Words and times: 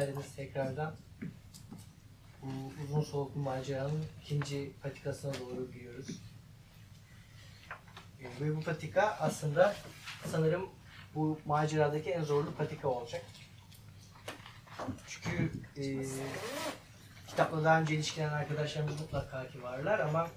geldiniz 0.00 0.36
tekrardan. 0.36 0.94
Bu 2.42 2.48
uzun 2.84 3.00
soluklu 3.00 3.40
maceranın 3.40 4.04
ikinci 4.22 4.72
patikasına 4.82 5.32
doğru 5.34 5.72
gidiyoruz. 5.72 6.08
Ee, 8.20 8.40
Ve 8.40 8.56
bu 8.56 8.60
patika 8.60 9.16
aslında 9.20 9.74
sanırım 10.26 10.68
bu 11.14 11.40
maceradaki 11.46 12.10
en 12.10 12.22
zorlu 12.22 12.54
patika 12.54 12.88
olacak. 12.88 13.22
Çünkü 15.08 15.52
e, 15.76 16.06
kitapla 17.26 17.64
daha 17.64 17.80
önce 17.80 17.94
ilişkilenen 17.94 18.32
arkadaşlarımız 18.32 19.00
mutlaka 19.00 19.48
ki 19.48 19.62
varlar 19.62 19.98
ama 19.98 20.28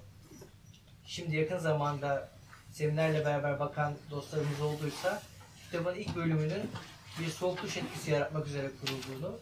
şimdi 1.04 1.36
yakın 1.36 1.58
zamanda 1.58 2.28
seminerle 2.72 3.24
beraber 3.24 3.60
bakan 3.60 3.94
dostlarımız 4.10 4.60
olduysa 4.60 5.22
kitabın 5.64 5.94
ilk 5.94 6.16
bölümünün 6.16 6.70
bir 7.18 7.28
soğuk 7.28 7.64
etkisi 7.64 8.10
yaratmak 8.10 8.46
üzere 8.46 8.70
kurulduğunu, 8.80 9.38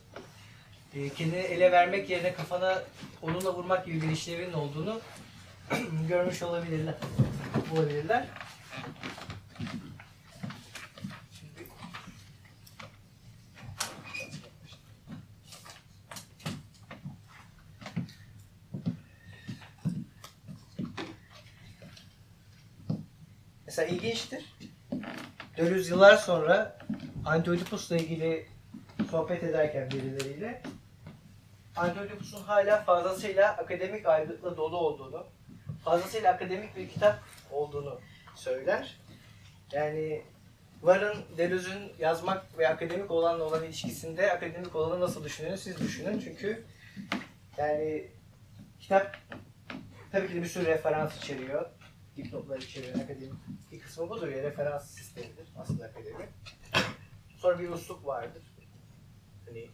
kendini 0.92 1.36
ele 1.36 1.72
vermek 1.72 2.10
yerine 2.10 2.32
kafana 2.32 2.82
onunla 3.22 3.54
vurmak 3.54 3.86
gibi 3.86 4.02
bir 4.02 4.08
işlevinin 4.08 4.52
olduğunu 4.52 5.00
görmüş 6.08 6.42
olabilirler. 6.42 6.94
olabilirler. 7.72 8.26
Mesela 23.66 23.88
ilginçtir. 23.88 24.54
400 25.58 25.88
yıllar 25.90 26.16
sonra 26.16 26.78
Antiochus'la 27.24 27.96
ilgili 27.96 28.46
sohbet 29.10 29.44
ederken 29.44 29.90
birileriyle 29.90 30.62
Antiochus'un 31.78 32.42
hala 32.42 32.82
fazlasıyla 32.82 33.56
akademik 33.56 34.06
aygıtla 34.06 34.56
dolu 34.56 34.76
olduğunu, 34.76 35.26
fazlasıyla 35.84 36.32
akademik 36.32 36.76
bir 36.76 36.88
kitap 36.88 37.18
olduğunu 37.50 38.00
söyler. 38.34 38.96
Yani 39.72 40.22
Varın, 40.82 41.16
Deleuze'ün 41.36 41.92
yazmak 41.98 42.58
ve 42.58 42.68
akademik 42.68 43.10
olanla 43.10 43.44
olan 43.44 43.64
ilişkisinde 43.64 44.32
akademik 44.32 44.76
olanı 44.76 45.00
nasıl 45.00 45.24
düşündüğünü 45.24 45.58
siz 45.58 45.80
düşünün. 45.80 46.20
Çünkü 46.20 46.64
yani 47.56 48.10
kitap 48.80 49.16
tabii 50.12 50.28
ki 50.28 50.34
de 50.34 50.42
bir 50.42 50.48
sürü 50.48 50.66
referans 50.66 51.16
içeriyor. 51.16 51.70
Dipnotlar 52.16 52.58
içeriyor 52.58 52.94
akademik 52.94 53.34
bir 53.72 53.80
kısmı 53.80 54.10
budur 54.10 54.28
ya 54.28 54.42
referans 54.42 54.90
sistemidir 54.90 55.48
aslında 55.58 55.84
akademi. 55.84 56.28
Sonra 57.36 57.58
bir 57.58 57.68
usluk 57.68 58.06
vardır. 58.06 58.42
Hani 59.46 59.68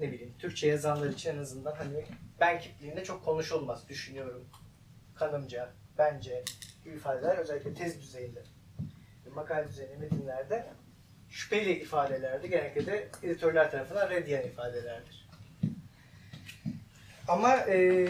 ne 0.00 0.12
bileyim 0.12 0.34
Türkçe 0.38 0.68
yazanlar 0.68 1.08
için 1.08 1.30
en 1.30 1.38
azından 1.38 1.74
hani 1.74 2.04
ben 2.40 2.60
kipliğinde 2.60 3.04
çok 3.04 3.24
konuşulmaz 3.24 3.88
düşünüyorum. 3.88 4.48
Kanımca, 5.14 5.72
bence 5.98 6.44
ifadeler 6.84 7.38
özellikle 7.38 7.74
tez 7.74 8.00
düzeyinde 8.02 8.42
makale 9.36 9.68
düzeyinde 9.68 9.96
metinlerde 9.96 10.66
şüpheli 11.28 11.72
ifadelerdi. 11.72 12.50
Genellikle 12.50 12.86
de 12.86 13.08
editörler 13.22 13.70
tarafından 13.70 14.10
reddiyen 14.10 14.42
ifadelerdir. 14.42 15.28
Ama 17.28 17.56
e, 17.56 18.08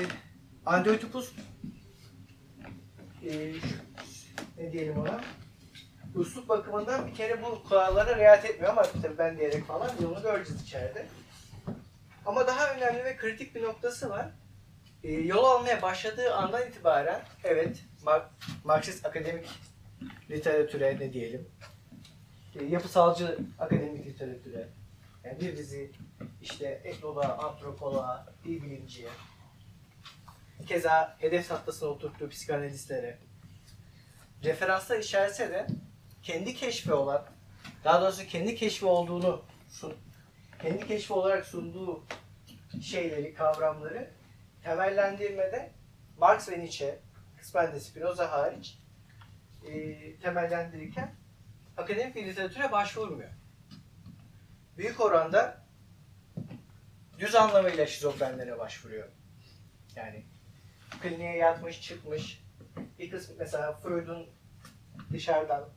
Antiochus 0.67 1.33
e, 3.25 3.53
ne 4.59 4.73
diyelim 4.73 4.99
ona 4.99 5.21
üslup 6.17 6.49
bakımından 6.49 7.07
bir 7.07 7.15
kere 7.15 7.43
bu 7.43 7.63
kurallara 7.63 8.17
riayet 8.17 8.45
etmiyor 8.45 8.73
ama 8.73 8.83
tabii 8.83 9.19
ben 9.19 9.39
diyerek 9.39 9.65
falan 9.65 9.91
yolunu 10.03 10.23
göreceğiz 10.23 10.63
içeride. 10.63 11.07
Ama 12.27 12.47
daha 12.47 12.75
önemli 12.75 13.05
ve 13.05 13.17
kritik 13.17 13.55
bir 13.55 13.63
noktası 13.63 14.11
var. 14.11 14.31
E, 15.05 15.13
yol 15.13 15.45
almaya 15.45 15.83
başladığı 15.83 16.35
andan 16.35 16.69
itibaren 16.69 17.23
evet 17.45 17.85
Mar- 18.05 18.29
Marksist 18.65 19.07
akademik 19.07 19.49
literatüre 20.31 20.97
ne 21.01 21.13
diyelim 21.13 21.49
e, 22.61 22.65
yapısalcı 22.65 23.39
akademik 23.59 24.07
literatüre 24.07 24.69
yani 25.25 25.41
bir 25.41 25.57
dizi 25.57 25.93
işte 26.43 26.81
etnoloğa, 26.85 27.39
antropoloğa, 27.39 28.27
dil 28.45 28.63
bilimciye 28.63 29.09
keza 30.67 31.17
hedef 31.21 31.49
tahtasına 31.49 31.89
oturttuğu 31.89 32.29
psikanalistlere 32.29 33.19
referanslar 34.45 34.99
içerse 34.99 35.51
de 35.51 35.67
kendi 36.23 36.55
keşfi 36.55 36.93
olan 36.93 37.27
daha 37.85 38.03
doğrusu 38.03 38.27
kendi 38.27 38.55
keşfi 38.57 38.87
olduğunu 38.87 39.43
kendi 40.63 40.87
keşfi 40.87 41.13
olarak 41.13 41.47
sunduğu 41.47 42.05
şeyleri, 42.83 43.35
kavramları 43.35 44.11
temellendirmede 44.63 45.71
Marx 46.19 46.49
ve 46.49 46.59
Nietzsche, 46.59 46.99
kısmen 47.37 47.73
de 47.73 47.81
Spinoza 47.81 48.33
hariç 48.33 48.79
e, 49.67 50.17
temellendirirken 50.17 51.15
akademik 51.77 52.15
bir 52.15 52.27
literatüre 52.27 52.73
başvurmuyor. 52.73 53.31
Büyük 54.79 55.01
oranda 55.01 55.67
düz 57.19 57.35
anlamıyla 57.35 57.87
şizofrenlere 57.87 58.59
başvuruyor. 58.59 59.09
Yani 59.97 60.25
kliniğe 61.03 61.37
yatmış, 61.37 61.83
çıkmış. 61.83 62.43
Bir 62.99 63.11
kısmı 63.11 63.35
mesela 63.39 63.73
Freud'un 63.73 64.27
dışarıdan 65.13 65.69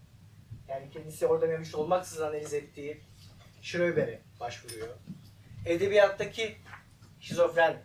yani 0.67 0.89
kendisi 0.89 1.27
orada 1.27 1.47
mevcut 1.47 1.75
olmaksızın 1.75 2.27
analiz 2.27 2.53
ettiği 2.53 3.01
Schroeder'e 3.61 4.19
başvuruyor. 4.39 4.87
Edebiyattaki 5.65 6.57
şizofren 7.19 7.77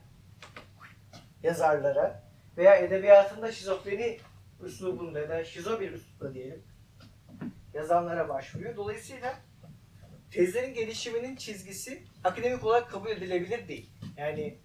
yazarlara 1.42 2.22
veya 2.56 2.76
edebiyatında 2.76 3.52
şizofreni 3.52 4.18
üslubunda 4.62 5.20
ya 5.20 5.28
da 5.28 5.44
şizo 5.44 5.80
bir 5.80 5.92
üslupla 5.92 6.34
diyelim 6.34 6.62
yazanlara 7.74 8.28
başvuruyor. 8.28 8.76
Dolayısıyla 8.76 9.40
tezlerin 10.30 10.74
gelişiminin 10.74 11.36
çizgisi 11.36 12.02
akademik 12.24 12.64
olarak 12.64 12.90
kabul 12.90 13.10
edilebilir 13.10 13.68
değil. 13.68 13.90
Yani 14.16 14.58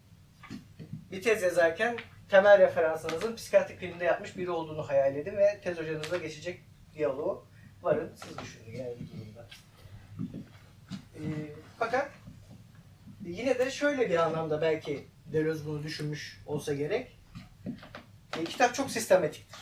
bir 1.11 1.21
tez 1.21 1.43
yazarken 1.43 1.97
temel 2.29 2.59
referansınızın 2.59 3.35
psikiyatrik 3.35 3.79
kliniğinde 3.79 4.03
yapmış 4.03 4.37
biri 4.37 4.49
olduğunu 4.49 4.89
hayal 4.89 5.15
edin 5.15 5.37
ve 5.37 5.61
tez 5.63 5.77
hocanızla 5.77 6.17
geçecek 6.17 6.61
diyaloğu 6.93 7.45
varın 7.81 8.15
siz 8.15 8.37
düşünün 8.37 8.77
yani 8.77 8.95
Ee, 11.19 11.23
fakat 11.79 12.11
yine 13.25 13.59
de 13.59 13.71
şöyle 13.71 14.09
bir 14.09 14.15
anlamda 14.15 14.61
belki 14.61 15.07
Deleuze 15.25 15.65
bunu 15.65 15.83
düşünmüş 15.83 16.41
olsa 16.45 16.73
gerek. 16.73 17.19
E, 18.39 18.43
kitap 18.43 18.75
çok 18.75 18.91
sistematiktir. 18.91 19.59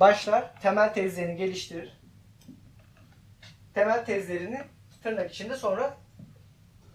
Başlar, 0.00 0.60
temel 0.60 0.94
tezlerini 0.94 1.36
geliştirir. 1.36 2.00
Temel 3.74 4.04
tezlerini 4.04 4.62
tırnak 5.02 5.30
içinde 5.30 5.56
sonra 5.56 5.96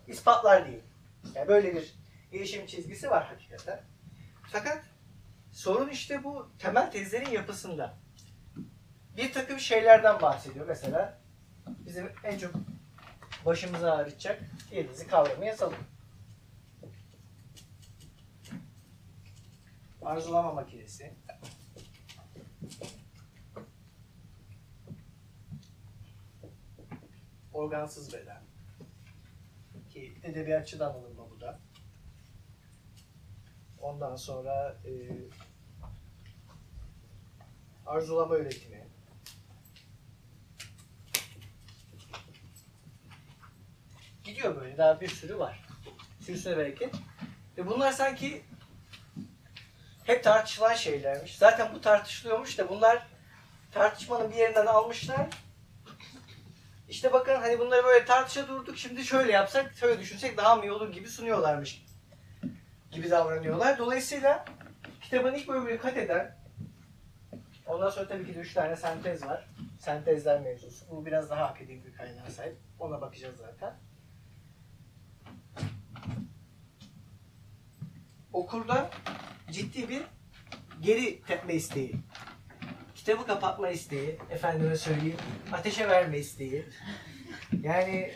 ispatlar 0.08 0.66
diyeyim. 0.66 0.86
Yani 1.36 1.48
böyle 1.48 1.76
bir 1.76 1.96
gelişim 2.32 2.66
çizgisi 2.66 3.10
var 3.10 3.26
hakikaten. 3.26 3.82
Fakat 4.52 4.84
sorun 5.52 5.90
işte 5.90 6.24
bu 6.24 6.50
temel 6.60 6.92
tezlerin 6.92 7.32
yapısında. 7.32 7.98
Bir 9.18 9.34
takım 9.34 9.60
şeylerden 9.60 10.22
bahsediyor. 10.22 10.68
Mesela 10.68 11.25
bizim 11.68 12.12
en 12.24 12.38
çok 12.38 12.54
başımızı 13.46 13.94
ağrıtacak 13.94 14.44
yıldızı 14.72 15.08
kavramı 15.08 15.46
yazalım. 15.46 15.78
Arzulama 20.02 20.54
makinesi. 20.54 21.14
Organsız 27.54 28.14
beden. 28.14 28.44
Ki 29.90 30.18
edebiyatçıdan 30.24 30.94
alınma 30.94 31.30
bu 31.30 31.42
da. 31.42 31.60
Ondan 33.82 34.16
sonra 34.16 34.78
e, 34.86 34.92
arzulama 37.86 38.38
üretimi. 38.38 38.85
Gidiyor 44.26 44.62
böyle 44.62 44.78
daha 44.78 45.02
bir 45.02 45.08
sürü 45.08 45.40
var. 45.40 45.66
Sürüsüne 46.22 46.58
bereket. 46.58 46.96
Ve 47.58 47.68
bunlar 47.68 47.92
sanki 47.92 48.46
hep 50.04 50.24
tartışılan 50.24 50.74
şeylermiş. 50.74 51.38
Zaten 51.38 51.74
bu 51.74 51.82
tartışılıyormuş 51.82 52.58
da 52.58 52.70
bunlar 52.70 53.08
tartışmanın 53.72 54.32
bir 54.32 54.36
yerinden 54.36 54.66
almışlar. 54.66 55.28
İşte 56.90 57.14
bakın 57.14 57.36
hani 57.36 57.60
bunları 57.60 57.84
böyle 57.84 58.06
tartışa 58.06 58.48
durduk. 58.48 58.78
Şimdi 58.78 59.06
şöyle 59.06 59.32
yapsak, 59.32 59.74
şöyle 59.76 60.00
düşünsek 60.00 60.38
daha 60.38 60.56
mı 60.56 60.66
iyi 60.66 60.72
olur 60.72 60.94
gibi 60.94 61.10
sunuyorlarmış. 61.10 61.86
Gibi 62.92 63.10
davranıyorlar. 63.10 63.78
Dolayısıyla 63.78 64.46
kitabın 65.02 65.34
ilk 65.34 65.48
bölümünü 65.48 65.78
kat 65.78 65.98
eden 65.98 66.38
ondan 67.66 67.90
sonra 67.90 68.08
tabii 68.08 68.26
ki 68.26 68.36
de 68.36 68.40
üç 68.40 68.54
tane 68.54 68.76
sentez 68.76 69.26
var. 69.26 69.48
sentezler 69.80 70.42
mevzusu. 70.42 70.86
Bu 70.92 71.06
biraz 71.06 71.30
daha 71.30 71.46
akademik 71.46 71.86
bir 71.86 71.94
kaynağa 71.94 72.30
sahip. 72.30 72.58
Ona 72.80 73.02
bakacağız 73.02 73.36
zaten. 73.38 73.74
Okurda 78.36 78.90
ciddi 79.52 79.90
bir 79.90 80.04
geri 80.82 81.22
tepme 81.22 81.54
isteği. 81.54 81.96
Kitabı 82.96 83.26
kapatma 83.26 83.70
isteği, 83.70 84.18
efendime 84.30 84.78
söyleyeyim, 84.78 85.18
ateşe 85.52 85.90
verme 85.90 86.18
isteği. 86.18 86.66
Yani 87.62 88.12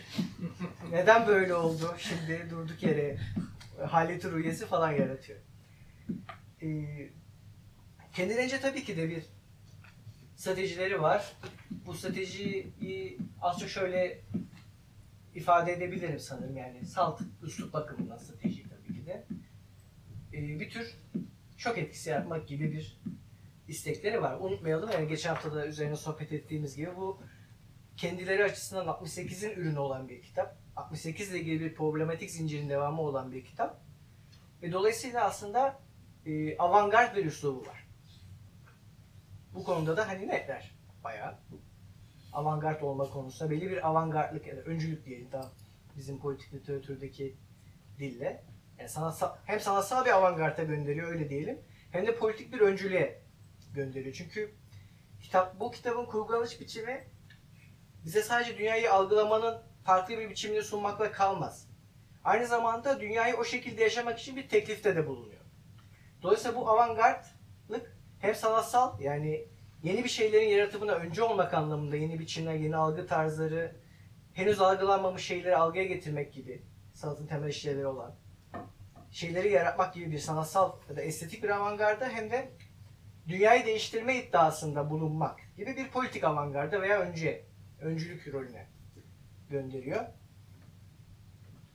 neden 0.92 1.27
böyle 1.27 1.54
oldu 1.54 1.95
şimdi 1.98 2.48
durduk 2.50 2.83
yere 2.83 3.18
haleti 3.88 4.31
rüyesi 4.31 4.66
falan 4.66 4.92
yaratıyor. 4.92 5.39
Ee, 6.62 7.10
kendilerince 8.13 8.60
tabii 8.60 8.83
ki 8.83 8.98
de 8.98 9.10
bir 9.10 9.24
stratejileri 10.36 11.01
var. 11.01 11.33
Bu 11.86 11.94
stratejiyi 11.94 13.18
az 13.42 13.60
çok 13.60 13.69
şöyle 13.69 14.22
ifade 15.36 15.74
edebilirim 15.74 16.19
sanırım 16.19 16.57
yani 16.57 16.86
salt 16.86 17.22
üslup 17.44 17.74
bakımından 17.74 18.18
strateji. 18.18 18.59
Ee, 20.34 20.60
bir 20.60 20.70
tür 20.70 20.96
şok 21.58 21.78
etkisi 21.78 22.10
yaratmak 22.10 22.48
gibi 22.48 22.72
bir 22.72 23.02
istekleri 23.68 24.22
var. 24.22 24.38
Unutmayalım 24.40 24.90
yani 24.92 25.08
geçen 25.08 25.30
hafta 25.30 25.56
da 25.56 25.68
üzerine 25.68 25.96
sohbet 25.96 26.34
ettiğimiz 26.34 26.76
gibi 26.76 26.96
bu 26.96 27.22
kendileri 27.98 28.44
açısından 28.44 28.86
68'in 28.86 29.52
ürünü 29.52 29.80
olan 29.80 30.10
bir 30.10 30.22
kitap. 30.22 30.58
68 30.76 31.31
ile 31.31 31.40
ilgili 31.40 31.60
bir 31.60 31.76
problematik 31.76 32.31
zincirin 32.31 32.70
devamı 32.70 33.02
olan 33.02 33.31
bir 33.31 33.46
kitap. 33.46 33.81
Ve 34.62 34.72
dolayısıyla 34.72 35.26
aslında 35.26 35.80
e, 36.26 36.58
avantgard 36.58 37.16
bir 37.16 37.25
üslubu 37.25 37.68
var. 37.68 37.88
Bu 39.54 39.64
konuda 39.64 39.98
da 39.98 40.08
hani 40.08 40.28
netler 40.28 40.72
bayağı. 41.04 41.36
Avantgard 42.34 42.82
olma 42.82 43.10
konusunda 43.10 43.52
belli 43.52 43.70
bir 43.70 43.88
avantgardlık 43.88 44.48
ya 44.48 44.58
da 44.58 44.62
öncülük 44.62 45.06
diyelim 45.06 45.28
daha 45.32 45.52
bizim 45.98 46.20
politik 46.20 46.54
literatürdeki 46.54 47.36
dille. 48.00 48.44
Yani 48.80 48.90
sanatsal, 48.90 49.36
hem 49.46 49.60
sanatsal 49.60 50.06
bir 50.06 50.12
avantgarda 50.12 50.64
gönderiyor 50.64 51.08
öyle 51.08 51.30
diyelim. 51.30 51.62
Hem 51.92 52.08
de 52.08 52.16
politik 52.16 52.54
bir 52.54 52.60
öncülüğe 52.60 53.22
gönderiyor. 53.74 54.16
Çünkü 54.16 54.56
kitap 55.22 55.60
bu 55.60 55.72
kitabın 55.72 56.06
kurgulanış 56.06 56.62
biçimi 56.62 57.08
bize 58.06 58.22
sadece 58.22 58.58
dünyayı 58.58 58.94
algılamanın 58.94 59.62
farklı 59.86 60.18
bir 60.18 60.30
biçimini 60.30 60.64
sunmakla 60.64 61.12
kalmaz. 61.12 61.68
Aynı 62.24 62.48
zamanda 62.48 63.00
dünyayı 63.00 63.36
o 63.36 63.44
şekilde 63.44 63.84
yaşamak 63.84 64.20
için 64.20 64.36
bir 64.36 64.50
teklifte 64.50 64.96
de 64.96 65.08
bulunuyor. 65.08 65.42
Dolayısıyla 66.22 66.58
bu 66.58 66.70
avantgardlık 66.70 67.98
hem 68.20 68.36
sanatsal 68.36 69.00
yani 69.00 69.48
yeni 69.84 70.04
bir 70.04 70.10
şeylerin 70.10 70.50
yaratımına 70.50 70.92
öncü 70.92 71.22
olmak 71.22 71.54
anlamında 71.54 71.96
yeni 71.96 72.20
biçimler, 72.20 72.54
yeni 72.54 72.75
algı 72.75 73.08
tarzları, 73.08 73.75
henüz 74.34 74.62
algılanmamış 74.62 75.25
şeyleri 75.25 75.58
algıya 75.58 75.86
getirmek 75.86 76.34
gibi 76.34 76.64
sanatın 76.94 77.28
temel 77.28 77.50
işlevleri 77.50 77.88
olan 77.88 78.16
şeyleri 79.12 79.52
yaratmak 79.52 79.94
gibi 79.94 80.12
bir 80.12 80.20
sanatsal 80.20 80.80
ya 80.90 80.96
da 80.96 81.02
estetik 81.02 81.44
bir 81.44 81.50
avantgarda 81.50 82.10
hem 82.10 82.32
de 82.32 82.52
dünyayı 83.28 83.66
değiştirme 83.66 84.24
iddiasında 84.24 84.90
bulunmak 84.90 85.40
gibi 85.58 85.78
bir 85.78 85.90
politik 85.90 86.24
avantgarda 86.24 86.82
veya 86.82 87.00
önce 87.00 87.46
öncülük 87.82 88.34
rolüne 88.34 88.68
gönderiyor. 89.50 90.06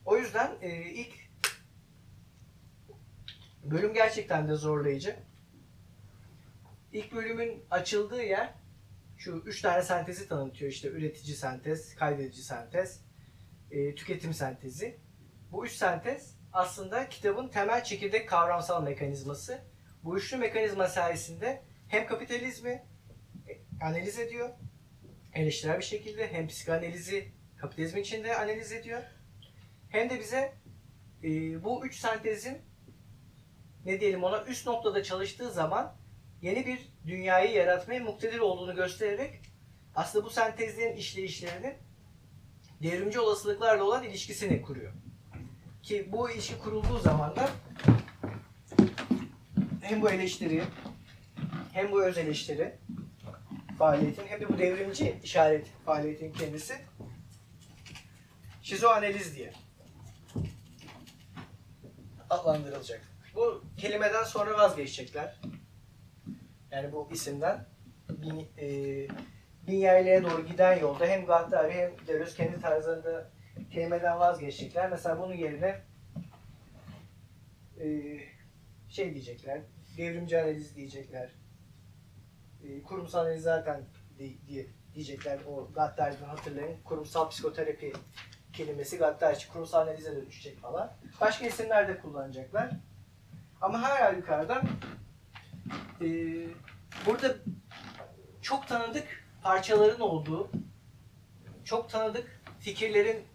O 0.05 0.17
yüzden 0.17 0.51
e, 0.61 0.91
ilk 0.91 1.13
bölüm 3.63 3.93
gerçekten 3.93 4.47
de 4.47 4.55
zorlayıcı. 4.55 5.15
İlk 6.93 7.13
bölümün 7.13 7.63
açıldığı 7.71 8.23
yer 8.23 8.53
şu 9.17 9.43
üç 9.45 9.61
tane 9.61 9.81
sentezi 9.81 10.27
tanıtıyor 10.27 10.71
işte 10.71 10.87
üretici 10.87 11.35
sentez, 11.35 11.95
kaydedici 11.95 12.43
sentez, 12.43 13.01
e, 13.71 13.95
tüketim 13.95 14.33
sentezi. 14.33 14.99
Bu 15.51 15.65
üç 15.65 15.71
sentez 15.71 16.34
aslında 16.55 17.09
kitabın 17.09 17.47
temel 17.47 17.83
çekirdek 17.83 18.29
kavramsal 18.29 18.83
mekanizması. 18.83 19.61
Bu 20.03 20.17
üçlü 20.17 20.37
mekanizma 20.37 20.87
sayesinde 20.87 21.61
hem 21.87 22.07
kapitalizmi 22.07 22.85
analiz 23.81 24.19
ediyor, 24.19 24.49
eleştirel 25.33 25.79
bir 25.79 25.83
şekilde 25.83 26.33
hem 26.33 26.47
psikanalizi 26.47 27.31
kapitalizmin 27.57 28.01
içinde 28.01 28.37
analiz 28.37 28.71
ediyor. 28.71 29.03
Hem 29.89 30.09
de 30.09 30.19
bize 30.19 30.53
e, 31.23 31.63
bu 31.63 31.85
üç 31.85 31.99
sentezin 31.99 32.57
ne 33.85 33.99
diyelim 33.99 34.23
ona 34.23 34.43
üst 34.43 34.67
noktada 34.67 35.03
çalıştığı 35.03 35.51
zaman 35.51 35.97
yeni 36.41 36.65
bir 36.65 36.89
dünyayı 37.07 37.51
yaratmaya 37.51 37.99
muktedir 37.99 38.39
olduğunu 38.39 38.75
göstererek 38.75 39.41
aslında 39.95 40.25
bu 40.25 40.29
sentezlerin 40.29 40.95
işleyişlerinin 40.95 41.73
devrimci 42.83 43.19
olasılıklarla 43.19 43.83
olan 43.83 44.03
ilişkisini 44.03 44.61
kuruyor. 44.61 44.93
Ki 45.85 46.11
bu 46.11 46.29
ilişki 46.29 46.59
kurulduğu 46.59 46.99
zaman 46.99 47.35
da 47.35 47.49
hem 49.81 50.01
bu 50.01 50.09
eleştiri 50.09 50.63
hem 51.73 51.91
bu 51.91 52.03
öz 52.03 52.17
eleştiri 52.17 52.75
faaliyetin 53.77 54.27
hem 54.27 54.41
de 54.41 54.49
bu 54.49 54.57
devrimci 54.57 55.19
işaret 55.23 55.67
faaliyetin 55.85 56.31
kendisi 56.31 56.73
şizoanaliz 58.61 59.35
diye 59.35 59.53
adlandırılacak. 62.29 63.01
Bu 63.35 63.63
kelimeden 63.77 64.23
sonra 64.23 64.57
vazgeçecekler. 64.57 65.41
Yani 66.71 66.91
bu 66.91 67.09
isimden 67.11 67.65
bin, 68.09 68.47
e, 68.57 68.67
bin 69.67 69.77
yerliğe 69.77 70.23
doğru 70.23 70.47
giden 70.47 70.79
yolda 70.79 71.05
hem 71.05 71.25
Gattari 71.25 71.73
hem 71.73 72.07
Deleuze 72.07 72.35
kendi 72.35 72.61
tarzlarında 72.61 73.34
kelimeden 73.75 74.19
vazgeçecekler. 74.19 74.89
Mesela 74.89 75.19
bunun 75.19 75.33
yerine 75.33 75.81
e, 77.79 77.87
şey 78.89 79.13
diyecekler, 79.13 79.61
devrimci 79.97 80.41
analiz 80.41 80.75
diyecekler, 80.75 81.29
e, 82.63 82.81
kurumsal 82.83 83.19
analiz 83.25 83.43
zaten 83.43 83.81
di- 84.19 84.47
diye 84.47 84.67
diyecekler. 84.93 85.39
O 85.49 85.71
Gattari'den 85.73 86.25
hatırlayın. 86.25 86.77
Kurumsal 86.83 87.29
psikoterapi 87.29 87.93
kelimesi 88.53 88.99
için 89.31 89.51
kurumsal 89.51 89.81
analize 89.81 90.15
dönüşecek 90.15 90.59
falan. 90.59 90.93
Başka 91.21 91.45
isimler 91.45 91.87
de 91.87 91.99
kullanacaklar. 91.99 92.71
Ama 93.61 93.81
her 93.81 94.01
halükarda 94.01 94.61
e, 96.01 96.07
burada 97.05 97.35
çok 98.41 98.67
tanıdık 98.67 99.07
parçaların 99.43 99.99
olduğu, 100.01 100.49
çok 101.63 101.89
tanıdık 101.89 102.41
fikirlerin 102.59 103.34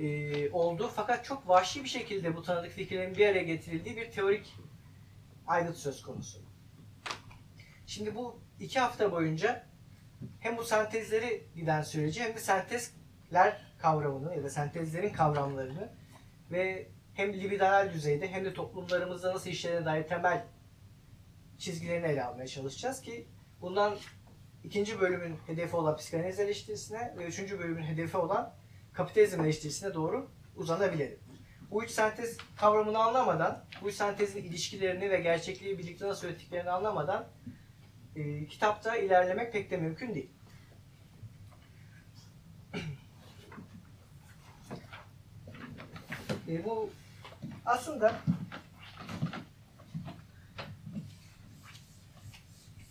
e, 0.00 0.50
olduğu 0.50 0.88
fakat 0.88 1.24
çok 1.24 1.48
vahşi 1.48 1.84
bir 1.84 1.88
şekilde 1.88 2.36
bu 2.36 2.42
tanıdık 2.42 2.72
fikirlerin 2.72 3.14
bir 3.14 3.26
araya 3.26 3.42
getirildiği 3.42 3.96
bir 3.96 4.10
teorik 4.10 4.56
aygıt 5.46 5.76
söz 5.76 6.02
konusu. 6.02 6.38
Şimdi 7.86 8.14
bu 8.14 8.40
iki 8.60 8.80
hafta 8.80 9.12
boyunca 9.12 9.66
hem 10.40 10.56
bu 10.56 10.64
sentezleri 10.64 11.46
giden 11.56 11.82
süreci 11.82 12.22
hem 12.22 12.34
de 12.34 12.38
sentezler 12.38 13.60
kavramını 13.78 14.36
ya 14.36 14.44
da 14.44 14.50
sentezlerin 14.50 15.12
kavramlarını 15.12 15.92
ve 16.50 16.88
hem 17.14 17.32
libidinal 17.32 17.92
düzeyde 17.92 18.28
hem 18.28 18.44
de 18.44 18.54
toplumlarımızda 18.54 19.34
nasıl 19.34 19.50
işlerine 19.50 19.84
dair 19.84 20.08
temel 20.08 20.44
çizgilerini 21.58 22.06
ele 22.06 22.24
almaya 22.24 22.46
çalışacağız 22.46 23.00
ki 23.00 23.26
bundan 23.60 23.96
ikinci 24.64 25.00
bölümün 25.00 25.36
hedefi 25.46 25.76
olan 25.76 25.96
psikanaliz 25.96 26.40
eleştirisine 26.40 27.14
ve 27.18 27.24
üçüncü 27.24 27.58
bölümün 27.58 27.82
hedefi 27.82 28.16
olan 28.16 28.54
kapitalizm 29.00 29.40
eleştirisine 29.40 29.94
doğru 29.94 30.30
uzanabilelim. 30.56 31.18
Bu 31.70 31.84
üç 31.84 31.90
sentez 31.90 32.36
kavramını 32.56 32.98
anlamadan, 32.98 33.64
bu 33.82 33.88
üç 33.88 33.94
sentezin 33.94 34.42
ilişkilerini 34.42 35.10
ve 35.10 35.20
gerçekliği 35.20 35.78
birlikte 35.78 36.08
nasıl 36.08 36.26
ürettiklerini 36.26 36.70
anlamadan 36.70 37.28
e, 38.16 38.46
kitapta 38.46 38.96
ilerlemek 38.96 39.52
pek 39.52 39.70
de 39.70 39.76
mümkün 39.76 40.14
değil. 40.14 40.30
E, 46.48 46.64
bu 46.64 46.90
aslında 47.66 48.14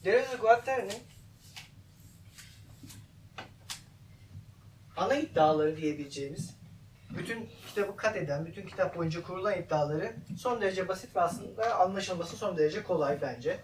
Deleuze 0.05 0.37
Guattari'nin 0.41 1.08
ana 4.99 5.15
iddiaları 5.15 5.77
diyebileceğimiz 5.77 6.59
bütün 7.17 7.49
kitabı 7.67 7.95
kat 7.95 8.15
eden, 8.15 8.45
bütün 8.45 8.67
kitap 8.67 8.97
boyunca 8.97 9.23
kurulan 9.23 9.59
iddiaları 9.61 10.15
son 10.37 10.61
derece 10.61 10.87
basit 10.87 11.15
ve 11.15 11.21
aslında 11.21 11.79
anlaşılması 11.79 12.37
son 12.37 12.57
derece 12.57 12.83
kolay 12.83 13.21
bence. 13.21 13.59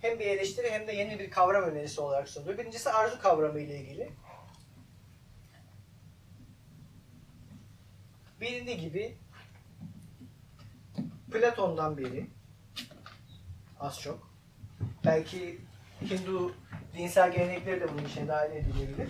Hem 0.00 0.18
bir 0.18 0.26
eleştiri 0.26 0.70
hem 0.70 0.86
de 0.86 0.92
yeni 0.92 1.18
bir 1.18 1.30
kavram 1.30 1.62
önerisi 1.62 2.00
olarak 2.00 2.28
sunuluyor. 2.28 2.58
Birincisi 2.58 2.90
arzu 2.90 3.20
kavramı 3.20 3.60
ile 3.60 3.80
ilgili. 3.80 4.10
Bilindiği 8.40 8.80
gibi 8.80 9.18
Platon'dan 11.32 11.98
beri 11.98 12.26
az 13.80 14.00
çok 14.00 14.30
belki 15.04 15.58
Hindu 16.10 16.54
dinsel 16.98 17.32
gelenekleri 17.32 17.80
de 17.80 17.88
bunun 17.92 18.04
içine 18.04 18.28
dahil 18.28 18.56
edilebilir. 18.56 19.08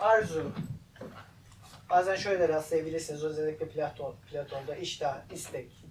Arzu. 0.00 0.52
Bazen 1.90 2.16
şöyle 2.16 2.48
rastlayabilirsiniz. 2.48 3.24
Özellikle 3.24 3.68
Platon, 3.68 4.16
Platon'da 4.30 4.76
iştah, 4.76 5.32
istek. 5.32 5.84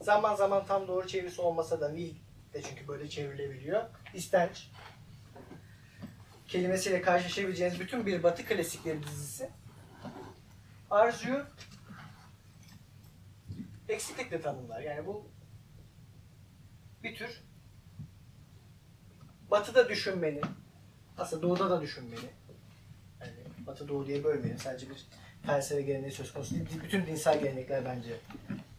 Zaman 0.00 0.34
zaman 0.34 0.66
tam 0.66 0.88
doğru 0.88 1.06
çevirisi 1.06 1.40
olmasa 1.40 1.80
da 1.80 1.96
will 1.96 2.14
de 2.52 2.62
çünkü 2.62 2.88
böyle 2.88 3.08
çevrilebiliyor. 3.08 3.82
İstenç. 4.14 4.70
Kelimesiyle 6.48 7.02
karşılaşabileceğiniz 7.02 7.80
bütün 7.80 8.06
bir 8.06 8.22
Batı 8.22 8.44
klasikleri 8.44 9.02
dizisi. 9.02 9.50
Arzuyu 10.90 11.46
eksiklikle 13.88 14.40
tanımlar. 14.40 14.80
Yani 14.80 15.06
bu 15.06 15.30
bir 17.02 17.16
tür 17.16 17.49
batıda 19.50 19.88
düşünmenin, 19.88 20.44
aslında 21.18 21.42
doğuda 21.42 21.70
da 21.70 21.80
düşünmenin, 21.80 22.30
yani 23.20 23.66
batı 23.66 23.88
doğu 23.88 24.06
diye 24.06 24.24
bölmeyelim. 24.24 24.58
Sadece 24.58 24.90
bir 24.90 25.06
felsefe 25.46 25.82
geleneği 25.82 26.12
söz 26.12 26.32
konusu 26.32 26.54
değil. 26.54 26.66
Bütün 26.84 27.06
dinsel 27.06 27.40
gelenekler 27.40 27.84
bence 27.84 28.16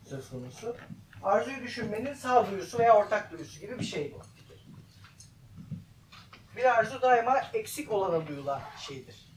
söz 0.09 0.29
konusu. 0.29 0.75
Arzuyu 1.23 1.61
düşünmenin 1.63 2.13
sağduyusu 2.13 2.79
veya 2.79 2.97
ortak 2.97 3.31
duyusu 3.31 3.59
gibi 3.59 3.79
bir 3.79 3.85
şey 3.85 4.13
bu. 4.13 4.21
Bir 6.57 6.79
arzu 6.79 7.01
daima 7.01 7.41
eksik 7.53 7.91
olana 7.91 8.27
duyulan 8.27 8.61
şeydir. 8.79 9.31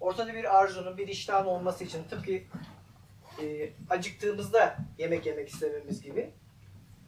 Ortada 0.00 0.34
bir 0.34 0.58
arzunun, 0.58 0.98
bir 0.98 1.08
iştahın 1.08 1.46
olması 1.46 1.84
için 1.84 2.04
tıpkı 2.04 2.32
e, 3.42 3.72
acıktığımızda 3.90 4.76
yemek 4.98 5.26
yemek 5.26 5.48
istememiz 5.48 6.02
gibi 6.02 6.30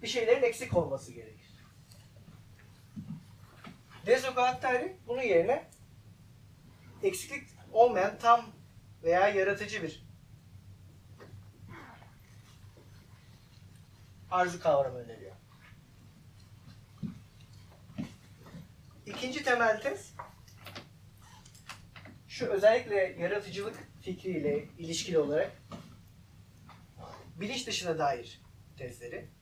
bir 0.03 0.07
şeylerin 0.09 0.43
eksik 0.43 0.77
olması 0.77 1.13
gerekir. 1.13 1.38
Dezogattari 4.09 4.97
bunun 5.07 5.23
yerine 5.23 5.71
eksiklik 7.03 7.49
olmayan 7.73 8.19
tam 8.19 8.47
veya 9.03 9.29
yaratıcı 9.29 9.83
bir 9.83 10.05
arzu 14.31 14.61
kavramı 14.61 14.99
öneriyor. 14.99 15.37
İkinci 19.07 19.43
temel 19.43 19.81
tez 19.81 20.15
şu 22.29 22.47
özellikle 22.47 22.97
yaratıcılık 22.97 23.89
fikriyle 24.03 24.69
ilişkili 24.79 25.19
olarak 25.19 25.53
bilinç 27.37 27.67
dışına 27.67 27.99
dair 27.99 28.41
tezleri. 28.77 29.38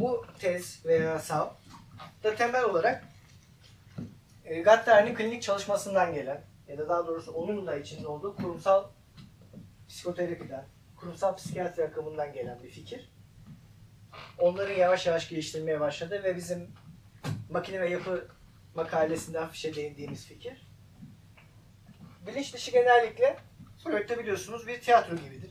Bu 0.00 0.26
tez 0.38 0.86
veya 0.86 1.18
sav 1.18 1.48
da 2.24 2.34
temel 2.34 2.64
olarak 2.64 3.04
e, 4.44 4.60
Gattari'nin 4.60 5.14
klinik 5.14 5.42
çalışmasından 5.42 6.14
gelen 6.14 6.40
ya 6.68 6.78
da 6.78 6.88
daha 6.88 7.06
doğrusu 7.06 7.32
onun 7.32 7.66
da 7.66 7.76
içinde 7.76 8.08
olduğu 8.08 8.36
kurumsal 8.36 8.84
psikoterapiden, 9.88 10.64
kurumsal 10.96 11.36
psikiyatri 11.36 11.84
akımından 11.84 12.32
gelen 12.32 12.62
bir 12.62 12.70
fikir. 12.70 13.12
Onları 14.38 14.72
yavaş 14.72 15.06
yavaş 15.06 15.28
geliştirmeye 15.28 15.80
başladı 15.80 16.22
ve 16.24 16.36
bizim 16.36 16.70
makine 17.50 17.80
ve 17.80 17.90
yapı 17.90 18.28
makalesinde 18.74 19.38
hafifçe 19.38 19.74
değindiğimiz 19.74 20.26
fikir. 20.26 20.68
Bilinç 22.26 22.54
dışı 22.54 22.70
genellikle 22.70 23.36
Freud'da 23.84 24.18
biliyorsunuz 24.18 24.66
bir 24.66 24.80
tiyatro 24.80 25.16
gibidir. 25.16 25.47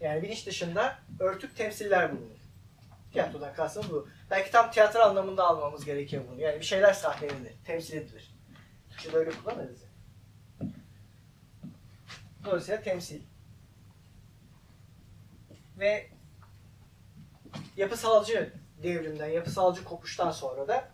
Yani 0.00 0.22
bilinç 0.22 0.46
dışında 0.46 0.98
örtük 1.20 1.56
temsiller 1.56 2.12
bulunur. 2.12 2.38
Tiyatrodan 3.12 3.54
kastım 3.54 3.86
bu. 3.90 4.08
Belki 4.30 4.50
tam 4.50 4.70
tiyatro 4.70 5.00
anlamında 5.00 5.44
almamız 5.48 5.84
gerekiyor 5.84 6.24
bunu. 6.32 6.40
Yani 6.40 6.60
bir 6.60 6.64
şeyler 6.64 6.92
sahnelenir, 6.92 7.52
temsil 7.64 7.96
edilir. 7.96 8.34
Türkçe'de 8.90 9.16
öyle 9.16 9.30
kullanırız. 9.30 9.84
Dolayısıyla 12.44 12.82
temsil. 12.82 13.22
Ve 15.78 16.10
yapısalcı 17.76 18.52
devrimden, 18.82 19.28
yapısalcı 19.28 19.84
kopuştan 19.84 20.30
sonra 20.30 20.68
da 20.68 20.90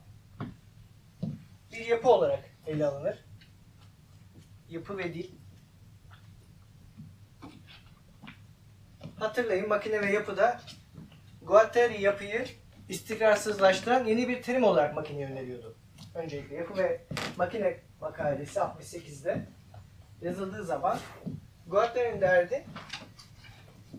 bir 1.73 1.87
yapı 1.87 2.09
olarak 2.09 2.45
ele 2.67 2.87
alınır. 2.87 3.25
Yapı 4.69 4.99
ve 4.99 5.15
dil. 5.15 5.44
Hatırlayın 9.19 9.69
makine 9.69 10.01
ve 10.01 10.13
yapıda 10.13 10.61
Guattari 11.43 12.03
yapıyı 12.03 12.47
istikrarsızlaştıran 12.89 14.05
yeni 14.05 14.29
bir 14.29 14.43
terim 14.43 14.65
olarak 14.65 14.95
makineye 14.95 15.27
öneriyordu. 15.27 15.77
Öncelikle 16.15 16.57
yapı 16.57 16.77
ve 16.77 17.05
makine 17.37 17.81
makalesi 18.01 18.59
68'de 18.61 19.47
yazıldığı 20.21 20.65
zaman 20.65 20.99
Guattari'nin 21.67 22.21
derdi 22.21 22.65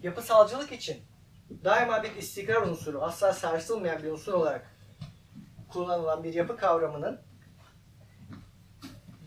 yapısalcılık 0.03 0.71
için 0.71 1.01
daima 1.63 2.03
bir 2.03 2.15
istikrar 2.15 2.61
unsuru, 2.61 3.01
asla 3.01 3.33
sarsılmayan 3.33 4.03
bir 4.03 4.11
unsur 4.11 4.33
olarak 4.33 4.75
kullanılan 5.69 6.23
bir 6.23 6.33
yapı 6.33 6.57
kavramının 6.57 7.21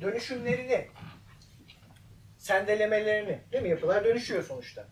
dönüşümlerini, 0.01 0.89
sendelemelerini, 2.39 3.41
değil 3.53 3.63
mi? 3.63 3.69
Yapılar 3.69 4.05
dönüşüyor 4.05 4.45
sonuçta. 4.45 4.87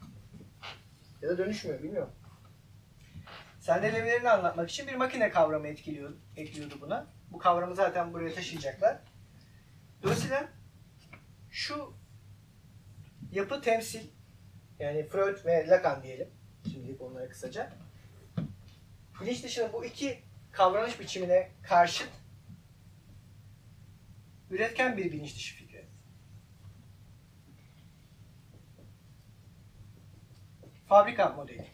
Ya 1.23 1.29
da 1.29 1.39
dönüşmüyor, 1.39 1.83
bilmiyorum. 1.83 2.13
Sendelemelerini 3.61 4.31
anlatmak 4.31 4.71
için 4.71 4.87
bir 4.87 4.95
makine 4.95 5.31
kavramı 5.31 5.69
etkiliyor, 5.69 6.13
ekliyordu 6.37 6.79
buna. 6.81 7.07
Bu 7.31 7.39
kavramı 7.39 7.75
zaten 7.75 8.13
buraya 8.13 8.35
taşıyacaklar. 8.35 8.99
Dolayısıyla 10.03 10.49
şu 11.51 11.95
yapı 13.33 13.61
temsil, 13.61 14.09
yani 14.79 15.07
Freud 15.07 15.45
ve 15.45 15.69
Lacan 15.69 16.03
diyelim, 16.03 16.29
şimdilik 16.71 17.01
onlara 17.01 17.29
kısaca. 17.29 17.73
Bilinç 19.21 19.45
dışında 19.45 19.73
bu 19.73 19.85
iki 19.85 20.23
kavranış 20.53 21.01
biçimine 21.01 21.51
karşıt 21.63 22.11
üretken 24.51 24.97
bir 24.97 25.13
bilinç 25.13 25.35
dışı 25.35 25.57
fikri. 25.57 25.87
Fabrika 30.89 31.29
modeli. 31.29 31.67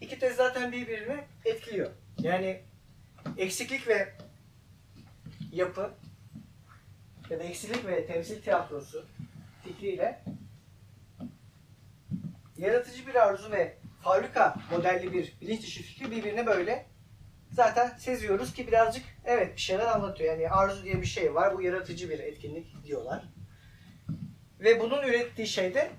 İki 0.00 0.18
tez 0.18 0.36
zaten 0.36 0.72
birbirini 0.72 1.24
etkiliyor. 1.44 1.90
Yani 2.18 2.62
eksiklik 3.36 3.88
ve 3.88 4.14
yapı 5.52 5.94
ya 7.30 7.38
da 7.38 7.42
eksiklik 7.42 7.86
ve 7.86 8.06
temsil 8.06 8.42
tiyatrosu 8.42 9.06
fikriyle 9.64 10.24
yaratıcı 12.56 13.06
bir 13.06 13.14
arzu 13.14 13.50
ve 13.50 13.78
fabrika 14.02 14.56
modelli 14.70 15.12
bir 15.12 15.34
bilinç 15.40 15.62
dışı 15.62 15.82
fikri 15.82 16.10
birbirine 16.10 16.46
böyle 16.46 16.89
zaten 17.52 17.96
seziyoruz 17.98 18.54
ki 18.54 18.66
birazcık 18.66 19.04
evet 19.24 19.56
bir 19.56 19.60
şeyler 19.60 19.86
anlatıyor. 19.86 20.32
Yani 20.32 20.50
arzu 20.50 20.84
diye 20.84 21.00
bir 21.00 21.06
şey 21.06 21.34
var. 21.34 21.56
Bu 21.56 21.62
yaratıcı 21.62 22.10
bir 22.10 22.18
etkinlik 22.18 22.84
diyorlar. 22.84 23.24
Ve 24.60 24.80
bunun 24.80 25.02
ürettiği 25.02 25.46
şey 25.46 25.74
de 25.74 25.90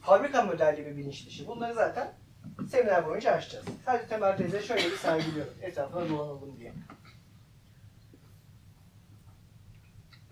fabrika 0.00 0.42
modelli 0.42 0.86
bir 0.86 0.96
bilinç 0.96 1.26
dışı. 1.26 1.46
Bunları 1.46 1.74
zaten 1.74 2.12
seminer 2.70 3.06
boyunca 3.06 3.32
açacağız. 3.32 3.66
Sadece 3.84 4.08
temel 4.08 4.36
tezleri 4.36 4.66
şöyle 4.66 4.84
bir 4.90 4.96
sergiliyorum. 4.96 5.54
Etrafına 5.62 6.08
dolanalım 6.08 6.58
diye. 6.58 6.72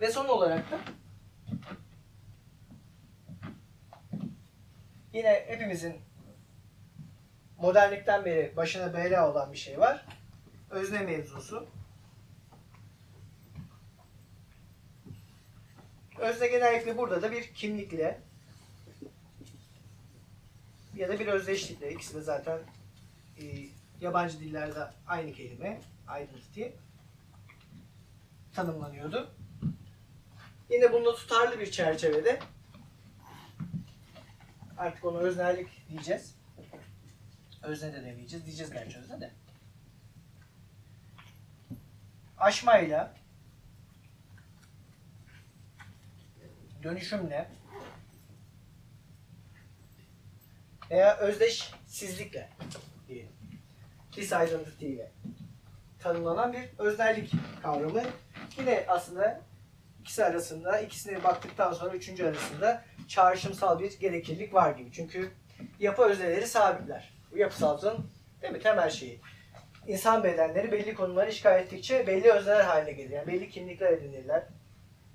Ve 0.01 0.11
son 0.11 0.25
olarak 0.25 0.71
da 0.71 0.79
yine 5.13 5.45
hepimizin 5.47 5.95
modernlikten 7.57 8.25
beri 8.25 8.53
başına 8.55 8.93
bela 8.93 9.31
olan 9.31 9.51
bir 9.51 9.57
şey 9.57 9.79
var. 9.79 10.05
Özne 10.69 10.99
mevzusu. 10.99 11.67
Özne 16.17 16.47
genellikle 16.47 16.97
burada 16.97 17.21
da 17.21 17.31
bir 17.31 17.53
kimlikle 17.53 18.21
ya 20.95 21.09
da 21.09 21.19
bir 21.19 21.27
özdeşlikle 21.27 21.91
ikisi 21.93 22.15
de 22.15 22.21
zaten 22.21 22.59
e, 23.41 23.43
yabancı 24.01 24.39
dillerde 24.39 24.91
aynı 25.07 25.33
kelime 25.33 25.81
identity 26.21 26.63
tanımlanıyordu. 28.53 29.31
Yine 30.69 30.93
bunda 30.93 31.15
tutarlı 31.15 31.59
bir 31.59 31.71
çerçevede 31.71 32.39
artık 34.77 35.05
ona 35.05 35.17
öznellik 35.17 35.89
diyeceğiz. 35.89 36.35
Özne 37.63 37.93
de 37.93 38.05
demeyeceğiz. 38.05 38.45
Diyeceğiz 38.45 38.71
gerçi 38.71 38.97
özne 38.97 39.21
de. 39.21 39.31
Aşmayla 42.37 43.13
dönüşümle 46.83 47.49
veya 50.91 51.17
özdeşsizlikle 51.17 52.49
diyelim. 53.07 53.31
Dis 54.15 54.27
identity 54.27 54.93
ile 54.93 55.11
tanımlanan 55.99 56.53
bir 56.53 56.69
öznellik 56.77 57.31
kavramı. 57.61 58.03
Yine 58.57 58.85
aslında 58.87 59.41
ikisi 60.01 60.25
arasında, 60.25 60.79
ikisine 60.79 61.23
baktıktan 61.23 61.73
sonra 61.73 61.95
üçüncü 61.95 62.25
arasında 62.25 62.85
çağrışımsal 63.07 63.79
bir 63.79 63.99
gereklilik 63.99 64.53
var 64.53 64.71
gibi. 64.71 64.91
Çünkü 64.91 65.31
yapı 65.79 66.01
özneleri 66.01 66.47
sabitler. 66.47 67.13
Bu 67.31 67.37
yapısalcının 67.37 68.09
değil 68.41 68.53
mi, 68.53 68.59
temel 68.59 68.89
şeyi. 68.89 69.21
İnsan 69.87 70.23
bedenleri 70.23 70.71
belli 70.71 70.95
konuları 70.95 71.29
işgal 71.29 71.59
ettikçe 71.59 72.07
belli 72.07 72.31
özneler 72.31 72.63
haline 72.63 72.91
gelir. 72.91 73.09
Yani 73.09 73.27
belli 73.27 73.49
kimlikler 73.49 73.91
edinirler. 73.91 74.43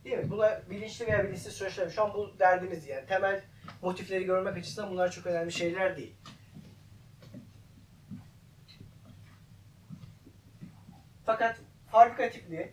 Değil 0.05 0.19
mi? 0.19 0.31
Buna 0.31 0.61
bilinçli 0.71 1.07
veya 1.07 1.25
bilinçsiz 1.25 1.53
süreçler. 1.53 1.91
Şu 1.91 2.03
an 2.03 2.15
bu 2.15 2.39
derdimiz 2.39 2.89
yani. 2.89 3.07
Temel 3.07 3.43
motifleri 3.83 4.25
görmek 4.25 4.57
açısından 4.57 4.91
bunlar 4.91 5.11
çok 5.11 5.27
önemli 5.27 5.53
şeyler 5.53 5.97
değil. 5.97 6.15
Fakat 11.27 11.57
fabrika 11.91 12.31
tipli, 12.31 12.73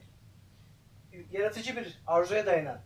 yaratıcı 1.32 1.76
bir 1.76 2.02
arzuya 2.08 2.46
dayanan 2.46 2.82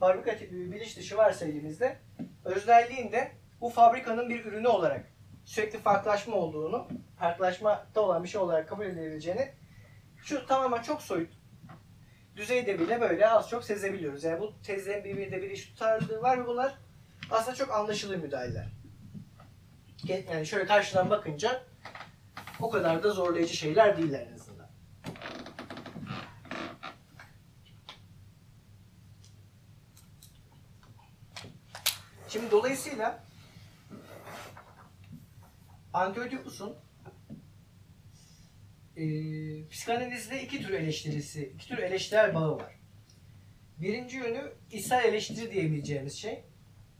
fabrika 0.00 0.36
tipi 0.36 0.54
bir 0.54 0.72
bilinç 0.72 0.96
dışı 0.96 1.16
varsa 1.16 1.44
elimizde, 1.44 1.98
öznelliğin 2.44 3.14
bu 3.60 3.70
fabrikanın 3.70 4.28
bir 4.28 4.44
ürünü 4.44 4.68
olarak 4.68 5.07
sürekli 5.48 5.78
farklılaşma 5.78 6.36
olduğunu, 6.36 6.88
farklılaşmakta 7.18 8.00
olan 8.00 8.24
bir 8.24 8.28
şey 8.28 8.40
olarak 8.40 8.68
kabul 8.68 8.84
edilebileceğini 8.84 9.52
şu 10.16 10.46
tamamen 10.46 10.82
çok 10.82 11.02
soyut 11.02 11.30
düzeyde 12.36 12.78
bile 12.78 13.00
böyle 13.00 13.28
az 13.28 13.48
çok 13.48 13.64
sezebiliyoruz. 13.64 14.24
Yani 14.24 14.40
bu 14.40 14.52
tezlerin 14.62 15.04
birbirinde 15.04 15.42
bir 15.42 15.50
iş 15.50 15.66
tutarlığı 15.66 16.22
var 16.22 16.38
ve 16.38 16.46
bunlar 16.46 16.74
aslında 17.30 17.56
çok 17.56 17.70
anlaşılır 17.70 18.16
müdahaleler. 18.16 18.66
Yani 20.04 20.46
şöyle 20.46 20.66
karşıdan 20.66 21.10
bakınca 21.10 21.62
o 22.60 22.70
kadar 22.70 23.02
da 23.02 23.10
zorlayıcı 23.10 23.56
şeyler 23.56 23.96
değiller 23.96 24.26
en 24.30 24.34
azından. 24.34 24.68
Şimdi 32.28 32.50
dolayısıyla 32.50 33.27
Antiochus'un 35.92 36.76
e, 38.96 39.04
psikanalizde 39.68 40.42
iki 40.42 40.62
tür 40.62 40.74
eleştirisi, 40.74 41.52
iki 41.54 41.68
tür 41.68 41.78
eleştirel 41.78 42.34
bağı 42.34 42.56
var. 42.56 42.74
Birinci 43.78 44.16
yönü 44.16 44.52
içsel 44.72 45.04
eleştiri 45.04 45.52
diyebileceğimiz 45.52 46.14
şey. 46.14 46.44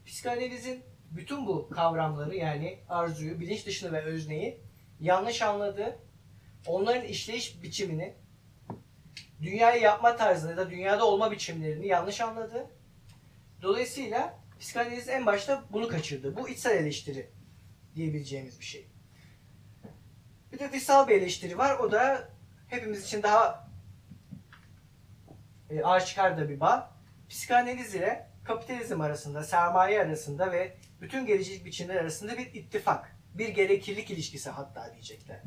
Psikanalizin 0.05 0.83
bütün 1.11 1.47
bu 1.47 1.69
kavramları 1.69 2.35
yani 2.35 2.79
arzuyu, 2.89 3.39
bilinç 3.39 3.65
dışını 3.65 3.93
ve 3.93 4.01
özneyi 4.01 4.57
yanlış 4.99 5.41
anladığı, 5.41 5.99
onların 6.67 7.05
işleyiş 7.05 7.63
biçimini, 7.63 8.13
dünyayı 9.41 9.81
yapma 9.81 10.15
tarzını 10.15 10.51
ya 10.51 10.57
da 10.57 10.69
dünyada 10.69 11.05
olma 11.05 11.31
biçimlerini 11.31 11.87
yanlış 11.87 12.21
anladı. 12.21 12.67
Dolayısıyla 13.61 14.39
psikanaliz 14.59 15.09
en 15.09 15.25
başta 15.25 15.63
bunu 15.69 15.87
kaçırdı. 15.87 16.35
Bu 16.35 16.49
içsel 16.49 16.77
eleştiri 16.77 17.29
diyebileceğimiz 17.99 18.59
bir 18.59 18.65
şey. 18.65 18.87
Bir 20.51 20.59
de 20.59 20.71
dışsal 20.71 21.07
bir 21.07 21.15
eleştiri 21.15 21.57
var. 21.57 21.79
O 21.79 21.91
da 21.91 22.29
hepimiz 22.67 23.05
için 23.05 23.23
daha 23.23 23.69
e, 25.69 25.83
aşikar 25.83 26.37
da 26.37 26.49
bir 26.49 26.59
bağ. 26.59 26.91
Psikanaliz 27.29 27.95
ile 27.95 28.29
kapitalizm 28.43 29.01
arasında, 29.01 29.43
sermaye 29.43 30.01
arasında 30.01 30.51
ve 30.51 30.77
bütün 31.01 31.25
geleceğilik 31.25 31.65
biçimler 31.65 31.95
arasında 31.95 32.37
bir 32.37 32.53
ittifak, 32.53 33.15
bir 33.33 33.49
gereklilik 33.49 34.11
ilişkisi 34.11 34.49
hatta 34.49 34.93
diyecekler. 34.93 35.39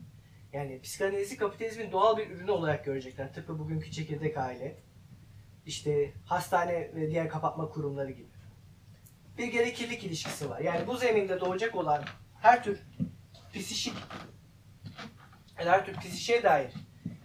Yani 0.53 0.81
psikanalizi 0.81 1.37
kapitalizmin 1.37 1.93
doğal 1.93 2.17
bir 2.17 2.31
ürünü 2.31 2.51
olarak 2.51 2.85
görecekler. 2.85 3.35
Tıpkı 3.35 3.59
bugünkü 3.59 3.91
çekirdek 3.91 4.39
aile, 4.39 4.77
işte 5.67 6.13
hastane 6.27 6.95
ve 6.95 7.11
diğer 7.11 7.29
kapatma 7.29 7.69
kurumları 7.69 8.11
gibi. 8.11 8.29
Bir 9.39 9.47
gereklilik 9.47 10.05
ilişkisi 10.05 10.51
var. 10.51 10.61
Yani 10.61 10.87
bu 10.87 10.97
zeminde 10.97 11.41
doğacak 11.41 11.75
olan 11.75 12.05
her 12.43 12.65
tür 12.65 12.81
psişik 13.55 13.95
her 15.55 15.87
tür 15.87 15.97
psişe 15.97 16.43
dair, 16.43 16.73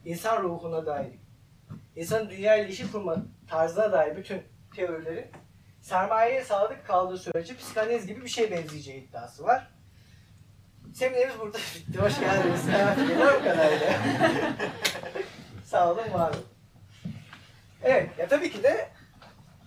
insan 0.05 0.43
ruhuna 0.43 0.85
dair, 0.85 1.13
insan 1.95 2.29
dünya 2.29 2.55
ilişki 2.55 2.91
kurma 2.91 3.15
tarzına 3.47 3.91
dair 3.91 4.17
bütün 4.17 4.43
teorileri 4.75 5.31
sermayeye 5.81 6.43
sadık 6.43 6.87
kaldığı 6.87 7.17
sürece 7.17 7.55
psikanaliz 7.55 8.07
gibi 8.07 8.23
bir 8.23 8.29
şey 8.29 8.51
benzeyeceği 8.51 9.03
iddiası 9.03 9.43
var. 9.43 9.67
Seminerimiz 10.93 11.39
burada 11.39 11.57
bitti. 11.57 11.99
Hoş 11.99 12.19
geldiniz. 12.19 12.61
O 13.17 13.43
kadarıyla. 13.43 13.93
Sağ 15.65 15.91
olun, 15.91 16.13
var 16.13 16.29
olun. 16.29 16.45
Evet, 17.83 18.09
ya 18.19 18.27
tabii 18.27 18.51
ki 18.51 18.63
de 18.63 18.89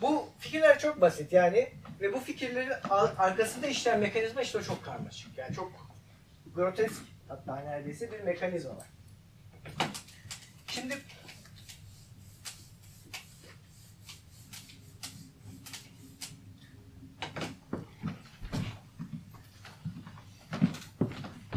bu 0.02 0.28
fikirler 0.38 0.78
çok 0.78 1.00
basit 1.00 1.32
yani 1.32 1.72
ve 2.00 2.12
bu 2.12 2.20
fikirlerin 2.20 2.72
ar- 2.90 3.14
arkasında 3.18 3.66
işleyen 3.66 4.00
mekanizma 4.00 4.42
işte 4.42 4.62
çok 4.62 4.84
karmaşık. 4.84 5.38
Yani 5.38 5.54
çok 5.54 5.72
grotesk 6.54 7.02
hatta 7.28 7.56
neredeyse 7.56 8.12
bir 8.12 8.20
mekanizma 8.20 8.76
var. 8.76 8.86
Şimdi 10.66 10.94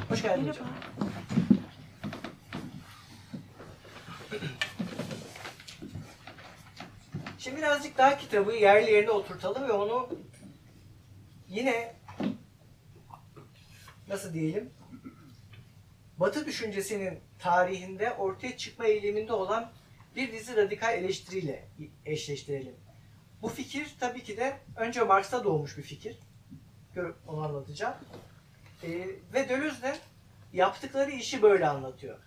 Hoş 0.10 0.22
geldin 0.22 0.48
hocam. 0.50 0.68
Şimdi 7.40 7.62
daha 7.98 8.18
kitabı 8.18 8.52
yerli 8.52 8.92
yerine 8.92 9.12
oturtalım 9.12 9.68
ve 9.68 9.72
onu 9.72 10.10
yine 11.48 11.96
nasıl 14.08 14.34
diyelim 14.34 14.74
Batı 16.18 16.46
düşüncesinin 16.46 17.20
tarihinde 17.40 18.14
ortaya 18.14 18.58
çıkma 18.58 18.86
eğiliminde 18.86 19.34
olan 19.34 19.72
bir 20.16 20.32
dizi 20.32 20.56
radikal 20.56 20.98
eleştiriyle 20.98 21.68
eşleştirelim. 22.06 22.76
Bu 23.42 23.50
fikir 23.50 23.96
tabii 24.00 24.24
ki 24.24 24.38
de 24.38 24.58
önce 24.78 25.04
Marx'ta 25.04 25.44
doğmuş 25.44 25.78
bir 25.78 25.84
fikir. 25.84 26.18
Onu 27.28 27.42
anlatacağım. 27.44 27.96
Ee, 28.84 29.08
ve 29.34 29.50
Deleuze 29.50 29.82
de 29.82 29.96
yaptıkları 30.54 31.12
işi 31.12 31.42
böyle 31.42 31.68
anlatıyor. 31.68 32.20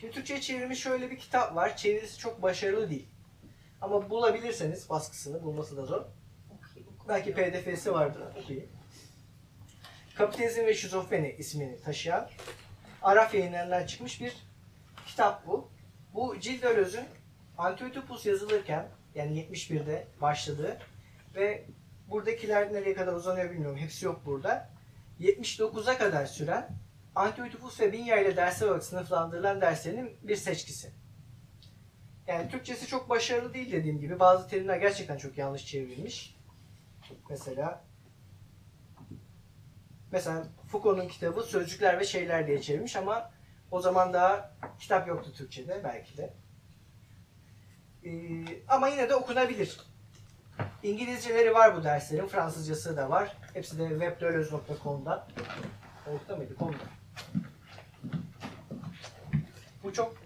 Şimdi 0.00 0.12
Türkçe'ye 0.12 0.40
çevrilmiş 0.40 0.80
şöyle 0.80 1.10
bir 1.10 1.18
kitap 1.18 1.56
var. 1.56 1.76
Çevirisi 1.76 2.18
çok 2.18 2.42
başarılı 2.42 2.90
değil. 2.90 3.08
Ama 3.84 4.10
bulabilirseniz 4.10 4.90
baskısını 4.90 5.42
bulması 5.42 5.76
da 5.76 5.86
zor. 5.86 6.02
Belki 7.08 7.34
pdf'si 7.34 7.92
vardır. 7.92 8.22
Okuyun. 8.42 8.64
Kapitalizm 10.14 10.60
ve 10.60 10.74
Şizofreni 10.74 11.34
ismini 11.38 11.80
taşıyan 11.80 12.30
Araf 13.02 13.34
yayınlarından 13.34 13.86
çıkmış 13.86 14.20
bir 14.20 14.36
kitap 15.06 15.46
bu. 15.46 15.70
Bu 16.14 16.36
Gilles 16.36 16.62
Deleuze'ün 16.62 17.04
Antiochus 17.58 18.26
yazılırken 18.26 18.88
yani 19.14 19.38
71'de 19.38 20.06
başladığı 20.20 20.78
ve 21.34 21.64
buradakiler 22.08 22.72
nereye 22.72 22.94
kadar 22.94 23.12
uzanıyor 23.12 23.50
bilmiyorum. 23.50 23.78
Hepsi 23.78 24.04
yok 24.04 24.22
burada. 24.26 24.70
79'a 25.20 25.98
kadar 25.98 26.26
süren 26.26 26.70
Antiochus 27.14 27.80
ve 27.80 27.92
Binya 27.92 28.20
ile 28.20 28.36
dersler 28.36 28.66
olarak 28.68 28.84
sınıflandırılan 28.84 29.60
derslerinin 29.60 30.16
bir 30.22 30.36
seçkisi. 30.36 31.03
Yani 32.26 32.48
Türkçesi 32.48 32.86
çok 32.86 33.10
başarılı 33.10 33.54
değil 33.54 33.72
dediğim 33.72 34.00
gibi. 34.00 34.20
Bazı 34.20 34.48
terimler 34.48 34.76
gerçekten 34.76 35.16
çok 35.16 35.38
yanlış 35.38 35.66
çevrilmiş. 35.66 36.36
Mesela 37.30 37.84
Mesela 40.14 40.46
Foucault'un 40.68 41.08
kitabı 41.08 41.42
Sözcükler 41.42 42.00
ve 42.00 42.04
Şeyler 42.04 42.46
diye 42.46 42.62
çevirmiş 42.62 42.96
ama 42.96 43.30
o 43.70 43.80
zaman 43.80 44.12
daha 44.12 44.54
kitap 44.78 45.08
yoktu 45.08 45.32
Türkçe'de 45.32 45.80
belki 45.84 46.16
de. 46.16 46.34
Ee, 48.04 48.10
ama 48.68 48.88
yine 48.88 49.08
de 49.08 49.14
okunabilir. 49.14 49.80
İngilizceleri 50.82 51.54
var 51.54 51.76
bu 51.76 51.84
derslerin, 51.84 52.26
Fransızcası 52.26 52.96
da 52.96 53.10
var. 53.10 53.36
Hepsi 53.54 53.78
de 53.78 53.88
webdelöz.com'da. 53.88 55.26
Orta 56.06 56.36
mıydı? 56.36 56.56
Com'da. 56.58 56.84
Bu 59.82 59.92
çok 59.92 60.23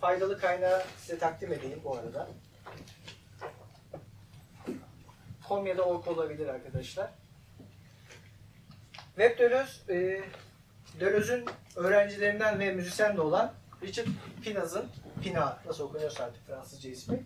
faydalı 0.00 0.40
kaynağı 0.40 0.82
size 0.98 1.18
takdim 1.18 1.52
edeyim 1.52 1.80
bu 1.84 1.96
arada. 1.96 2.28
Com 5.48 5.66
ya 5.66 5.76
da 5.76 5.82
org 5.82 6.08
olabilir 6.08 6.48
arkadaşlar. 6.48 7.10
Web 9.16 9.38
Deleuze, 9.38 9.94
e, 9.94 10.22
Deleuze'ün 11.00 11.44
öğrencilerinden 11.76 12.58
ve 12.58 12.72
müzisyen 12.72 13.16
de 13.16 13.20
olan 13.20 13.54
Richard 13.82 14.06
Pinaz'ın, 14.42 14.88
Pina 15.22 15.58
nasıl 15.66 15.84
okunuyorsa 15.84 16.24
artık 16.24 16.46
Fransızca 16.46 16.90
ismi, 16.90 17.22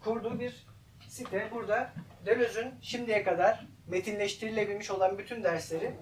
kurduğu 0.00 0.40
bir 0.40 0.66
site. 1.08 1.48
Burada 1.52 1.92
Deleuze'ün 2.26 2.74
şimdiye 2.82 3.24
kadar 3.24 3.66
metinleştirilebilmiş 3.86 4.90
olan 4.90 5.18
bütün 5.18 5.44
dersleri 5.44 5.94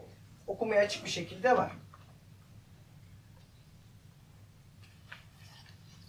okumaya 0.46 0.82
açık 0.82 1.04
bir 1.04 1.10
şekilde 1.10 1.56
var. 1.56 1.72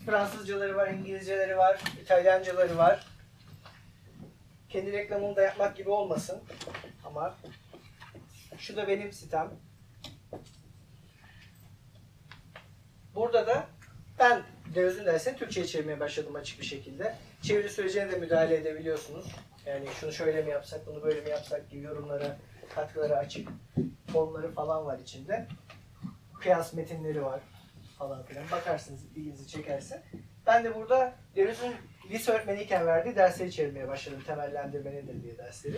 Fransızcaları 0.08 0.76
var, 0.76 0.88
İngilizceleri 0.88 1.58
var, 1.58 1.82
İtalyancaları 2.02 2.78
var. 2.78 3.06
Kendi 4.70 4.92
reklamını 4.92 5.36
da 5.36 5.42
yapmak 5.42 5.78
gibi 5.78 5.90
olmasın. 5.90 6.42
Ama 7.06 7.38
şu 8.58 8.76
da 8.76 8.88
benim 8.88 9.12
sitem. 9.12 9.52
Burada 13.16 13.48
da 13.48 13.68
ben 14.20 14.44
Deleuze'ün 14.76 15.06
dersini 15.06 15.38
Türkçe'ye 15.38 15.68
çevirmeye 15.68 16.00
başladım 16.00 16.36
açık 16.36 16.60
bir 16.60 16.66
şekilde. 16.66 17.16
Çeviri 17.42 17.70
sürecine 17.70 18.12
de 18.12 18.20
müdahale 18.20 18.56
edebiliyorsunuz. 18.56 19.26
Yani 19.66 19.88
şunu 20.00 20.12
şöyle 20.12 20.42
mi 20.42 20.50
yapsak, 20.50 20.88
bunu 20.88 21.04
böyle 21.04 21.22
mi 21.22 21.30
yapsak 21.30 21.70
gibi 21.70 21.84
yorumlara, 21.84 22.38
katkılara 22.76 23.16
açık 23.16 23.50
formları 24.14 24.52
falan 24.52 24.86
var 24.86 25.00
içinde. 25.00 25.48
Kıyas 26.40 26.74
metinleri 26.74 27.24
var 27.24 27.42
falan 27.98 28.24
filan. 28.24 28.44
Bakarsınız 28.52 29.06
ilginizi 29.16 29.48
çekerse. 29.48 30.04
Ben 30.48 30.64
de 30.64 30.76
burada 30.76 31.14
Deleuze'ün 31.36 31.76
lise 32.12 32.32
öğretmeniyken 32.32 32.88
verdiği 32.88 33.16
dersleri 33.16 33.52
çevirmeye 33.52 33.88
başladım. 33.88 34.24
Temellendirme 34.28 34.92
nedir 34.92 35.24
diye 35.24 35.38
dersleri. 35.38 35.78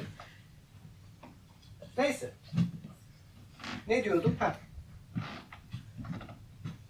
Neyse. 1.97 2.29
Ne 3.87 4.03
diyordum? 4.03 4.35
Ha. 4.39 4.55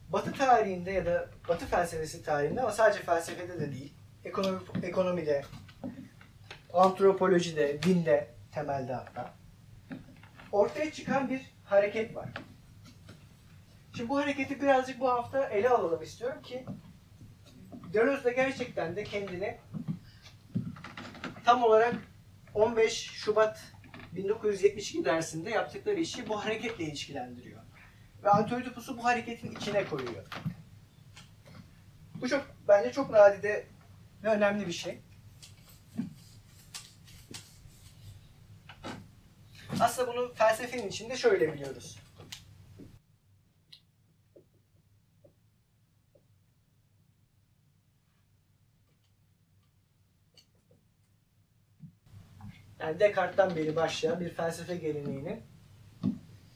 Batı 0.09 0.33
tarihinde 0.33 0.91
ya 0.91 1.05
da 1.05 1.29
Batı 1.47 1.65
felsefesi 1.65 2.23
tarihinde 2.23 2.61
ama 2.61 2.71
sadece 2.71 2.99
felsefede 3.03 3.59
de 3.59 3.71
değil. 3.71 3.93
Ekonomi, 4.25 4.59
ekonomide, 4.83 5.43
antropolojide, 6.73 7.83
dinde 7.83 8.27
temelde 8.51 8.93
hatta. 8.93 9.33
Ortaya 10.51 10.91
çıkan 10.91 11.29
bir 11.29 11.41
hareket 11.63 12.15
var. 12.15 12.29
Şimdi 13.99 14.09
bu 14.09 14.19
hareketi 14.19 14.61
birazcık 14.61 14.99
bu 14.99 15.09
hafta 15.09 15.49
ele 15.49 15.69
alalım 15.69 16.01
istiyorum 16.01 16.41
ki 16.41 16.65
Deleuze 17.93 18.23
de 18.23 18.33
gerçekten 18.33 18.95
de 18.95 19.03
kendini 19.03 19.57
tam 21.45 21.63
olarak 21.63 21.95
15 22.53 22.93
Şubat 22.93 23.63
1972 24.15 25.05
dersinde 25.05 25.49
yaptıkları 25.49 25.99
işi 25.99 26.29
bu 26.29 26.45
hareketle 26.45 26.83
ilişkilendiriyor. 26.83 27.61
Ve 28.23 28.29
Antioidipus'u 28.29 28.97
bu 28.97 29.03
hareketin 29.03 29.55
içine 29.55 29.85
koyuyor. 29.85 30.25
Bu 32.15 32.29
çok 32.29 32.45
bence 32.67 32.91
çok 32.91 33.09
nadide 33.09 33.67
ve 34.23 34.27
önemli 34.29 34.67
bir 34.67 34.73
şey. 34.73 35.01
Aslında 39.79 40.13
bunu 40.13 40.33
felsefenin 40.33 40.87
içinde 40.87 41.17
şöyle 41.17 41.53
biliyoruz. 41.53 41.98
Yani 52.79 52.99
Descartes'ten 52.99 53.55
beri 53.55 53.75
başlayan 53.75 54.19
bir 54.19 54.29
felsefe 54.29 54.75
geleneğinin 54.75 55.43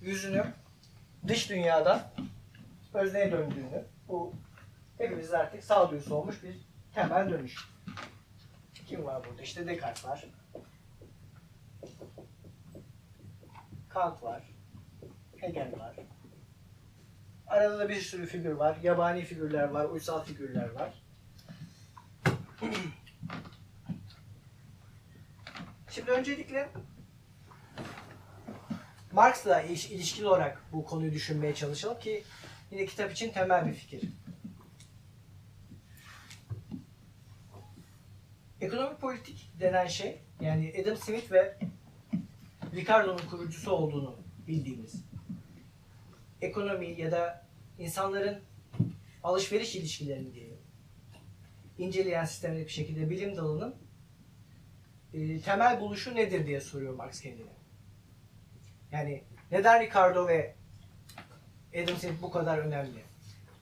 yüzünü 0.01 0.45
dış 1.27 1.49
dünyadan 1.49 2.01
özneye 2.93 3.31
döndüğünü, 3.31 3.85
bu 4.07 4.33
hepimizde 4.97 5.37
artık 5.37 5.63
sağduyusu 5.63 6.15
olmuş 6.15 6.43
bir 6.43 6.55
temel 6.93 7.29
dönüş. 7.29 7.69
Kim 8.87 9.05
var 9.05 9.25
burada? 9.29 9.41
İşte 9.41 9.67
Descartes 9.67 10.05
var. 10.05 10.25
Kant 13.89 14.23
var. 14.23 14.43
Hegel 15.37 15.79
var. 15.79 15.95
Arada 17.47 17.79
da 17.79 17.89
bir 17.89 18.01
sürü 18.01 18.25
figür 18.25 18.51
var. 18.51 18.77
Yabani 18.83 19.21
figürler 19.21 19.67
var, 19.69 19.85
uysal 19.85 20.23
figürler 20.23 20.69
var. 20.69 21.03
Şimdi 25.95 26.11
öncelikle 26.11 26.69
Marx'la 29.11 29.61
iş- 29.61 29.91
ilişkili 29.91 30.27
olarak 30.27 30.61
bu 30.71 30.85
konuyu 30.85 31.11
düşünmeye 31.11 31.55
çalışalım 31.55 31.99
ki 31.99 32.23
yine 32.71 32.85
kitap 32.85 33.11
için 33.11 33.31
temel 33.31 33.67
bir 33.67 33.73
fikir. 33.73 34.01
Ekonomik 38.61 39.01
politik 39.01 39.51
denen 39.59 39.87
şey 39.87 40.19
yani 40.41 40.73
Adam 40.81 40.97
Smith 40.97 41.31
ve 41.31 41.57
Ricardo'nun 42.75 43.29
kurucusu 43.29 43.71
olduğunu 43.71 44.15
bildiğimiz 44.47 44.95
ekonomi 46.41 47.01
ya 47.01 47.11
da 47.11 47.45
insanların 47.79 48.41
alışveriş 49.23 49.75
ilişkilerini 49.75 50.33
diyelim 50.33 50.57
inceleyen 51.77 52.25
sistemli 52.25 52.65
bir 52.65 52.71
şekilde 52.71 53.09
bilim 53.09 53.35
dalının 53.37 53.82
e, 55.13 55.41
temel 55.41 55.79
buluşu 55.79 56.15
nedir 56.15 56.45
diye 56.45 56.61
soruyor 56.61 56.93
Marx 56.93 57.21
kendine. 57.21 57.51
Yani 58.91 59.23
neden 59.51 59.81
Ricardo 59.81 60.27
ve 60.27 60.55
Adam 61.75 61.95
Smith 61.97 62.21
bu 62.21 62.31
kadar 62.31 62.57
önemli? 62.57 63.03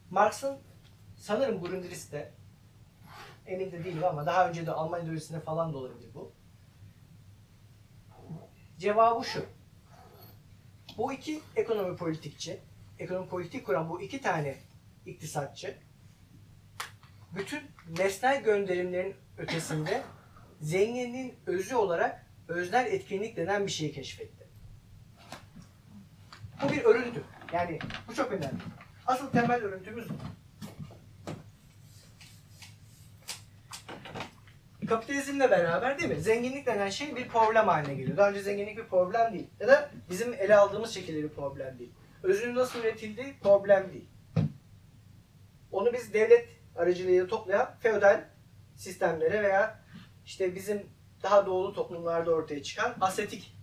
Marx'ın 0.10 0.58
sanırım 1.18 1.62
Grundriss'te 1.62 2.32
emin 3.46 3.72
de 3.72 3.84
değilim 3.84 4.04
ama 4.04 4.26
daha 4.26 4.50
önce 4.50 4.66
de 4.66 4.72
Alman 4.72 5.02
ideolojisinde 5.02 5.40
falan 5.40 5.74
da 5.74 5.78
olabilir 5.78 6.10
bu. 6.14 6.32
Cevabı 8.78 9.26
şu. 9.26 9.46
Bu 10.98 11.14
iki 11.14 11.42
ekonomi 11.56 11.98
politikçi, 11.98 12.60
ekonomi 13.00 13.28
politik 13.28 13.66
kuran 13.66 13.90
bu 13.90 14.02
iki 14.02 14.22
tane 14.22 14.58
iktisatçı 15.06 15.78
bütün 17.36 17.62
nesnel 17.98 18.44
gönderimlerin 18.44 19.16
ötesinde 19.38 20.04
zenginliğin 20.62 21.36
özü 21.46 21.76
olarak 21.76 22.26
öznel 22.48 22.86
etkinlik 22.86 23.38
denen 23.38 23.66
bir 23.66 23.72
şeyi 23.72 23.92
keşfetti. 23.92 24.48
Bu 26.64 26.72
bir 26.72 26.84
örüntü. 26.84 27.24
Yani 27.54 27.80
bu 28.08 28.16
çok 28.16 28.32
önemli. 28.32 28.62
Asıl 29.08 29.32
temel 29.32 29.64
örüntümüz 29.64 30.10
bu. 30.10 30.14
Kapitalizmle 34.88 35.52
beraber 35.52 36.00
değil 36.00 36.10
mi? 36.10 36.22
Zenginlik 36.22 36.66
denen 36.66 36.90
şey 36.90 37.16
bir 37.16 37.28
problem 37.28 37.68
haline 37.68 37.94
geliyor. 37.94 38.18
Daha 38.18 38.30
önce 38.30 38.42
zenginlik 38.42 38.78
bir 38.78 38.84
problem 38.84 39.34
değil. 39.34 39.48
Ya 39.60 39.68
da 39.68 39.90
bizim 40.10 40.34
ele 40.34 40.56
aldığımız 40.56 40.94
şekilde 40.94 41.24
bir 41.24 41.30
problem 41.30 41.80
değil. 41.80 41.92
Özünün 42.24 42.56
nasıl 42.56 42.80
üretildiği 42.80 43.36
problem 43.44 43.94
değil. 43.94 44.08
Onu 45.72 45.94
biz 45.94 46.14
devlet 46.14 46.50
aracılığıyla 46.76 47.28
toplayan 47.28 47.76
feodal 47.80 48.24
sistemlere 48.76 49.44
veya 49.44 49.81
işte 50.32 50.56
bizim 50.56 50.90
daha 51.24 51.46
doğulu 51.46 51.74
toplumlarda 51.74 52.32
ortaya 52.32 52.64
çıkan 52.64 52.96
asetik 53.02 53.58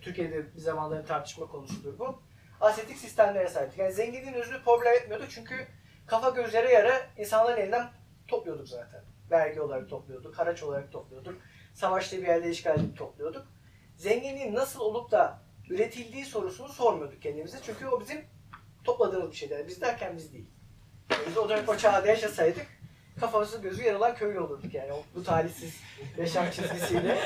Türkiye'de 0.00 0.54
bir 0.54 0.60
zamanların 0.60 1.04
tartışma 1.04 1.46
konusudur 1.46 1.98
bu. 1.98 2.22
Asetik 2.60 2.96
sistemlere 2.96 3.48
sahiptik. 3.48 3.78
Yani 3.78 3.92
zenginliğin 3.92 4.34
özünü 4.34 4.62
problem 4.64 4.94
etmiyorduk 4.94 5.30
çünkü 5.30 5.66
kafa 6.06 6.30
gözlere 6.30 6.72
yara 6.72 7.00
insanların 7.16 7.60
elinden 7.60 7.90
topluyorduk 8.28 8.68
zaten. 8.68 9.04
Vergi 9.30 9.60
olarak 9.60 9.88
topluyorduk, 9.88 10.38
haraç 10.38 10.62
olarak 10.62 10.92
topluyorduk, 10.92 11.34
savaşta 11.74 12.16
bir 12.16 12.26
yerde 12.26 12.50
işgal 12.50 12.78
edip 12.78 12.96
topluyorduk. 12.96 13.46
Zenginliğin 13.96 14.54
nasıl 14.54 14.80
olup 14.80 15.10
da 15.10 15.42
üretildiği 15.70 16.24
sorusunu 16.24 16.68
sormuyorduk 16.68 17.22
kendimize 17.22 17.58
çünkü 17.62 17.86
o 17.86 18.00
bizim 18.00 18.24
topladığımız 18.84 19.30
bir 19.30 19.36
şeyler. 19.36 19.68
Biz 19.68 19.80
derken 19.80 20.16
biz 20.16 20.32
değil. 20.32 20.50
Biz 21.26 21.38
o 21.38 21.48
dönem 21.48 21.68
o 21.68 21.76
çağda 21.76 22.06
yaşasaydık 22.06 22.77
kafamızın 23.20 23.62
gözü 23.62 23.82
yarılan 23.82 24.14
köylü 24.14 24.40
olurduk 24.40 24.74
yani 24.74 24.92
bu 25.14 25.24
talihsiz 25.24 25.80
yaşam 26.18 26.50
çizgisiyle. 26.50 27.18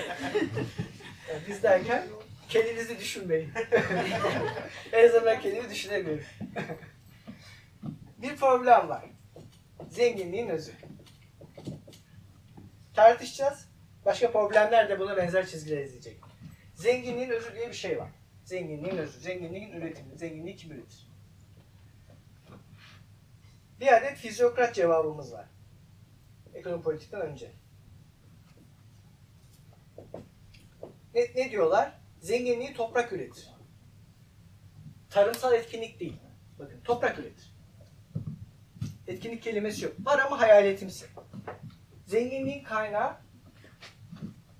Yani 1.28 1.40
biz 1.48 1.62
derken 1.62 2.07
kendinizi 2.48 2.98
düşünmeyin. 2.98 3.50
en 4.92 5.05
azından 5.05 5.26
ben 5.26 5.40
kendimi 5.40 5.70
düşünemiyorum. 5.70 6.24
bir 8.18 8.37
problem 8.37 8.88
var. 8.88 9.05
Zenginliğin 9.90 10.48
özü. 10.48 10.72
Tartışacağız. 12.94 13.68
Başka 14.05 14.33
problemler 14.33 14.88
de 14.88 14.98
buna 14.98 15.16
benzer 15.16 15.46
çizgiler 15.46 15.85
izleyecek. 15.85 16.16
Zenginliğin 16.74 17.31
özü 17.31 17.55
diye 17.55 17.68
bir 17.68 17.74
şey 17.74 17.98
var. 17.98 18.09
Zenginliğin 18.44 18.96
özü. 18.96 19.20
Zenginliğin 19.20 19.72
üretimi. 19.72 20.16
Zenginliği 20.16 20.57
kim 20.57 20.72
üretir? 20.72 21.12
Bir 23.81 23.96
adet 23.96 24.16
fizyokrat 24.16 24.74
cevabımız 24.74 25.33
var. 25.33 25.46
Ekonomi 26.55 26.83
politikten 26.83 27.21
önce. 27.21 27.53
Ne, 31.15 31.21
ne 31.37 31.51
diyorlar? 31.51 31.99
Zenginliği 32.21 32.75
toprak 32.75 33.12
üretir. 33.12 33.49
Tarımsal 35.11 35.53
etkinlik 35.55 36.01
değil. 36.01 36.21
Bakın 36.59 36.81
toprak 36.85 37.19
üretir. 37.19 37.53
etkinlik 39.07 39.43
kelimesi 39.43 39.85
yok. 39.85 39.95
Var 39.99 40.19
ama 40.19 40.41
hayaletimsi. 40.41 41.07
Zenginliğin 42.07 42.65
kaynağı 42.65 43.17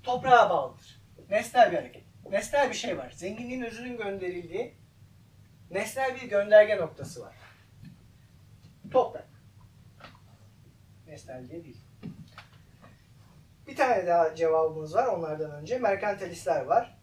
toprağa 0.03 0.51
bağlıdır. 0.51 1.03
Nesnel 1.31 1.73
bir 1.73 1.77
hareket. 1.77 2.05
Nesnel 2.31 2.69
bir 2.69 2.75
şey 2.75 2.99
var. 2.99 3.11
Zenginliğin 3.11 3.63
özünün 3.63 3.97
gönderildiği 3.97 4.75
nesnel 5.71 6.15
bir 6.15 6.29
gönderge 6.29 6.77
noktası 6.77 7.21
var. 7.21 7.37
Toprak. 8.91 9.29
Nesnel 11.07 11.49
diye 11.49 11.65
değil. 11.65 11.82
Bir 13.73 13.77
tane 13.77 14.07
daha 14.07 14.35
cevabımız 14.35 14.95
var 14.95 15.07
onlardan 15.07 15.51
önce. 15.51 15.79
Merkantilistler 15.79 16.65
var. 16.65 16.99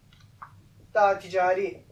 Daha 0.93 1.19
ticari 1.19 1.83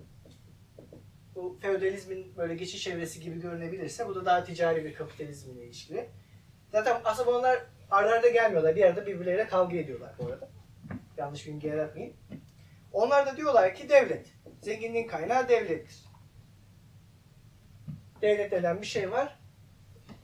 bu 1.35 1.59
feodalizmin 1.61 2.37
böyle 2.37 2.55
geçiş 2.55 2.87
evresi 2.87 3.19
gibi 3.19 3.41
görünebilirse 3.41 4.07
bu 4.07 4.15
da 4.15 4.25
daha 4.25 4.43
ticari 4.43 4.85
bir 4.85 4.93
kapitalizmle 4.93 5.65
ilişkili. 5.65 6.09
Zaten 6.71 7.01
aslında 7.03 7.33
bunlar 7.33 7.59
aralarda 7.91 8.29
gelmiyorlar. 8.29 8.75
Bir 8.75 8.83
arada 8.83 9.05
birbirleriyle 9.05 9.47
kavga 9.47 9.77
ediyorlar 9.77 10.15
bu 10.19 10.25
arada. 10.25 10.49
Yanlış 11.17 11.47
bilgi 11.47 11.67
yaratmayın. 11.67 12.13
Onlar 12.93 13.25
da 13.25 13.37
diyorlar 13.37 13.75
ki 13.75 13.89
devlet. 13.89 14.33
Zenginliğin 14.61 15.07
kaynağı 15.07 15.49
devlettir. 15.49 16.05
Devlet 18.21 18.51
denen 18.51 18.81
bir 18.81 18.87
şey 18.87 19.11
var. 19.11 19.39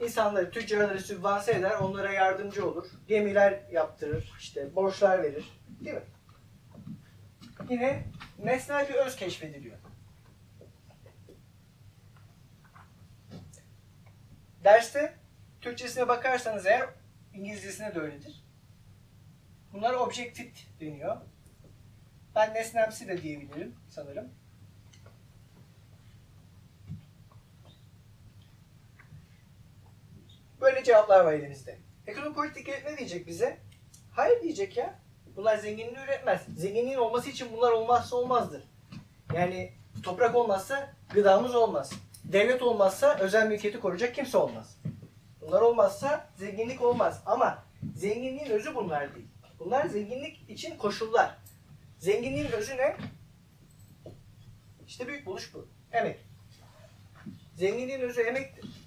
İnsanları, 0.03 0.51
tüccarları 0.51 1.01
sübvanse 1.01 1.51
eder, 1.51 1.71
onlara 1.71 2.13
yardımcı 2.13 2.67
olur. 2.67 2.87
Gemiler 3.07 3.61
yaptırır, 3.71 4.33
işte 4.39 4.75
borçlar 4.75 5.23
verir. 5.23 5.61
Değil 5.79 5.95
mi? 5.95 6.03
Yine 7.69 8.03
nesnel 8.39 8.89
bir 8.89 8.93
öz 8.93 9.15
keşfediliyor. 9.15 9.77
Derste 14.63 15.13
Türkçesine 15.61 16.07
bakarsanız 16.07 16.65
eğer 16.65 16.89
İngilizcesine 17.33 17.95
de 17.95 17.99
öyledir. 17.99 18.43
Bunlar 19.73 19.93
objektif 19.93 20.79
deniyor. 20.79 21.17
Ben 22.35 22.53
nesnemsi 22.53 23.07
de 23.07 23.21
diyebilirim 23.21 23.75
sanırım. 23.89 24.42
Böyle 30.63 30.83
cevaplar 30.83 31.19
var 31.25 31.33
elimizde. 31.33 31.77
Ekonomi 32.07 32.35
politik 32.35 32.67
ne 32.67 32.97
diyecek 32.97 33.27
bize? 33.27 33.57
Hayır 34.11 34.41
diyecek 34.41 34.77
ya. 34.77 34.99
Bunlar 35.35 35.57
zenginliği 35.57 36.03
üretmez. 36.05 36.41
Zenginliğin 36.57 36.97
olması 36.97 37.29
için 37.29 37.47
bunlar 37.57 37.71
olmazsa 37.71 38.15
olmazdır. 38.15 38.63
Yani 39.33 39.73
toprak 40.03 40.35
olmazsa 40.35 40.93
gıdamız 41.13 41.55
olmaz. 41.55 41.93
Devlet 42.23 42.61
olmazsa 42.61 43.17
özel 43.19 43.47
mülkiyeti 43.47 43.79
koruyacak 43.79 44.15
kimse 44.15 44.37
olmaz. 44.37 44.77
Bunlar 45.41 45.61
olmazsa 45.61 46.29
zenginlik 46.35 46.81
olmaz. 46.81 47.21
Ama 47.25 47.63
zenginliğin 47.95 48.49
özü 48.49 48.75
bunlar 48.75 49.15
değil. 49.15 49.27
Bunlar 49.59 49.85
zenginlik 49.85 50.49
için 50.49 50.77
koşullar. 50.77 51.37
Zenginliğin 51.99 52.51
özü 52.51 52.77
ne? 52.77 52.97
İşte 54.87 55.07
büyük 55.07 55.25
buluş 55.25 55.53
bu. 55.53 55.67
Emek. 55.91 56.19
Zenginliğin 57.55 58.01
özü 58.01 58.21
emektir. 58.21 58.82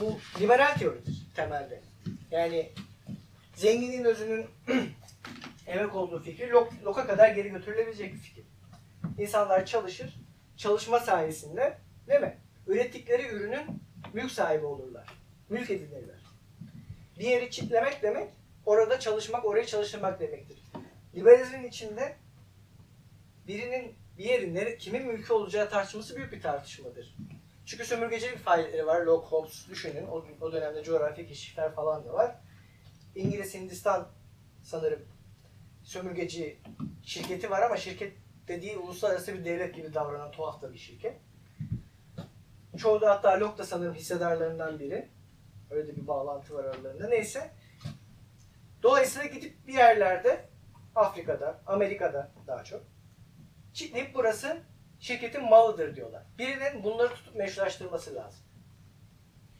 Bu 0.00 0.18
liberal 0.40 0.74
teoridir 0.74 1.26
temelde. 1.36 1.80
Yani 2.30 2.72
zenginliğin 3.54 4.04
özünün 4.04 4.46
emek 5.66 5.94
olduğu 5.94 6.22
fikri 6.22 6.50
lok, 6.50 6.72
loka 6.84 7.06
kadar 7.06 7.28
geri 7.28 7.48
götürülebilecek 7.48 8.14
bir 8.14 8.18
fikir. 8.18 8.44
İnsanlar 9.18 9.66
çalışır, 9.66 10.14
çalışma 10.56 11.00
sayesinde 11.00 11.78
değil 12.08 12.20
mi? 12.20 12.38
Ürettikleri 12.66 13.28
ürünün 13.28 13.82
mülk 14.12 14.30
sahibi 14.30 14.66
olurlar. 14.66 15.06
Mülk 15.48 15.70
edinirler. 15.70 16.18
Bir 17.18 17.24
yeri 17.24 17.50
çitlemek 17.50 18.02
demek, 18.02 18.28
orada 18.66 19.00
çalışmak, 19.00 19.44
orayı 19.44 19.66
çalıştırmak 19.66 20.20
demektir. 20.20 20.58
Liberalizmin 21.14 21.68
içinde 21.68 22.16
birinin 23.46 23.94
bir 24.18 24.24
yerin 24.24 24.78
kimin 24.78 25.06
mülkü 25.06 25.32
olacağı 25.32 25.70
tartışması 25.70 26.16
büyük 26.16 26.32
bir 26.32 26.42
tartışmadır. 26.42 27.16
Çünkü 27.68 27.84
sömürgecilik 27.84 28.38
faaliyetleri 28.38 28.86
var. 28.86 29.00
Locke, 29.00 29.26
Hobbes 29.26 29.68
düşünün. 29.68 30.06
O, 30.06 30.24
o 30.40 30.52
dönemde 30.52 30.82
coğrafi 30.82 31.26
keşifler 31.26 31.74
falan 31.74 32.04
da 32.04 32.12
var. 32.12 32.34
İngiliz 33.14 33.54
Hindistan 33.54 34.08
sanırım 34.62 35.00
sömürgeci 35.82 36.58
şirketi 37.02 37.50
var 37.50 37.62
ama 37.62 37.76
şirket 37.76 38.12
dediği 38.48 38.76
uluslararası 38.76 39.34
bir 39.34 39.44
devlet 39.44 39.74
gibi 39.74 39.94
davranan 39.94 40.30
tuhaf 40.30 40.62
da 40.62 40.72
bir 40.72 40.78
şirket. 40.78 41.16
Çoğu 42.76 43.00
da 43.00 43.10
hatta 43.10 43.40
Locke 43.40 43.58
da 43.58 43.64
sanırım 43.64 43.94
hissedarlarından 43.94 44.78
biri. 44.78 45.08
Öyle 45.70 45.88
de 45.88 45.96
bir 45.96 46.06
bağlantı 46.06 46.54
var 46.54 46.64
aralarında. 46.64 47.08
Neyse. 47.08 47.50
Dolayısıyla 48.82 49.26
gidip 49.26 49.66
bir 49.66 49.74
yerlerde 49.74 50.48
Afrika'da, 50.94 51.60
Amerika'da 51.66 52.30
daha 52.46 52.64
çok 52.64 52.82
çitleyip 53.72 54.14
burası 54.14 54.62
şirketin 55.00 55.44
malıdır 55.44 55.96
diyorlar. 55.96 56.22
Birinin 56.38 56.84
bunları 56.84 57.14
tutup 57.14 57.34
meşrulaştırması 57.34 58.14
lazım. 58.14 58.40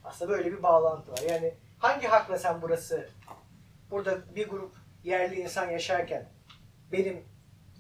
Aslında 0.05 0.31
böyle 0.31 0.53
bir 0.53 0.63
bağlantı 0.63 1.13
var. 1.13 1.21
Yani 1.31 1.55
hangi 1.79 2.07
hakla 2.07 2.39
sen 2.39 2.63
burası 2.63 3.09
burada 3.91 4.35
bir 4.35 4.49
grup 4.49 4.77
yerli 5.05 5.41
insan 5.41 5.71
yaşarken 5.71 6.29
benim 6.93 7.25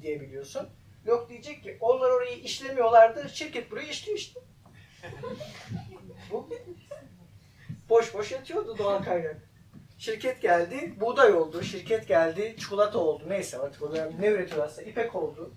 diyebiliyorsun. 0.02 0.68
Yok 1.04 1.28
diyecek 1.28 1.62
ki 1.62 1.78
onlar 1.80 2.10
orayı 2.10 2.38
işlemiyorlardı, 2.38 3.28
şirket 3.28 3.70
burayı 3.70 3.88
işliyor 3.88 4.18
işte. 4.18 4.40
Bu 6.30 6.48
boş 7.88 8.14
boş 8.14 8.32
yatıyordu 8.32 8.78
doğal 8.78 9.02
kaynak. 9.02 9.36
Şirket 9.98 10.42
geldi, 10.42 10.94
buğday 11.00 11.32
oldu, 11.32 11.62
şirket 11.62 12.08
geldi, 12.08 12.56
çikolata 12.58 12.98
oldu. 12.98 13.24
Neyse 13.28 13.58
artık 13.58 13.82
o 13.82 13.92
dönem 13.92 14.12
ne 14.20 14.26
üretiyorlarsa 14.26 14.82
ipek 14.82 15.14
oldu. 15.14 15.52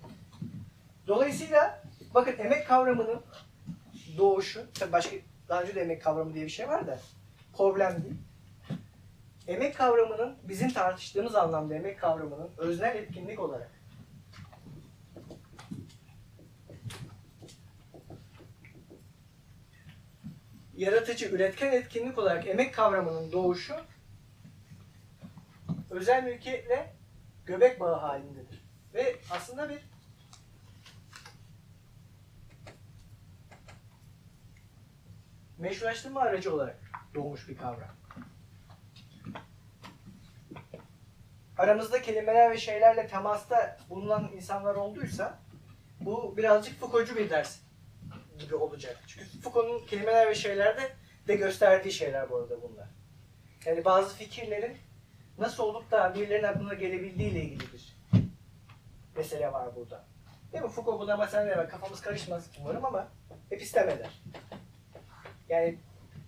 Dolayısıyla 1.06 1.82
bakın 2.14 2.34
emek 2.38 2.68
kavramının 2.68 3.22
doğuşu, 4.18 4.66
tabii 4.74 4.92
başka 4.92 5.16
daha 5.48 5.62
önce 5.62 5.74
de 5.74 5.80
emek 5.80 6.02
kavramı 6.02 6.34
diye 6.34 6.44
bir 6.44 6.50
şey 6.50 6.68
var 6.68 6.86
da 6.86 6.98
problem 7.56 8.02
değil. 8.02 8.16
Emek 9.46 9.76
kavramının 9.76 10.36
bizim 10.48 10.72
tartıştığımız 10.72 11.34
anlamda 11.34 11.74
emek 11.74 12.00
kavramının 12.00 12.50
öznel 12.58 12.96
etkinlik 12.96 13.40
olarak 13.40 13.70
yaratıcı, 20.76 21.26
üretken 21.26 21.72
etkinlik 21.72 22.18
olarak 22.18 22.46
emek 22.46 22.74
kavramının 22.74 23.32
doğuşu 23.32 23.74
özel 25.90 26.24
mülkiyetle 26.24 26.94
göbek 27.46 27.80
bağı 27.80 27.94
halindedir. 27.94 28.64
Ve 28.94 29.16
aslında 29.30 29.68
bir 29.68 29.91
meşrulaştırma 35.62 36.20
aracı 36.20 36.54
olarak 36.54 36.78
doğmuş 37.14 37.48
bir 37.48 37.56
kavram. 37.56 37.96
Aramızda 41.58 42.02
kelimeler 42.02 42.50
ve 42.50 42.58
şeylerle 42.58 43.06
temasta 43.06 43.78
bulunan 43.90 44.30
insanlar 44.34 44.74
olduysa 44.74 45.38
bu 46.00 46.36
birazcık 46.36 46.80
Foucault'cu 46.80 47.16
bir 47.16 47.30
ders 47.30 47.58
gibi 48.38 48.54
olacak. 48.54 49.00
Çünkü 49.06 49.40
Foucault'un 49.40 49.86
kelimeler 49.86 50.30
ve 50.30 50.34
şeylerde 50.34 50.92
de 51.28 51.36
gösterdiği 51.36 51.92
şeyler 51.92 52.30
bu 52.30 52.36
arada 52.36 52.62
bunlar. 52.62 52.88
Yani 53.66 53.84
bazı 53.84 54.16
fikirlerin 54.16 54.76
nasıl 55.38 55.62
olup 55.62 55.90
da 55.90 56.14
birilerinin 56.14 56.48
aklına 56.48 56.74
gelebildiği 56.74 57.30
ile 57.30 57.42
ilgili 57.42 57.72
bir 57.72 57.96
mesele 59.16 59.52
var 59.52 59.76
burada. 59.76 60.04
Değil 60.52 60.64
mi? 60.64 60.70
Foucault 60.70 61.00
buna 61.00 61.16
mesela? 61.16 61.68
Kafamız 61.68 62.00
karışmaz 62.00 62.50
umarım 62.60 62.84
ama 62.84 63.08
epistemeler. 63.50 64.22
Yani 65.52 65.78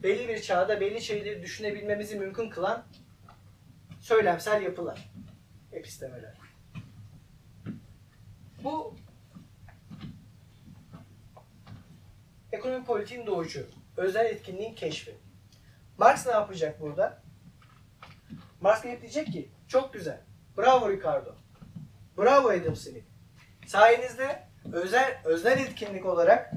belli 0.02 0.28
bir 0.28 0.42
çağda 0.42 0.80
belli 0.80 1.00
şeyleri 1.00 1.42
düşünebilmemizi 1.42 2.16
mümkün 2.16 2.50
kılan 2.50 2.84
söylemsel 4.00 4.62
yapılar. 4.62 5.10
Epistemeler. 5.72 6.34
Bu 8.64 8.96
ekonomi 12.52 12.84
politiğin 12.84 13.26
doğucu, 13.26 13.66
özel 13.96 14.24
etkinliğin 14.24 14.74
keşfi. 14.74 15.14
Marx 15.98 16.26
ne 16.26 16.32
yapacak 16.32 16.80
burada? 16.80 17.22
Marx 18.60 18.82
gelip 18.82 19.00
diyecek 19.02 19.26
ki, 19.26 19.48
çok 19.68 19.94
güzel, 19.94 20.20
bravo 20.56 20.90
Ricardo, 20.90 21.34
bravo 22.18 22.48
Adam 22.48 22.76
Smith. 22.76 23.06
Sayenizde 23.66 24.48
özel, 24.72 25.20
özel 25.24 25.58
etkinlik 25.58 26.06
olarak 26.06 26.52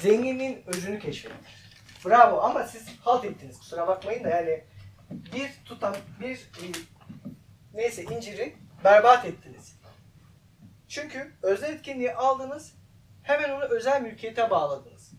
zenginliğin 0.00 0.62
özünü 0.66 0.98
keşfettiniz. 0.98 1.63
Bravo 2.04 2.40
ama 2.40 2.64
siz 2.64 2.88
halt 3.00 3.24
ettiniz 3.24 3.58
kusura 3.58 3.86
bakmayın 3.86 4.24
da 4.24 4.28
yani 4.28 4.64
bir 5.10 5.50
tutam, 5.64 5.94
bir 6.20 6.36
e, 6.36 6.66
neyse 7.74 8.02
inciri 8.02 8.56
berbat 8.84 9.24
ettiniz. 9.24 9.76
Çünkü 10.88 11.32
özel 11.42 11.74
etkinliği 11.74 12.14
aldınız, 12.14 12.74
hemen 13.22 13.50
onu 13.50 13.64
özel 13.64 14.02
mülkiyete 14.02 14.50
bağladınız. 14.50 15.12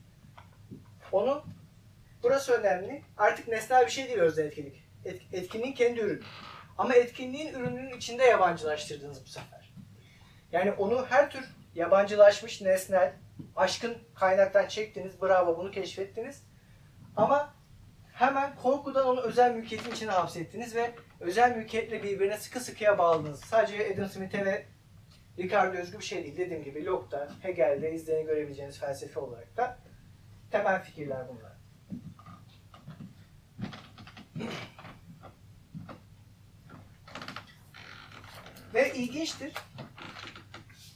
Onu 1.12 1.44
Burası 2.26 2.54
önemli. 2.54 3.02
Artık 3.18 3.48
nesnel 3.48 3.86
bir 3.86 3.92
şey 3.92 4.08
değil 4.08 4.20
özne 4.20 4.44
etkinlik. 4.44 4.84
Et, 5.06 5.22
etkinliğin 5.34 5.74
kendi 5.74 6.00
ürünü. 6.00 6.24
Ama 6.78 6.94
etkinliğin 6.94 7.54
ürününün 7.54 7.98
içinde 7.98 8.24
yabancılaştırdınız 8.24 9.26
bu 9.26 9.30
sefer. 9.30 9.74
Yani 10.52 10.72
onu 10.72 11.06
her 11.10 11.30
tür 11.30 11.50
yabancılaşmış 11.76 12.62
nesnel, 12.62 13.14
aşkın 13.56 13.98
kaynaktan 14.16 14.68
çektiniz. 14.68 15.22
Bravo 15.22 15.58
bunu 15.58 15.72
keşfettiniz. 15.72 16.44
Ama 17.18 17.54
hemen 18.14 18.56
korkudan 18.56 19.08
onu 19.08 19.22
özel 19.22 19.56
mülkiyetin 19.56 19.92
içine 19.92 20.12
hapsettiniz 20.12 20.76
ve 20.76 20.96
özel 21.20 21.58
mülkiyetle 21.58 22.04
birbirine 22.04 22.38
sıkı 22.38 22.60
sıkıya 22.60 22.98
bağladınız. 22.98 23.40
Sadece 23.40 23.94
Adam 23.94 24.10
Smith'e 24.10 24.46
ve 24.46 24.66
Ricardo 25.38 25.78
özgü 25.78 26.00
bir 26.00 26.04
şey 26.04 26.24
değil. 26.24 26.38
Dediğim 26.38 26.64
gibi 26.64 26.86
Locke'da, 26.86 27.30
Hegel'de 27.42 27.94
izlerini 27.94 28.26
görebileceğiniz 28.26 28.80
felsefe 28.80 29.20
olarak 29.20 29.58
da 29.58 29.78
temel 30.52 30.84
fikirler 30.84 31.26
bunlar. 31.30 31.52
Ve 38.74 38.94
ilginçtir. 38.94 39.54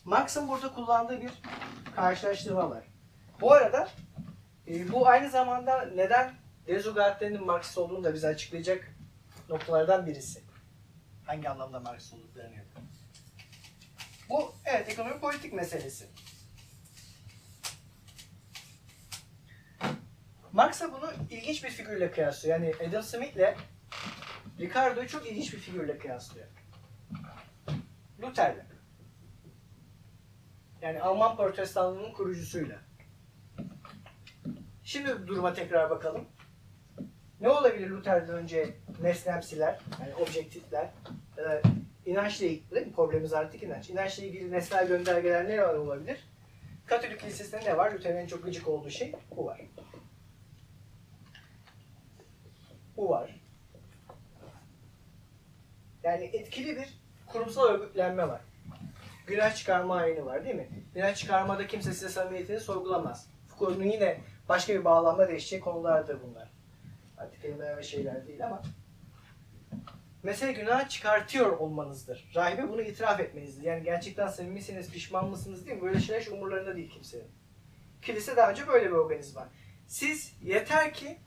Marx'ın 0.05 0.47
burada 0.47 0.73
kullandığı 0.73 1.21
bir 1.21 1.31
karşılaştırma 1.95 2.69
var. 2.69 2.83
Bu 3.41 3.53
arada 3.53 3.89
e, 4.69 4.91
bu 4.91 5.07
aynı 5.07 5.29
zamanda 5.29 5.85
neden 5.85 6.33
Dezugatlerinin 6.67 7.45
Marksist 7.45 7.77
olduğunu 7.77 8.03
da 8.03 8.13
bize 8.13 8.27
açıklayacak 8.27 8.95
noktalardan 9.49 10.05
birisi. 10.05 10.43
Hangi 11.25 11.49
anlamda 11.49 11.79
Marksist 11.79 12.13
olduklarını 12.13 12.55
ya 12.55 12.61
da. 12.61 12.79
Bu 14.29 14.53
evet 14.65 14.89
ekonomi 14.89 15.19
politik 15.19 15.53
meselesi. 15.53 16.05
Marx'a 20.51 20.93
bunu 20.93 21.11
ilginç 21.29 21.63
bir 21.63 21.69
figürle 21.69 22.11
kıyaslıyor. 22.11 22.59
Yani 22.59 22.75
Adam 22.89 23.03
Smith'le 23.03 23.55
Ricardo'yu 24.59 25.07
çok 25.07 25.27
ilginç 25.27 25.53
bir 25.53 25.59
figürle 25.59 25.97
kıyaslıyor. 25.97 26.47
Luther'le. 28.21 28.65
Yani 30.81 31.01
Alman 31.01 31.37
protestanlığının 31.37 32.13
kurucusuyla. 32.13 32.88
Şimdi 34.89 35.27
duruma 35.27 35.53
tekrar 35.53 35.89
bakalım. 35.89 36.25
Ne 37.41 37.49
olabilir 37.49 37.89
Luther'den 37.89 38.35
önce 38.35 38.75
nesnemsiler, 39.01 39.79
yani 40.01 40.15
objektifler, 40.15 40.89
ya 41.37 41.43
da 41.43 41.61
inançla 42.05 42.45
ilgili? 42.45 42.91
Problemimiz 42.91 43.33
artık 43.33 43.63
inanç. 43.63 43.89
İnançla 43.89 44.23
ilgili 44.23 44.51
nesnel 44.51 44.87
göndergeler 44.87 45.49
ne 45.49 45.61
var 45.61 45.73
olabilir? 45.73 46.29
Katolik 46.85 47.19
kilisesinde 47.19 47.65
ne 47.65 47.77
var? 47.77 47.91
Luther'in 47.91 48.27
çok 48.27 48.43
gıcık 48.43 48.67
olduğu 48.67 48.89
şey 48.89 49.15
bu 49.35 49.45
var. 49.45 49.61
Bu 52.97 53.09
var. 53.09 53.41
Yani 56.03 56.23
etkili 56.23 56.75
bir 56.75 56.99
kurumsal 57.27 57.67
örgütlenme 57.67 58.27
var. 58.27 58.41
Günah 59.27 59.55
çıkarma 59.55 59.95
ayini 59.95 60.25
var 60.25 60.45
değil 60.45 60.55
mi? 60.55 60.69
Günah 60.93 61.15
çıkarmada 61.15 61.67
kimse 61.67 61.93
size 61.93 62.09
samimiyetini 62.09 62.59
sorgulamaz. 62.59 63.29
Foucault'un 63.47 63.83
yine 63.83 64.19
başka 64.49 64.73
bir 64.73 64.85
bağlamda 64.85 65.27
değişeceği 65.27 65.61
konulardır 65.61 66.17
bunlar. 66.23 66.51
Artık 67.17 67.41
kelimeler 67.41 67.77
ve 67.77 67.83
şeyler 67.83 68.27
değil 68.27 68.45
ama. 68.45 68.61
Mesele 70.23 70.51
günah 70.51 70.89
çıkartıyor 70.89 71.57
olmanızdır. 71.57 72.31
Rahibe 72.35 72.69
bunu 72.69 72.81
itiraf 72.81 73.19
etmenizdir. 73.19 73.63
Yani 73.63 73.83
gerçekten 73.83 74.27
samimisiniz, 74.27 74.91
pişman 74.91 75.29
mısınız 75.29 75.65
mi? 75.65 75.81
Böyle 75.81 75.99
şeyler 75.99 76.21
hiç 76.21 76.27
umurlarında 76.27 76.75
değil 76.75 76.89
kimsenin. 76.89 77.31
Kilise 78.01 78.35
daha 78.35 78.51
önce 78.51 78.67
böyle 78.67 78.85
bir 78.85 78.91
organizma. 78.91 79.49
Siz 79.87 80.33
yeter 80.43 80.93
ki 80.93 81.17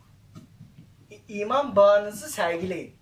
iman 1.29 1.77
bağınızı 1.77 2.29
sergileyin. 2.29 2.97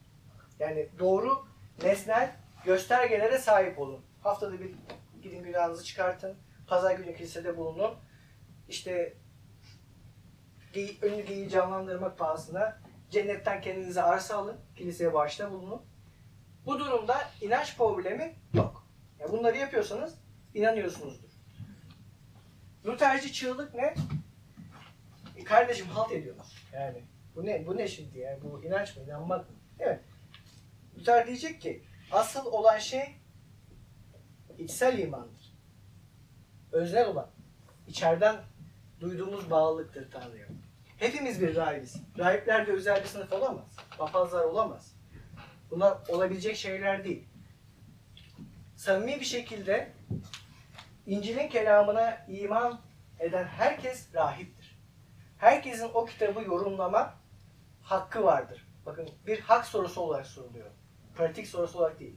Yani 0.59 0.89
doğru 0.99 1.47
nesnel 1.83 2.37
göstergelere 2.65 3.39
sahip 3.39 3.79
olun. 3.79 4.01
Haftada 4.23 4.61
bir 4.61 4.71
gidin 5.23 5.43
günahınızı 5.43 5.85
çıkartın. 5.85 6.37
Pazar 6.67 6.95
günü 6.95 7.17
kilisede 7.17 7.57
bulunun. 7.57 7.95
İşte 8.69 9.17
geyi, 10.73 10.99
önünü 11.03 11.23
geyiği 11.23 11.49
canlandırmak 11.49 12.19
pahasına 12.19 12.79
cennetten 13.11 13.61
kendinize 13.61 14.03
arsa 14.03 14.37
alın. 14.37 14.57
Kiliseye 14.77 15.15
bağışta 15.15 15.51
bulunun. 15.51 15.83
Bu 16.67 16.79
durumda 16.79 17.17
inanç 17.41 17.77
problemi 17.77 18.35
yok. 18.55 18.87
Ya 19.19 19.33
bunları 19.33 19.57
yapıyorsanız 19.57 20.15
inanıyorsunuzdur. 20.55 21.31
Lutherci 22.87 23.33
çığlık 23.33 23.75
ne? 23.75 23.95
E 25.37 25.45
kardeşim 25.45 25.87
halt 25.87 26.13
ediyoruz. 26.13 26.57
Yani 26.73 27.05
bu 27.37 27.47
ne? 27.47 27.67
Bu 27.67 27.77
ne 27.77 27.89
şimdi 27.89 28.19
yani? 28.19 28.43
Bu 28.43 28.65
inanç 28.65 28.97
mı? 28.97 29.03
İnanmak 29.03 29.51
mı? 29.51 29.57
Evet. 29.79 30.01
Luther 30.99 31.27
diyecek 31.27 31.61
ki 31.61 31.83
asıl 32.13 32.47
olan 32.47 32.79
şey 32.79 33.17
içsel 34.59 34.99
imandır. 34.99 35.55
Öznel 36.73 37.09
olan. 37.09 37.31
içeriden 37.89 38.37
duyduğumuz 39.01 39.51
bağlılıktır 39.51 40.11
Tanrı'ya. 40.11 40.47
Hepimiz 41.01 41.43
bir 41.43 41.57
rahibiz. 41.57 41.97
Rahipler 42.19 42.67
de 42.67 42.73
özel 42.73 43.03
bir 43.03 43.07
sınıf 43.07 43.33
olamaz. 43.33 43.77
Papazlar 43.99 44.45
olamaz. 44.45 44.97
Bunlar 45.71 45.99
olabilecek 46.09 46.57
şeyler 46.57 47.05
değil. 47.05 47.29
Samimi 48.77 49.21
bir 49.21 49.25
şekilde 49.25 49.93
İncil'in 51.07 51.49
kelamına 51.49 52.27
iman 52.29 52.81
eden 53.19 53.45
herkes 53.45 54.15
rahiptir. 54.15 54.79
Herkesin 55.39 55.91
o 55.95 56.05
kitabı 56.05 56.43
yorumlama 56.43 57.15
hakkı 57.83 58.25
vardır. 58.25 58.69
Bakın 58.87 59.09
bir 59.27 59.41
hak 59.41 59.67
sorusu 59.67 60.01
olarak 60.01 60.27
soruluyor. 60.27 60.71
Pratik 61.15 61.47
sorusu 61.47 61.79
olarak 61.79 62.01
değil. 62.01 62.17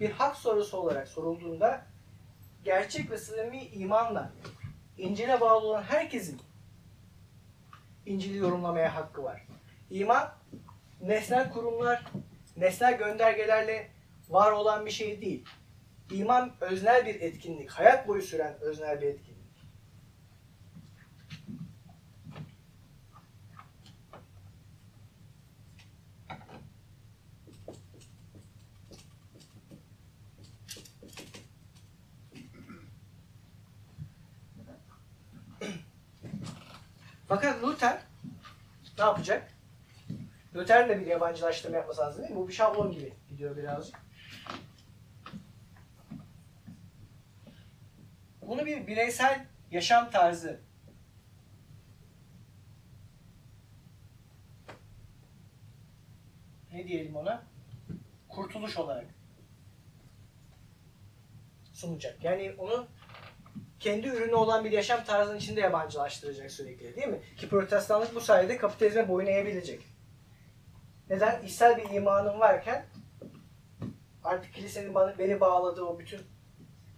Bir 0.00 0.10
hak 0.10 0.36
sorusu 0.36 0.76
olarak 0.76 1.08
sorulduğunda 1.08 1.86
gerçek 2.64 3.10
ve 3.10 3.18
samimi 3.18 3.64
imanla 3.64 4.32
İncil'e 4.98 5.40
bağlı 5.40 5.66
olan 5.66 5.82
herkesin 5.82 6.40
İncil'i 8.06 8.36
yorumlamaya 8.36 8.94
hakkı 8.94 9.24
var. 9.24 9.46
İman 9.90 10.32
nesnel 11.00 11.52
kurumlar, 11.52 12.04
nesnel 12.56 12.98
göndergelerle 12.98 13.88
var 14.28 14.52
olan 14.52 14.86
bir 14.86 14.90
şey 14.90 15.20
değil. 15.20 15.44
İman 16.12 16.52
öznel 16.60 17.06
bir 17.06 17.20
etkinlik, 17.20 17.70
hayat 17.70 18.08
boyu 18.08 18.22
süren 18.22 18.60
öznel 18.60 19.00
bir 19.00 19.06
etkinlik. 19.06 19.33
Fakat 37.34 37.62
Luther 37.62 38.02
ne 38.98 39.04
yapacak? 39.04 39.52
Luther'in 40.54 40.88
de 40.88 41.00
bir 41.00 41.06
yabancılaştırma 41.06 41.76
yapması 41.76 42.00
lazım 42.00 42.22
değil 42.22 42.34
mi? 42.34 42.36
Bu 42.36 42.48
bir 42.48 42.52
şablon 42.52 42.92
gibi 42.92 43.14
gidiyor 43.28 43.56
birazcık. 43.56 43.96
Bunu 48.42 48.66
bir 48.66 48.86
bireysel 48.86 49.46
yaşam 49.70 50.10
tarzı 50.10 50.60
ne 56.72 56.88
diyelim 56.88 57.16
ona? 57.16 57.42
Kurtuluş 58.28 58.76
olarak 58.76 59.06
sunacak. 61.72 62.24
Yani 62.24 62.54
onu 62.58 62.86
kendi 63.84 64.08
ürünü 64.08 64.34
olan 64.34 64.64
bir 64.64 64.72
yaşam 64.72 65.04
tarzının 65.04 65.36
içinde 65.36 65.60
yabancılaştıracak 65.60 66.50
sürekli 66.50 66.96
değil 66.96 67.08
mi? 67.08 67.20
Ki 67.36 67.48
protestanlık 67.48 68.14
bu 68.14 68.20
sayede 68.20 68.56
kapitalizme 68.56 69.08
boyun 69.08 69.26
eğebilecek. 69.26 69.80
Neden? 71.10 71.42
İçsel 71.42 71.76
bir 71.76 71.90
imanım 71.90 72.40
varken 72.40 72.86
artık 74.24 74.54
kilisenin 74.54 74.94
bana, 74.94 75.18
beni 75.18 75.40
bağladığı 75.40 75.82
o 75.82 75.98
bütün 75.98 76.20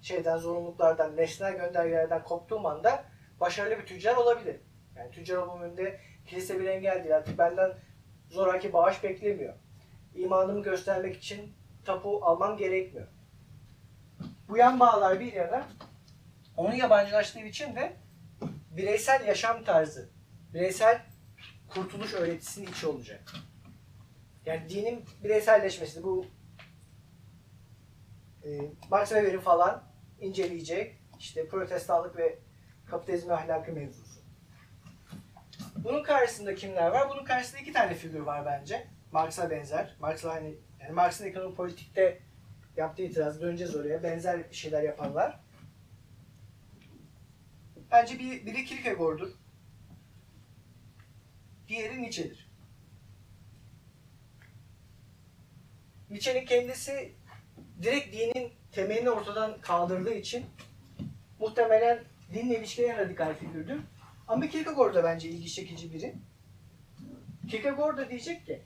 şeyden, 0.02 0.36
zorunluluklardan, 0.36 1.16
nesnel 1.16 1.56
göndergelerden 1.56 2.22
koptuğum 2.22 2.66
anda 2.66 3.04
başarılı 3.40 3.78
bir 3.78 3.86
tüccar 3.86 4.16
olabilir. 4.16 4.56
Yani 4.96 5.10
tüccar 5.10 5.36
olmam 5.36 5.62
önünde 5.62 6.00
kilise 6.26 6.60
bir 6.60 6.66
engel 6.66 7.04
değil. 7.04 7.16
Artık 7.16 7.38
benden 7.38 7.72
zoraki 8.28 8.72
bağış 8.72 9.02
beklemiyor. 9.02 9.54
İmanımı 10.14 10.62
göstermek 10.62 11.16
için 11.16 11.52
tapu 11.84 12.20
almam 12.22 12.56
gerekmiyor. 12.56 13.06
Bu 14.48 14.56
yan 14.56 14.80
bağlar 14.80 15.20
bir 15.20 15.32
yana 15.32 15.66
onu 16.56 16.74
yabancılaştığı 16.74 17.40
için 17.40 17.76
de 17.76 17.96
bireysel 18.70 19.26
yaşam 19.26 19.64
tarzı, 19.64 20.10
bireysel 20.54 21.02
kurtuluş 21.68 22.14
öğretisinin 22.14 22.66
içi 22.66 22.86
olacak. 22.86 23.32
Yani 24.46 24.68
dinin 24.68 25.04
bireyselleşmesi 25.24 26.02
bu 26.02 26.26
e, 28.44 28.48
Max 28.90 29.08
Weber'in 29.08 29.40
falan 29.40 29.84
inceleyecek 30.20 30.96
işte 31.18 31.48
protestanlık 31.48 32.16
ve 32.16 32.38
kapitalizm 32.86 33.30
ahlakı 33.30 33.72
mevzusu. 33.72 34.20
Bunun 35.76 36.02
karşısında 36.02 36.54
kimler 36.54 36.90
var? 36.90 37.08
Bunun 37.10 37.24
karşısında 37.24 37.60
iki 37.60 37.72
tane 37.72 37.94
figür 37.94 38.20
var 38.20 38.46
bence. 38.46 38.86
Marx'a 39.12 39.50
benzer. 39.50 39.96
Marx'la 40.00 40.30
aynı, 40.30 40.54
yani 40.80 40.92
Marx'ın 40.92 41.24
ekonomi 41.24 41.54
politikte 41.54 42.22
yaptığı 42.76 43.02
itiraz 43.02 43.40
döneceğiz 43.40 43.76
oraya. 43.76 44.02
Benzer 44.02 44.40
şeyler 44.50 44.82
yapanlar. 44.82 45.40
Bence 47.96 48.18
bir, 48.18 48.46
biri 48.46 48.64
Kierkegaard'dur. 48.64 49.28
Diğeri 51.68 52.02
Nietzsche'dir. 52.02 52.50
Nietzsche'nin 56.10 56.46
kendisi 56.46 57.12
direkt 57.82 58.16
dinin 58.16 58.52
temelini 58.72 59.10
ortadan 59.10 59.60
kaldırdığı 59.60 60.14
için 60.14 60.46
muhtemelen 61.40 62.04
dinle 62.34 62.58
ilişkili 62.58 62.86
en 62.86 62.98
radikal 62.98 63.34
figürdür. 63.34 63.80
Ama 64.28 64.48
Kierkegaard 64.48 64.94
da 64.94 65.04
bence 65.04 65.28
ilgi 65.28 65.52
çekici 65.52 65.92
biri. 65.92 66.14
Kierkegaard 67.50 67.98
da 67.98 68.10
diyecek 68.10 68.46
ki 68.46 68.62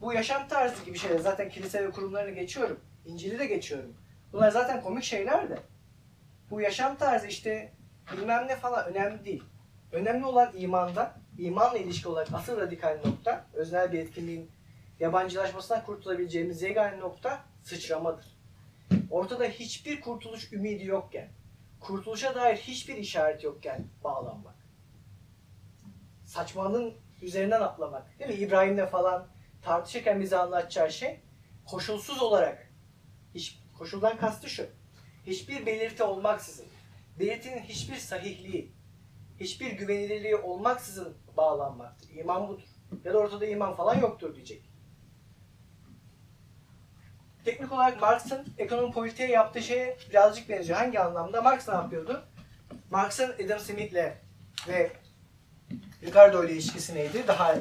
bu 0.00 0.12
yaşam 0.12 0.48
tarzı 0.48 0.84
gibi 0.84 0.98
şeyler 0.98 1.18
zaten 1.18 1.50
kilise 1.50 1.84
ve 1.84 1.90
kurumlarını 1.90 2.34
geçiyorum. 2.34 2.80
İncil'i 3.06 3.38
de 3.38 3.46
geçiyorum. 3.46 3.94
Bunlar 4.32 4.50
zaten 4.50 4.82
komik 4.82 5.04
şeyler 5.04 5.50
de. 5.50 5.73
Bu 6.54 6.60
yaşam 6.60 6.96
tarzı 6.96 7.26
işte 7.26 7.72
bilmem 8.12 8.48
ne 8.48 8.56
falan 8.56 8.86
önemli 8.86 9.24
değil. 9.24 9.44
Önemli 9.92 10.26
olan 10.26 10.52
imanda, 10.56 11.14
imanla 11.38 11.78
ilişki 11.78 12.08
olarak 12.08 12.28
asıl 12.34 12.60
radikal 12.60 12.98
nokta, 13.04 13.46
öznel 13.52 13.92
bir 13.92 13.98
etkinliğin 13.98 14.50
yabancılaşmasından 15.00 15.84
kurtulabileceğimiz 15.84 16.62
yegane 16.62 16.98
nokta 16.98 17.44
sıçramadır. 17.62 18.26
Ortada 19.10 19.44
hiçbir 19.44 20.00
kurtuluş 20.00 20.52
ümidi 20.52 20.84
yokken, 20.84 21.28
kurtuluşa 21.80 22.34
dair 22.34 22.56
hiçbir 22.56 22.96
işaret 22.96 23.44
yokken 23.44 23.84
bağlanmak. 24.04 24.56
Saçmalığın 26.24 26.94
üzerinden 27.22 27.60
atlamak. 27.60 28.18
Değil 28.18 28.30
mi? 28.30 28.36
İbrahim'le 28.36 28.86
falan 28.86 29.26
tartışırken 29.62 30.20
bize 30.20 30.38
anlatacağı 30.38 30.92
şey 30.92 31.20
koşulsuz 31.66 32.22
olarak 32.22 32.70
hiç, 33.34 33.58
koşuldan 33.78 34.16
kastı 34.16 34.50
şu. 34.50 34.66
Hiçbir 35.26 35.66
belirti 35.66 36.02
olmaksızın, 36.02 36.66
belirtinin 37.18 37.60
hiçbir 37.60 37.96
sahihliği, 37.96 38.72
hiçbir 39.40 39.72
güvenilirliği 39.72 40.36
olmaksızın 40.36 41.16
bağlanmaktır. 41.36 42.10
İman 42.10 42.48
budur. 42.48 42.62
Ya 43.04 43.14
da 43.14 43.18
ortada 43.18 43.46
iman 43.46 43.76
falan 43.76 44.00
yoktur 44.00 44.34
diyecek. 44.34 44.70
Teknik 47.44 47.72
olarak 47.72 48.00
Marx'ın 48.00 48.46
ekonomi 48.58 48.92
politiğe 48.92 49.28
yaptığı 49.28 49.62
şeye 49.62 49.96
birazcık 50.10 50.48
benziyor. 50.48 50.78
Hangi 50.78 51.00
anlamda? 51.00 51.42
Marx 51.42 51.68
ne 51.68 51.74
yapıyordu? 51.74 52.24
Marx'ın 52.90 53.34
Adam 53.44 53.58
Smith'le 53.58 54.12
ve 54.68 54.92
Ricardo 56.02 56.44
ile 56.44 56.52
ilişkisi 56.52 56.94
neydi? 56.94 57.24
Daha 57.26 57.54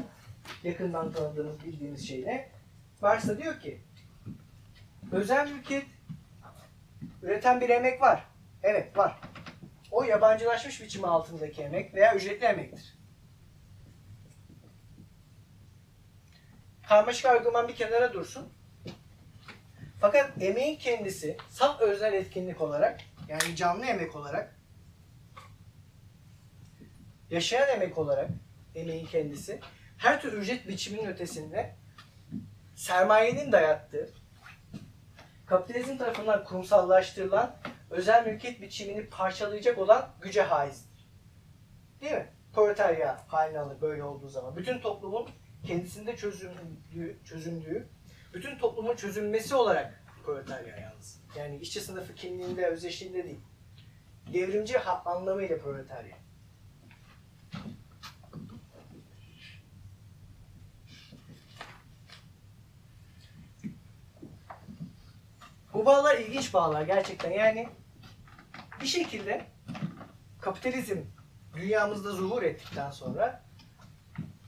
yakından 0.63 1.11
tanıdığımız, 1.11 1.63
bildiğimiz 1.63 2.07
şeyle. 2.07 2.51
Marx 3.01 3.27
da 3.27 3.37
diyor 3.37 3.59
ki 3.59 3.81
özel 5.11 5.51
mülkiyet 5.51 5.85
üreten 7.23 7.61
bir 7.61 7.69
emek 7.69 8.01
var. 8.01 8.27
Evet 8.63 8.97
var. 8.97 9.19
O 9.91 10.03
yabancılaşmış 10.03 10.81
biçimi 10.81 11.07
altındaki 11.07 11.61
emek 11.61 11.93
veya 11.93 12.15
ücretli 12.15 12.45
emektir. 12.45 12.97
Karmaşık 16.87 17.25
argüman 17.25 17.67
bir 17.67 17.75
kenara 17.75 18.13
dursun. 18.13 18.53
Fakat 20.01 20.41
emeğin 20.41 20.77
kendisi 20.77 21.37
saf 21.49 21.81
özel 21.81 22.13
etkinlik 22.13 22.61
olarak 22.61 23.01
yani 23.27 23.55
canlı 23.55 23.85
emek 23.85 24.15
olarak 24.15 24.55
yaşayan 27.29 27.69
emek 27.69 27.97
olarak 27.97 28.29
emeğin 28.75 29.05
kendisi 29.05 29.59
her 29.97 30.21
tür 30.21 30.33
ücret 30.33 30.67
biçiminin 30.67 31.05
ötesinde 31.05 31.75
sermayenin 32.75 33.51
dayattığı 33.51 34.09
kapitalizm 35.53 35.97
tarafından 35.97 36.43
kurumsallaştırılan 36.43 37.55
özel 37.89 38.27
mülkiyet 38.27 38.61
biçimini 38.61 39.05
parçalayacak 39.05 39.77
olan 39.77 40.09
güce 40.21 40.41
haizdir. 40.41 41.07
Değil 42.01 42.13
mi? 42.13 42.27
Proletarya 42.53 43.23
haline 43.27 43.59
alır 43.59 43.81
böyle 43.81 44.03
olduğu 44.03 44.29
zaman. 44.29 44.55
Bütün 44.55 44.79
toplumun 44.79 45.29
kendisinde 45.67 46.15
çözümlüğü, 46.15 47.17
çözümlüğü 47.25 47.87
bütün 48.33 48.57
toplumun 48.57 48.95
çözülmesi 48.95 49.55
olarak 49.55 50.03
proletarya 50.25 50.77
yalnız. 50.77 51.21
Yani 51.37 51.57
işçi 51.57 51.81
sınıfı 51.81 52.15
kimliğinde, 52.15 52.65
özdeşliğinde 52.65 53.23
değil. 53.23 53.39
Devrimci 54.33 54.79
anlamıyla 54.79 55.57
proletarya. 55.57 56.17
Bu 65.73 65.85
bağlar 65.85 66.17
ilginç 66.17 66.53
bağlar 66.53 66.81
gerçekten. 66.81 67.31
Yani 67.31 67.69
bir 68.81 68.87
şekilde 68.87 69.45
kapitalizm 70.41 70.97
dünyamızda 71.55 72.11
zuhur 72.11 72.43
ettikten 72.43 72.91
sonra 72.91 73.43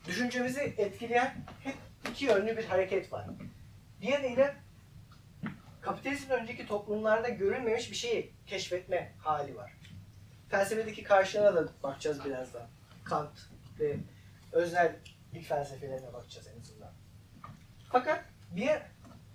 düşüncemizi 0.07 0.59
etkileyen 0.59 1.35
hep 1.63 1.75
iki 2.11 2.25
yönlü 2.25 2.57
bir 2.57 2.65
hareket 2.65 3.13
var. 3.13 3.27
Diğeriyle 4.01 4.55
kapitalizmden 5.81 6.41
önceki 6.41 6.67
toplumlarda 6.67 7.29
görülmemiş 7.29 7.91
bir 7.91 7.95
şeyi 7.95 8.33
keşfetme 8.47 9.13
hali 9.17 9.55
var. 9.55 9.73
Felsefedeki 10.49 11.03
karşılığına 11.03 11.55
da 11.55 11.69
bakacağız 11.83 12.25
birazdan. 12.25 12.67
Kant 13.03 13.49
ve 13.79 13.97
öznel 14.51 14.95
ilk 15.33 15.45
felsefelerine 15.45 16.13
bakacağız 16.13 16.47
en 16.55 16.59
azından. 16.59 16.91
Fakat 17.91 18.25
bir 18.51 18.69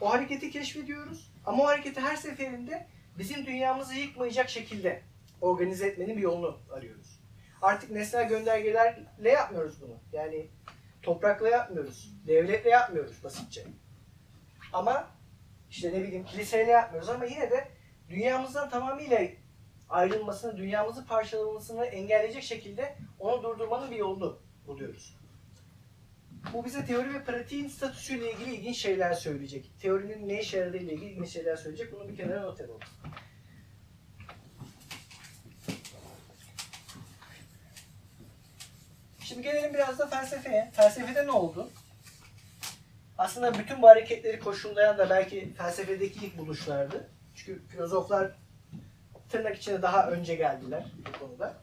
o 0.00 0.10
hareketi 0.12 0.50
keşfediyoruz 0.50 1.29
ama 1.46 1.62
o 1.62 1.66
hareketi 1.66 2.00
her 2.00 2.16
seferinde 2.16 2.86
bizim 3.18 3.46
dünyamızı 3.46 3.94
yıkmayacak 3.94 4.48
şekilde 4.48 5.02
organize 5.40 5.86
etmenin 5.86 6.16
bir 6.16 6.22
yolunu 6.22 6.58
arıyoruz. 6.70 7.20
Artık 7.62 7.90
nesnel 7.90 8.28
göndergelerle 8.28 9.30
yapmıyoruz 9.30 9.82
bunu. 9.82 9.98
Yani 10.12 10.50
toprakla 11.02 11.48
yapmıyoruz, 11.48 12.12
devletle 12.26 12.70
yapmıyoruz 12.70 13.24
basitçe. 13.24 13.64
Ama 14.72 15.08
işte 15.70 15.92
ne 15.92 16.02
bileyim 16.02 16.24
kiliseyle 16.24 16.70
yapmıyoruz 16.70 17.08
ama 17.08 17.24
yine 17.24 17.50
de 17.50 17.68
dünyamızdan 18.08 18.70
tamamıyla 18.70 19.20
ayrılmasını, 19.88 20.56
dünyamızı 20.56 21.06
parçalamasını 21.06 21.84
engelleyecek 21.84 22.42
şekilde 22.42 22.96
onu 23.18 23.42
durdurmanın 23.42 23.90
bir 23.90 23.96
yolunu 23.96 24.38
buluyoruz. 24.66 25.19
Bu 26.52 26.64
bize 26.64 26.84
teori 26.84 27.14
ve 27.14 27.24
pratiğin 27.24 27.68
statüsüyle 27.68 28.32
ilgili 28.32 28.54
ilginç 28.54 28.76
şeyler 28.76 29.14
söyleyecek. 29.14 29.70
Teorinin 29.80 30.28
ne 30.28 30.40
işe 30.40 30.58
yaradığıyla 30.58 30.92
ilgili 30.92 31.10
ilginç 31.10 31.28
şeyler 31.28 31.56
söyleyecek. 31.56 31.92
Bunu 31.92 32.08
bir 32.08 32.16
kenara 32.16 32.42
not 32.42 32.60
edelim. 32.60 32.78
Şimdi 39.20 39.42
gelelim 39.42 39.74
biraz 39.74 39.98
da 39.98 40.06
felsefeye. 40.06 40.70
Felsefede 40.72 41.26
ne 41.26 41.30
oldu? 41.30 41.70
Aslında 43.18 43.58
bütün 43.58 43.82
bu 43.82 43.88
hareketleri 43.88 44.40
koşullayan 44.40 44.98
da 44.98 45.10
belki 45.10 45.54
felsefedeki 45.54 46.26
ilk 46.26 46.38
buluşlardı. 46.38 47.08
Çünkü 47.34 47.66
filozoflar 47.68 48.30
tırnak 49.28 49.56
içinde 49.56 49.82
daha 49.82 50.10
önce 50.10 50.34
geldiler 50.34 50.84
bu 51.06 51.18
konuda. 51.18 51.54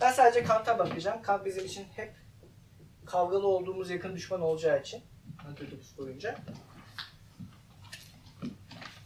Ben 0.00 0.12
sadece 0.12 0.44
Kant'a 0.44 0.78
bakacağım. 0.78 1.22
Kant 1.22 1.44
bizim 1.44 1.64
için 1.64 1.86
hep 1.96 2.12
kavgalı 3.08 3.46
olduğumuz 3.46 3.90
yakın 3.90 4.16
düşman 4.16 4.40
olacağı 4.40 4.80
için 4.80 5.02
Antiochus 5.48 5.98
boyunca. 5.98 6.38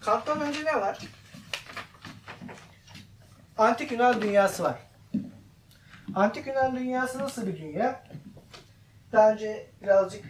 Kant'tan 0.00 0.40
önce 0.40 0.64
ne 0.64 0.80
var? 0.80 0.98
Antik 3.58 3.92
Yunan 3.92 4.22
dünyası 4.22 4.62
var. 4.62 4.78
Antik 6.14 6.46
Yunan 6.46 6.76
dünyası 6.76 7.18
nasıl 7.18 7.46
bir 7.46 7.58
dünya? 7.58 8.04
Daha 9.12 9.32
önce 9.32 9.70
birazcık 9.82 10.24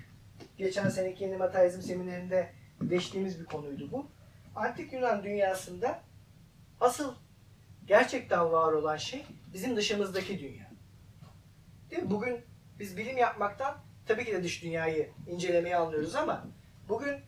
geçen 0.58 0.88
seneki 0.88 1.24
yeni 1.24 1.36
materyalizm 1.36 1.82
seminerinde 1.82 2.52
değiştiğimiz 2.80 3.40
bir 3.40 3.44
konuydu 3.44 3.88
bu. 3.92 4.06
Antik 4.54 4.92
Yunan 4.92 5.24
dünyasında 5.24 6.00
asıl 6.80 7.14
gerçekten 7.86 8.52
var 8.52 8.72
olan 8.72 8.96
şey 8.96 9.26
bizim 9.54 9.76
dışımızdaki 9.76 10.38
dünya. 10.38 10.70
Değil 11.90 12.02
mi? 12.02 12.10
Bugün 12.10 12.51
biz 12.82 12.96
bilim 12.96 13.18
yapmaktan 13.18 13.76
tabii 14.06 14.24
ki 14.24 14.32
de 14.32 14.42
dış 14.42 14.62
dünyayı 14.62 15.10
incelemeyi 15.26 15.76
anlıyoruz 15.76 16.14
ama 16.14 16.44
bugün 16.88 17.20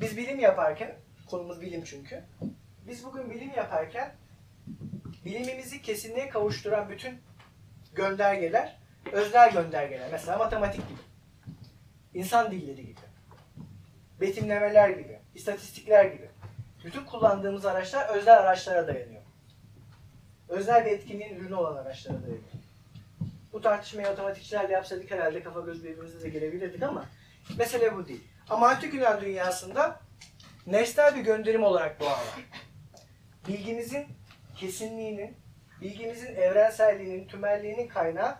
biz 0.00 0.16
bilim 0.16 0.40
yaparken, 0.40 0.94
konumuz 1.26 1.60
bilim 1.60 1.84
çünkü, 1.84 2.24
biz 2.86 3.04
bugün 3.04 3.30
bilim 3.30 3.50
yaparken 3.56 4.14
bilimimizi 5.24 5.82
kesinliğe 5.82 6.28
kavuşturan 6.28 6.90
bütün 6.90 7.20
göndergeler, 7.94 8.78
öznel 9.12 9.52
göndergeler. 9.52 10.08
Mesela 10.12 10.38
matematik 10.38 10.88
gibi, 10.88 11.00
insan 12.14 12.50
dilleri 12.50 12.86
gibi, 12.86 13.00
betimlemeler 14.20 14.90
gibi, 14.90 15.18
istatistikler 15.34 16.04
gibi. 16.04 16.28
Bütün 16.84 17.04
kullandığımız 17.04 17.66
araçlar 17.66 18.08
öznel 18.16 18.38
araçlara 18.38 18.86
dayanıyor. 18.86 19.22
Öznel 20.48 20.84
bir 20.84 20.90
etkinliğin 20.90 21.36
ürünü 21.36 21.54
olan 21.54 21.76
araçlara 21.76 22.22
dayanıyor. 22.22 22.57
Bu 23.52 23.60
tartışmayı 23.60 24.08
matematikçilerle 24.08 24.72
yapsaydık 24.72 25.10
herhalde 25.10 25.42
kafa 25.42 25.60
göz 25.60 25.84
birbirimize 25.84 26.22
de 26.22 26.28
gelebilirdik 26.28 26.82
ama 26.82 27.04
mesele 27.58 27.96
bu 27.96 28.08
değil. 28.08 28.24
Ama 28.50 28.68
antik 28.68 28.94
Yunan 28.94 29.20
dünyasında 29.20 30.00
nesnel 30.66 31.16
bir 31.16 31.20
gönderim 31.20 31.62
olarak 31.62 32.00
doğa 32.00 32.10
var. 32.10 32.48
Bilgimizin 33.48 34.06
kesinliğinin, 34.56 35.36
bilgimizin 35.80 36.34
evrenselliğinin, 36.34 37.28
tümelliğinin 37.28 37.88
kaynağı 37.88 38.38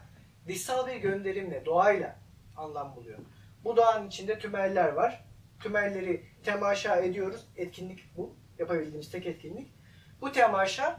dışsal 0.48 0.86
bir 0.86 0.96
gönderimle, 0.96 1.64
doğayla 1.64 2.16
anlam 2.56 2.96
buluyor. 2.96 3.18
Bu 3.64 3.76
doğanın 3.76 4.09
içinde 4.09 4.38
tümeller 4.38 4.88
var. 4.88 5.24
Tümelleri 5.61 6.24
temaşa 6.44 6.96
ediyoruz. 6.96 7.46
Etkinlik 7.56 8.16
bu. 8.16 8.36
Yapabildiğimiz 8.59 9.11
tek 9.11 9.26
etkinlik. 9.26 9.72
Bu 10.20 10.32
temaşa 10.32 10.98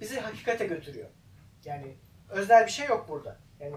bizi 0.00 0.20
hakikate 0.20 0.66
götürüyor. 0.66 1.10
Yani 1.64 1.96
öznel 2.32 2.66
bir 2.66 2.70
şey 2.70 2.86
yok 2.86 3.06
burada. 3.08 3.36
Yani 3.60 3.76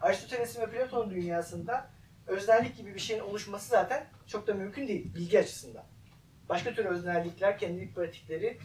Aristoteles'in 0.00 0.60
ve 0.60 0.70
Platon'un 0.70 1.10
dünyasında 1.10 1.90
öznellik 2.26 2.76
gibi 2.76 2.94
bir 2.94 3.00
şeyin 3.00 3.20
oluşması 3.20 3.68
zaten 3.68 4.06
çok 4.26 4.46
da 4.46 4.54
mümkün 4.54 4.88
değil 4.88 5.14
bilgi 5.14 5.38
açısından. 5.38 5.84
Başka 6.48 6.74
tür 6.74 6.84
öznellikler, 6.84 7.58
kendilik 7.58 7.94
pratikleri, 7.94 8.58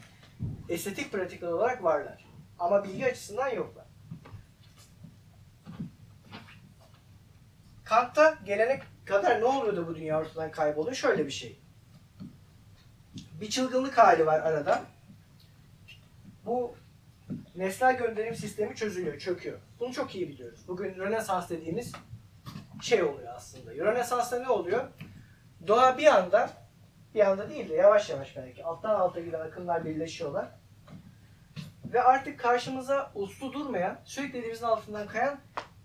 estetik 0.70 1.12
pratikler 1.12 1.48
olarak 1.48 1.84
varlar. 1.84 2.26
Ama 2.60 2.84
bilgi 2.84 3.06
açısından 3.06 3.50
yoklar. 3.50 3.86
Kant'a 7.84 8.38
gelene 8.46 8.82
kadar 9.06 9.42
ne 9.42 9.46
oluyordu 9.46 9.88
bu 9.88 9.96
dünya 9.96 10.20
ortadan 10.20 10.52
kayboluyor? 10.52 10.96
Şöyle 10.96 11.26
bir 11.26 11.32
şey. 11.32 11.60
Bir 13.42 13.50
çılgınlık 13.50 13.98
hali 13.98 14.26
var 14.26 14.40
arada. 14.40 14.84
Bu 16.46 16.76
nesnel 17.56 17.98
gönderim 17.98 18.36
sistemi 18.36 18.76
çözülüyor, 18.76 19.20
çöküyor. 19.20 19.60
Bunu 19.80 19.94
çok 19.94 20.16
iyi 20.16 20.30
biliyoruz. 20.30 20.60
Bugün 20.68 20.96
Rönesans 20.96 21.50
dediğimiz 21.50 21.92
şey 22.82 23.04
oluyor 23.04 23.34
aslında. 23.36 23.76
Rönesans'ta 23.76 24.40
ne 24.40 24.50
oluyor? 24.50 24.84
Doğa 25.68 25.98
bir 25.98 26.06
anda, 26.06 26.50
bir 27.16 27.20
anda 27.20 27.50
değil 27.50 27.70
de 27.70 27.74
yavaş 27.74 28.10
yavaş 28.10 28.38
belki 28.38 28.64
alttan 28.64 28.96
alta 28.96 29.20
giden 29.20 29.40
akımlar 29.40 29.86
birleşiyorlar. 29.86 30.48
Ve 31.94 32.04
artık 32.04 32.40
karşımıza 32.40 33.12
uslu 33.16 33.54
durmayan, 33.54 34.00
sürekli 34.04 34.40
elimizin 34.40 34.66
altından 34.66 35.08
kayan 35.08 35.40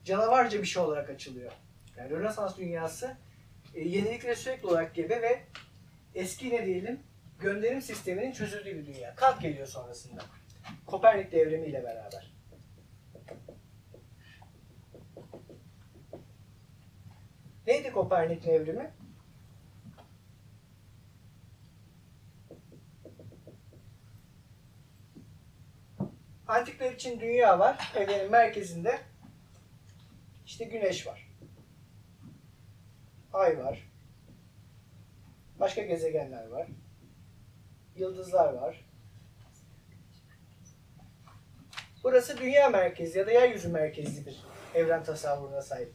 canavarca 0.04 0.60
bir 0.60 0.66
şey 0.66 0.82
olarak 0.82 1.10
açılıyor. 1.10 1.52
Yani 1.96 2.10
Rönesans 2.10 2.56
dünyası 2.56 3.16
e, 3.74 3.80
yeniliklere 3.80 4.34
sürekli 4.34 4.66
olarak 4.68 4.94
gebe 4.94 5.22
ve 5.22 5.42
eski 6.14 6.50
ne 6.50 6.66
diyelim 6.66 7.00
gönderim 7.38 7.82
sisteminin 7.82 8.32
çözüldüğü 8.32 8.76
bir 8.76 8.86
dünya. 8.94 9.14
Kant 9.14 9.40
geliyor 9.40 9.66
sonrasında. 9.66 10.22
Kopernik 10.86 11.32
devrimiyle 11.32 11.84
beraber. 11.84 12.32
Neydi 17.66 17.92
Kopernik 17.92 18.44
devrimi? 18.44 18.90
Antikler 26.48 26.92
için 26.92 27.20
dünya 27.20 27.58
var. 27.58 27.92
Evrenin 27.96 28.30
merkezinde 28.30 29.00
işte 30.46 30.64
güneş 30.64 31.06
var. 31.06 31.30
Ay 33.32 33.58
var. 33.58 33.90
Başka 35.60 35.82
gezegenler 35.82 36.46
var. 36.46 36.68
Yıldızlar 37.96 38.52
var. 38.52 38.89
Burası 42.04 42.38
dünya 42.38 42.68
merkezi 42.68 43.18
ya 43.18 43.26
da 43.26 43.30
yeryüzü 43.30 43.68
merkezli 43.68 44.26
bir 44.26 44.44
evren 44.74 45.04
tasavvuruna 45.04 45.62
sahip. 45.62 45.92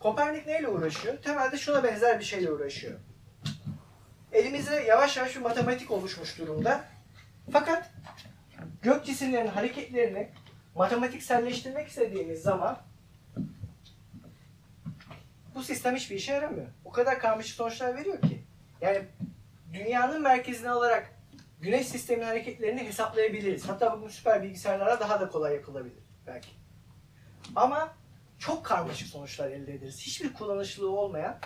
Kopernik 0.00 0.46
neyle 0.46 0.68
uğraşıyor? 0.68 1.22
Temelde 1.22 1.58
şuna 1.58 1.84
benzer 1.84 2.18
bir 2.18 2.24
şeyle 2.24 2.50
uğraşıyor. 2.50 2.98
Elimizde 4.32 4.74
yavaş 4.74 5.16
yavaş 5.16 5.36
bir 5.36 5.40
matematik 5.40 5.90
oluşmuş 5.90 6.38
durumda. 6.38 6.84
Fakat 7.52 7.90
gök 8.82 9.04
cisimlerinin 9.04 9.50
hareketlerini 9.50 10.28
matematikselleştirmek 10.74 11.88
istediğimiz 11.88 12.42
zaman 12.42 12.78
bu 15.54 15.62
sistem 15.62 15.96
hiçbir 15.96 16.16
işe 16.16 16.32
yaramıyor. 16.32 16.66
O 16.84 16.90
kadar 16.90 17.18
karmaşık 17.18 17.56
sonuçlar 17.56 17.96
veriyor 17.96 18.20
ki. 18.20 18.42
Yani 18.80 19.02
dünyanın 19.72 20.22
merkezine 20.22 20.70
alarak 20.70 21.13
güneş 21.64 21.88
sisteminin 21.88 22.26
hareketlerini 22.26 22.86
hesaplayabiliriz. 22.86 23.68
Hatta 23.68 23.96
bugün 23.96 24.08
süper 24.08 24.42
bilgisayarlara 24.42 25.00
daha 25.00 25.20
da 25.20 25.28
kolay 25.28 25.54
yapılabilir 25.54 26.02
belki. 26.26 26.48
Ama 27.56 27.94
çok 28.38 28.66
karmaşık 28.66 29.08
sonuçlar 29.08 29.50
elde 29.50 29.74
ederiz. 29.74 30.00
Hiçbir 30.00 30.32
kullanışlılığı 30.32 30.90
olmayan, 30.90 31.38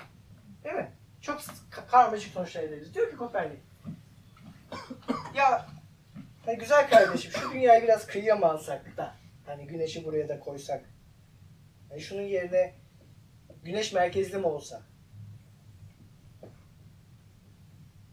değil 0.64 0.74
mi? 0.74 0.92
Çok 1.20 1.40
ka- 1.40 1.86
karmaşık 1.90 2.32
sonuçlar 2.32 2.62
elde 2.62 2.76
ederiz. 2.76 2.94
Diyor 2.94 3.10
ki 3.10 3.16
Kopernik, 3.16 3.58
ya 5.34 5.66
hani 6.44 6.58
güzel 6.58 6.90
kardeşim 6.90 7.32
şu 7.32 7.52
dünyayı 7.52 7.82
biraz 7.82 8.06
kıyıya 8.06 8.36
mı 8.36 8.46
alsak 8.46 8.96
da, 8.96 9.14
hani 9.46 9.66
güneşi 9.66 10.04
buraya 10.04 10.28
da 10.28 10.40
koysak, 10.40 10.84
hani 11.88 12.00
şunun 12.00 12.22
yerine 12.22 12.74
güneş 13.64 13.92
merkezli 13.92 14.38
mi 14.38 14.46
olsa? 14.46 14.82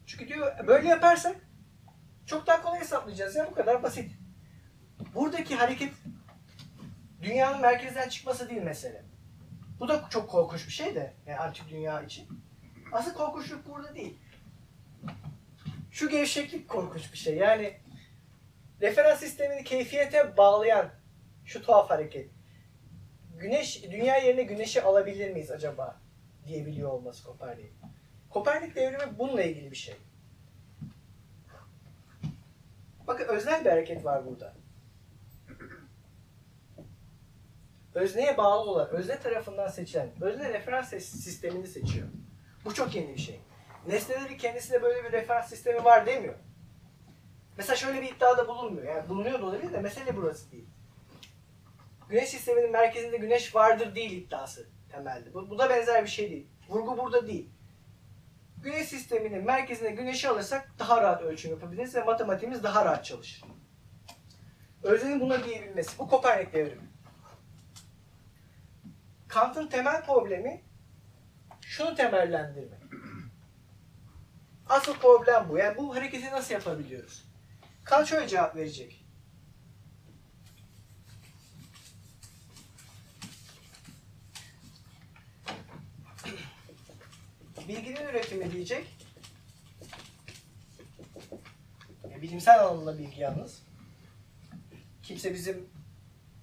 Çünkü 0.06 0.28
diyor 0.28 0.68
böyle 0.68 0.88
yaparsak 0.88 1.45
çok 2.26 2.48
daha 2.48 2.62
kolay 2.62 2.80
hesaplayacağız 2.80 3.36
ya 3.36 3.48
bu 3.52 3.56
kadar 3.56 3.84
basit. 3.84 4.12
Buradaki 5.16 5.56
hareket 5.56 5.94
dünyanın 7.22 7.62
merkezden 7.62 8.10
çıkması 8.10 8.50
değil 8.50 8.62
mesele. 8.62 9.04
Bu 9.80 9.88
da 9.88 10.06
çok 10.10 10.30
korkunç 10.30 10.68
bir 10.68 10.72
şey 10.72 10.96
de 10.96 11.14
yani 11.28 11.40
antik 11.40 11.70
dünya 11.70 12.02
için. 12.02 12.28
Asıl 12.92 13.14
korkunçluk 13.14 13.70
burada 13.70 13.96
değil. 13.96 14.18
Şu 15.92 16.10
gevşeklik 16.10 16.70
korkunç 16.70 17.14
bir 17.14 17.18
şey. 17.18 17.36
Yani 17.38 17.74
referans 18.82 19.20
sistemini 19.20 19.64
keyfiyete 19.64 20.38
bağlayan 20.38 20.90
şu 21.46 21.62
tuhaf 21.62 21.90
hareket. 21.90 22.30
Güneş, 23.38 23.84
dünya 23.84 24.18
yerine 24.18 24.44
güneşi 24.44 24.82
alabilir 24.82 25.32
miyiz 25.32 25.52
acaba 25.52 25.96
diyebiliyor 26.48 26.92
olması 26.92 27.24
Kopernik. 27.24 27.72
Kopernik 28.30 28.76
devrimi 28.76 29.18
bununla 29.20 29.44
ilgili 29.44 29.72
bir 29.72 29.76
şey. 29.76 29.96
Bakın 33.08 33.26
öznel 33.26 33.66
bir 33.66 33.70
hareket 33.70 34.06
var 34.06 34.26
burada. 34.26 34.54
Özneye 37.94 38.38
bağlı 38.38 38.72
olarak, 38.72 38.94
özne 38.94 39.20
tarafından 39.20 39.68
seçilen, 39.68 40.10
özne 40.22 40.54
referans 40.54 40.90
sistemini 40.90 41.68
seçiyor. 41.68 42.08
Bu 42.66 42.74
çok 42.74 42.96
yeni 42.96 43.14
bir 43.14 43.22
şey. 43.22 43.40
Nesneleri 43.88 44.38
kendisinde 44.38 44.82
böyle 44.82 45.04
bir 45.04 45.12
referans 45.12 45.50
sistemi 45.50 45.84
var 45.84 46.06
demiyor. 46.06 46.36
Mesela 47.58 47.76
şöyle 47.76 48.02
bir 48.02 48.16
iddiada 48.16 48.48
bulunmuyor. 48.48 48.96
Yani 48.96 49.10
bulunuyor 49.10 49.40
da 49.40 49.46
olabilir 49.46 49.74
de 49.74 49.80
mesele 49.80 50.18
burası 50.18 50.52
değil. 50.52 50.68
Güneş 52.10 52.30
sisteminin 52.30 52.72
merkezinde 52.72 53.18
güneş 53.18 53.56
vardır 53.56 53.96
değil 53.96 54.12
iddiası 54.12 54.68
temelde. 54.92 55.34
Bu, 55.34 55.50
bu 55.50 55.58
da 55.58 55.70
benzer 55.70 56.04
bir 56.04 56.10
şey 56.10 56.32
değil. 56.32 56.48
Vurgu 56.70 56.98
burada 56.98 57.28
değil. 57.28 57.50
Güneş 58.66 58.88
sisteminin 58.88 59.44
merkezine 59.44 59.92
güneşi 59.92 60.30
alırsak 60.30 60.72
daha 60.80 61.02
rahat 61.02 61.22
ölçüm 61.22 61.52
yapabiliriz 61.52 61.96
ve 61.96 62.04
matematiğimiz 62.04 62.64
daha 62.64 62.86
rahat 62.86 63.06
çalışır. 63.06 63.44
Öznenin 64.84 65.20
buna 65.20 65.44
diyebilmesi. 65.44 66.00
Bu 66.00 66.08
Kopernik 66.08 66.54
devrimi. 66.54 66.90
Kant'ın 69.28 69.68
temel 69.68 70.06
problemi 70.06 70.64
şunu 71.62 71.96
temellendirmek. 71.96 72.80
Asıl 74.70 74.96
problem 74.96 75.50
bu. 75.50 75.58
Yani 75.58 75.78
bu 75.78 75.96
hareketi 75.96 76.32
nasıl 76.32 76.54
yapabiliyoruz? 76.54 77.26
Kant 77.84 78.08
şöyle 78.08 78.28
cevap 78.28 78.56
verecek. 78.56 79.05
Bilginin 87.68 88.06
üretimi 88.06 88.52
diyecek. 88.52 88.88
Ya, 92.12 92.22
bilimsel 92.22 92.66
anlamda 92.66 92.98
bilgi 92.98 93.22
yalnız. 93.22 93.62
Kimse 95.04 95.34
bizim 95.34 95.70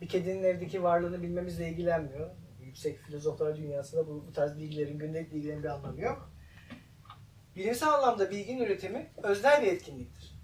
bir 0.01 0.09
kedinin 0.09 0.43
evdeki 0.43 0.83
varlığını 0.83 1.23
bilmemizle 1.23 1.69
ilgilenmiyor. 1.69 2.31
Yüksek 2.65 2.99
filozoflar 2.99 3.57
dünyasında 3.57 4.07
bu, 4.07 4.27
bu 4.29 4.33
tarz 4.33 4.59
bilgilerin, 4.59 4.99
gündelik 4.99 5.33
bilgilerin 5.33 5.63
bir 5.63 5.69
anlamı 5.69 6.01
yok. 6.01 6.33
Bilimsel 7.57 7.89
anlamda 7.89 8.31
bilginin 8.31 8.65
üretimi 8.65 9.11
öznel 9.23 9.63
bir 9.63 9.67
etkinliktir. 9.67 10.35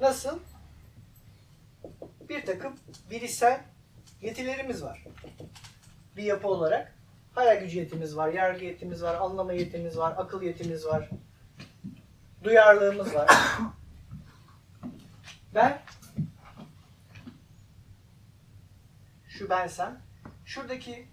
Nasıl? 0.00 0.38
Bir 2.28 2.46
takım 2.46 2.74
bilişsel 3.10 3.64
yetilerimiz 4.20 4.82
var 4.82 5.04
bir 6.16 6.22
yapı 6.22 6.48
olarak 6.48 6.94
hayal 7.34 7.60
gücü 7.60 7.78
yetimiz 7.78 8.16
var, 8.16 8.28
yargı 8.28 8.64
yetimiz 8.64 9.02
var, 9.02 9.14
anlama 9.14 9.52
yetimiz 9.52 9.98
var, 9.98 10.14
akıl 10.16 10.42
yetimiz 10.42 10.86
var, 10.86 11.10
duyarlılığımız 12.44 13.14
var. 13.14 13.30
Ben 15.54 15.82
şu 19.28 19.50
bensem 19.50 20.02
şuradaki 20.44 21.08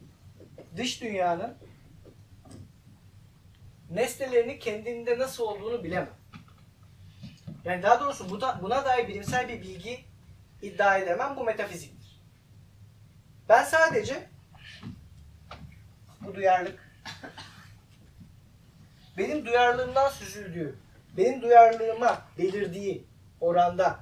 dış 0.77 1.01
dünyanın 1.01 1.57
nesnelerini 3.89 4.59
kendinde 4.59 5.19
nasıl 5.19 5.43
olduğunu 5.43 5.83
bilemem. 5.83 6.21
Yani 7.65 7.83
daha 7.83 7.99
doğrusu 7.99 8.29
bu 8.29 8.41
da, 8.41 8.59
buna 8.61 8.85
dair 8.85 9.07
bilimsel 9.07 9.47
bir 9.47 9.61
bilgi 9.61 10.05
iddia 10.61 10.97
edemem. 10.97 11.35
Bu 11.35 11.43
metafiziktir. 11.43 12.21
Ben 13.49 13.63
sadece 13.63 14.30
bu 16.25 16.35
duyarlılık 16.35 16.91
benim 19.17 19.45
duyarlılığımdan 19.45 20.09
süzüldüğü, 20.09 20.75
benim 21.17 21.41
duyarlılığıma 21.41 22.21
belirdiği 22.37 23.07
oranda 23.39 23.99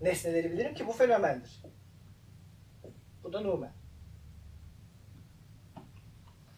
nesneleri 0.00 0.52
bilirim 0.52 0.74
ki 0.74 0.86
bu 0.86 0.92
fenomendir. 0.92 1.62
Bu 3.22 3.32
da 3.32 3.40
Numen. 3.40 3.72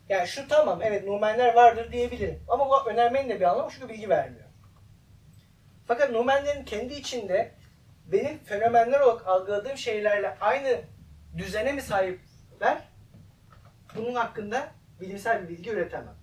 Yani 0.08 0.28
şu 0.28 0.48
tamam 0.48 0.82
evet 0.82 1.04
Numenler 1.04 1.54
vardır 1.54 1.92
diyebilirim. 1.92 2.44
Ama 2.48 2.68
bu 2.68 2.90
önermenin 2.90 3.28
de 3.28 3.40
bir 3.40 3.44
anlamı 3.44 3.70
çünkü 3.70 3.88
bilgi 3.88 4.08
vermiyor. 4.08 4.46
Fakat 5.86 6.10
Numenlerin 6.10 6.64
kendi 6.64 6.94
içinde 6.94 7.54
benim 8.06 8.38
fenomenler 8.38 9.00
olarak 9.00 9.26
algıladığım 9.26 9.76
şeylerle 9.76 10.36
aynı 10.40 10.80
düzene 11.36 11.72
mi 11.72 11.82
sahipler? 11.82 12.78
Bunun 13.96 14.14
hakkında 14.14 14.68
bilimsel 15.00 15.42
bir 15.42 15.48
bilgi 15.48 15.70
üretemem. 15.70 16.14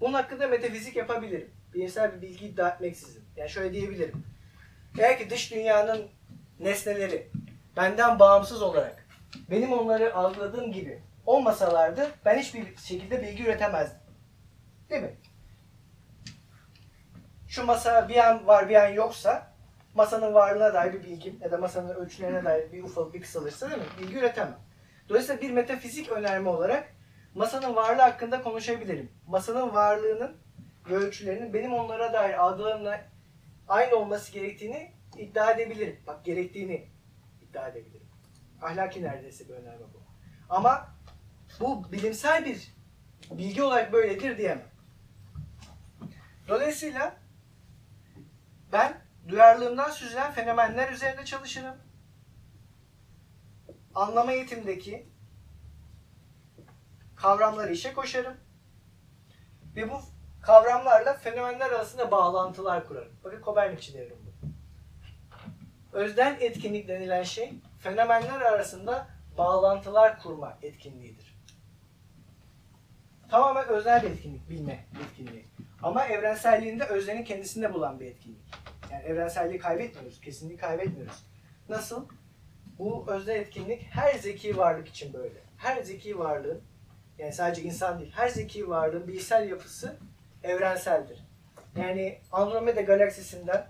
Bunun 0.00 0.12
hakkında 0.12 0.48
metafizik 0.48 0.96
yapabilirim. 0.96 1.50
Bilimsel 1.74 2.16
bir 2.16 2.22
bilgi 2.22 2.46
iddia 2.46 2.68
etmeksizin. 2.68 3.24
Yani 3.36 3.50
şöyle 3.50 3.72
diyebilirim. 3.72 4.24
Eğer 4.98 5.18
ki 5.18 5.30
dış 5.30 5.52
dünyanın 5.52 6.08
nesneleri 6.60 7.30
benden 7.76 8.18
bağımsız 8.18 8.62
olarak 8.62 9.06
benim 9.50 9.72
onları 9.72 10.14
algıladığım 10.14 10.72
gibi 10.72 11.02
olmasalardı 11.26 12.10
ben 12.24 12.38
hiçbir 12.38 12.76
şekilde 12.76 13.22
bilgi 13.22 13.42
üretemezdim. 13.44 14.00
Değil 14.90 15.02
mi? 15.02 15.16
Şu 17.48 17.64
masa 17.64 18.08
bir 18.08 18.16
an 18.16 18.46
var 18.46 18.68
bir 18.68 18.74
an 18.74 18.88
yoksa 18.88 19.52
masanın 19.94 20.34
varlığına 20.34 20.74
dair 20.74 20.92
bir 20.92 21.02
bilgim 21.02 21.38
ya 21.40 21.52
da 21.52 21.58
masanın 21.58 21.94
ölçülerine 21.94 22.44
dair 22.44 22.72
bir 22.72 22.82
ufak 22.82 23.14
bir 23.14 23.20
kısalırsa 23.20 23.70
değil 23.70 23.82
mi? 23.82 23.88
Bilgi 24.00 24.18
üretemem. 24.18 24.58
Dolayısıyla 25.08 25.42
bir 25.42 25.50
metafizik 25.50 26.12
önerme 26.12 26.48
olarak 26.48 26.95
masanın 27.36 27.76
varlığı 27.76 28.02
hakkında 28.02 28.42
konuşabilirim. 28.42 29.12
Masanın 29.26 29.74
varlığının 29.74 30.36
ve 30.90 30.96
ölçülerinin 30.96 31.54
benim 31.54 31.72
onlara 31.72 32.12
dair 32.12 32.34
algılarımla 32.34 33.04
aynı 33.68 33.96
olması 33.96 34.32
gerektiğini 34.32 34.92
iddia 35.16 35.50
edebilirim. 35.50 36.00
Bak 36.06 36.24
gerektiğini 36.24 36.88
iddia 37.42 37.68
edebilirim. 37.68 38.06
Ahlaki 38.62 39.02
neredeyse 39.02 39.48
bir 39.48 39.54
önerme 39.54 39.84
bu. 39.94 40.02
Ama 40.50 40.88
bu 41.60 41.92
bilimsel 41.92 42.44
bir 42.44 42.74
bilgi 43.30 43.62
olarak 43.62 43.92
böyledir 43.92 44.38
diyemem. 44.38 44.68
Dolayısıyla 46.48 47.16
ben 48.72 49.00
duyarlılığımdan 49.28 49.90
süzülen 49.90 50.32
fenomenler 50.32 50.92
üzerinde 50.92 51.24
çalışırım. 51.24 51.76
Anlama 53.94 54.32
eğitimdeki 54.32 55.15
kavramları 57.16 57.72
işe 57.72 57.94
koşarım. 57.94 58.34
Ve 59.76 59.90
bu 59.90 60.00
kavramlarla 60.42 61.14
fenomenler 61.14 61.70
arasında 61.70 62.10
bağlantılar 62.10 62.88
kurarım. 62.88 63.12
Bakın 63.24 63.40
Kopernikçi 63.40 63.94
devrim 63.94 64.18
bu. 64.26 64.46
Özden 65.96 66.36
etkinlik 66.40 66.88
denilen 66.88 67.22
şey 67.22 67.54
fenomenler 67.78 68.40
arasında 68.40 69.06
bağlantılar 69.38 70.22
kurma 70.22 70.58
etkinliğidir. 70.62 71.36
Tamamen 73.30 73.68
öznel 73.68 74.02
bir 74.02 74.10
etkinlik, 74.10 74.50
bilme 74.50 74.86
etkinliği. 75.02 75.44
Ama 75.82 76.06
evrenselliğinde 76.06 76.84
öznenin 76.84 77.24
kendisinde 77.24 77.74
bulan 77.74 78.00
bir 78.00 78.06
etkinlik. 78.06 78.42
Yani 78.92 79.02
evrenselliği 79.02 79.58
kaybetmiyoruz, 79.58 80.20
kesinliği 80.20 80.58
kaybetmiyoruz. 80.58 81.26
Nasıl? 81.68 82.08
Bu 82.78 83.04
öznel 83.08 83.36
etkinlik 83.36 83.82
her 83.82 84.14
zeki 84.14 84.56
varlık 84.56 84.88
için 84.88 85.12
böyle. 85.12 85.42
Her 85.56 85.82
zeki 85.82 86.18
varlığın, 86.18 86.62
yani 87.18 87.32
sadece 87.32 87.62
insan 87.62 87.98
değil, 87.98 88.12
her 88.16 88.28
zeki 88.28 88.68
varlığın 88.68 89.08
bilgisayar 89.08 89.42
yapısı 89.42 89.96
evrenseldir. 90.42 91.18
Yani 91.76 92.18
Andromeda 92.32 92.80
galaksisinden 92.80 93.66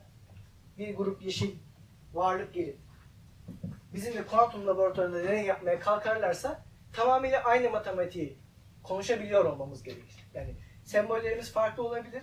bir 0.79 0.97
grup 0.97 1.23
yeşil 1.23 1.55
varlık 2.15 2.55
gelip 2.55 2.79
bizimle 3.95 4.27
kuantum 4.27 4.67
laboratuvarında 4.67 5.25
deney 5.25 5.45
yapmaya 5.45 5.81
kalkarlarsa 5.81 6.65
tamamıyla 6.93 7.45
aynı 7.45 7.71
matematiği 7.71 8.39
konuşabiliyor 8.83 9.45
olmamız 9.45 9.83
gerekir. 9.83 10.27
Yani 10.35 10.55
sembollerimiz 10.85 11.53
farklı 11.53 11.83
olabilir 11.83 12.23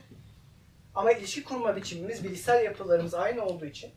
ama 0.96 1.12
ilişki 1.12 1.44
kurma 1.44 1.76
biçimimiz, 1.76 2.24
bilişsel 2.24 2.64
yapılarımız 2.64 3.14
aynı 3.14 3.46
olduğu 3.46 3.66
için 3.66 3.92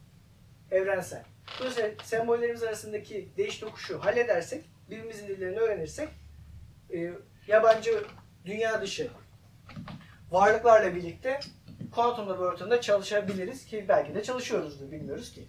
evrensel. 0.70 1.24
Dolayısıyla 1.58 1.90
sembollerimiz 2.02 2.62
arasındaki 2.62 3.28
değiş 3.36 3.58
tokuşu 3.58 3.98
halledersek, 3.98 4.64
birbirimizin 4.90 5.28
dillerini 5.28 5.58
öğrenirsek 5.58 6.08
e, 6.94 7.12
yabancı 7.46 8.04
dünya 8.44 8.82
dışı 8.82 9.10
varlıklarla 10.30 10.94
birlikte 10.94 11.40
kuantum 11.90 12.28
laboratuvarında 12.28 12.80
çalışabiliriz 12.80 13.66
ki 13.66 13.84
belki 13.88 14.14
de 14.14 14.22
çalışıyoruzdur 14.22 14.90
bilmiyoruz 14.92 15.32
ki. 15.32 15.48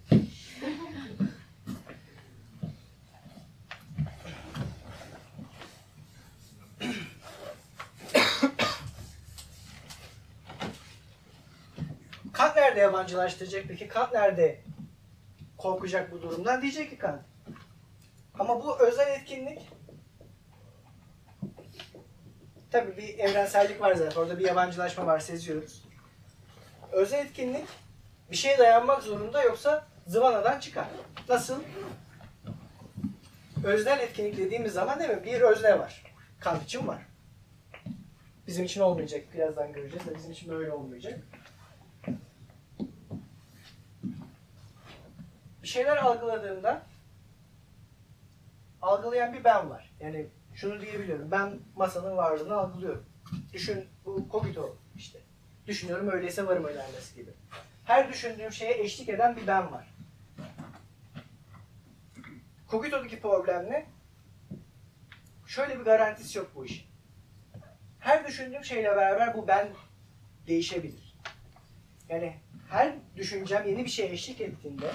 Kant 12.32 12.56
nerede 12.56 12.80
yabancılaştıracak 12.80 13.64
peki? 13.68 13.88
Kant 13.88 14.12
nerede 14.12 14.60
korkacak 15.56 16.12
bu 16.12 16.22
durumdan? 16.22 16.62
Diyecek 16.62 16.90
ki 16.90 16.98
Kant. 16.98 17.22
Ama 18.38 18.64
bu 18.64 18.78
özel 18.78 19.08
etkinlik 19.08 19.77
tabii 22.70 22.96
bir 22.96 23.18
evrensellik 23.18 23.80
var 23.80 23.94
zaten. 23.94 24.20
Orada 24.20 24.38
bir 24.38 24.44
yabancılaşma 24.44 25.06
var 25.06 25.20
seziyoruz. 25.20 25.84
Özel 26.92 27.26
etkinlik 27.26 27.66
bir 28.30 28.36
şeye 28.36 28.58
dayanmak 28.58 29.02
zorunda 29.02 29.42
yoksa 29.42 29.86
zıvanadan 30.06 30.60
çıkar. 30.60 30.86
Nasıl? 31.28 31.62
Öznel 33.64 34.00
etkinlik 34.00 34.36
dediğimiz 34.36 34.72
zaman 34.72 35.00
değil 35.00 35.10
mi? 35.10 35.24
Bir 35.24 35.40
özne 35.40 35.78
var. 35.78 36.02
Kant 36.40 36.64
için 36.64 36.86
var. 36.86 37.02
Bizim 38.46 38.64
için 38.64 38.80
olmayacak. 38.80 39.24
Birazdan 39.34 39.72
göreceğiz 39.72 40.06
de 40.06 40.14
bizim 40.14 40.32
için 40.32 40.50
böyle 40.50 40.72
olmayacak. 40.72 41.20
bir 45.68 45.72
şeyler 45.72 45.96
algıladığımda 45.96 46.82
algılayan 48.82 49.32
bir 49.32 49.44
ben 49.44 49.70
var. 49.70 49.90
Yani 50.00 50.26
şunu 50.60 50.80
diyebiliyorum. 50.80 51.30
Ben 51.30 51.58
masanın 51.76 52.16
varlığını 52.16 52.56
algılıyorum. 52.56 53.06
Düşün 53.52 53.84
bu 54.04 54.28
kogito 54.28 54.76
işte. 54.96 55.18
Düşünüyorum 55.66 56.08
öyleyse 56.08 56.46
varım 56.46 56.64
önermesi 56.64 57.14
gibi. 57.14 57.30
Her 57.84 58.12
düşündüğüm 58.12 58.52
şeye 58.52 58.82
eşlik 58.82 59.08
eden 59.08 59.36
bir 59.36 59.46
ben 59.46 59.72
var. 59.72 59.94
Kogito'daki 62.66 63.20
problem 63.20 63.70
ne? 63.70 63.86
Şöyle 65.46 65.78
bir 65.78 65.84
garantisi 65.84 66.38
yok 66.38 66.50
bu 66.54 66.64
işin. 66.64 66.86
Her 67.98 68.26
düşündüğüm 68.26 68.64
şeyle 68.64 68.96
beraber 68.96 69.36
bu 69.36 69.48
ben 69.48 69.68
değişebilir. 70.46 71.14
Yani 72.08 72.36
her 72.70 72.94
düşüncem 73.16 73.68
yeni 73.68 73.84
bir 73.84 73.90
şeye 73.90 74.12
eşlik 74.12 74.40
ettiğinde 74.40 74.90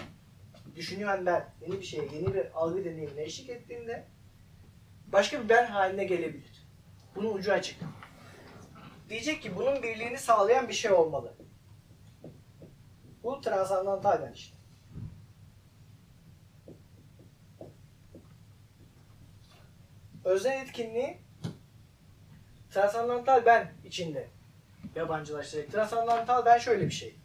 düşünüyorum 0.76 1.26
ben 1.26 1.50
yeni 1.62 1.80
bir 1.80 1.86
şeye, 1.86 2.04
yeni 2.14 2.34
bir 2.34 2.46
algı 2.54 2.86
deneyimine 2.86 3.24
eşlik 3.24 3.50
ettiğinde 3.50 4.13
başka 5.14 5.44
bir 5.44 5.50
ben 5.50 5.66
haline 5.66 6.04
gelebilir. 6.04 6.66
Bunun 7.16 7.34
ucu 7.34 7.54
açık. 7.54 7.80
Diyecek 9.10 9.42
ki 9.42 9.56
bunun 9.56 9.84
birliğini 9.84 10.18
sağlayan 10.18 10.68
bir 10.68 10.74
şey 10.74 10.92
olmalı. 10.92 11.34
Bu 13.24 13.42
transandantal 13.42 14.22
ben 14.22 14.34
işte. 14.34 14.58
Özel 20.24 20.62
etkinliği 20.62 21.18
transandantal 22.70 23.46
ben 23.46 23.72
içinde 23.86 24.30
yabancılaştıracak. 24.96 25.72
Transandantal 25.72 26.46
ben 26.46 26.58
şöyle 26.58 26.86
bir 26.86 26.92
şey. 26.92 27.16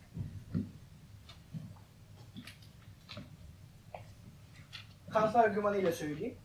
Kant 5.11 5.37
argümanıyla 5.37 5.93
söyleyeyim. 5.93 6.39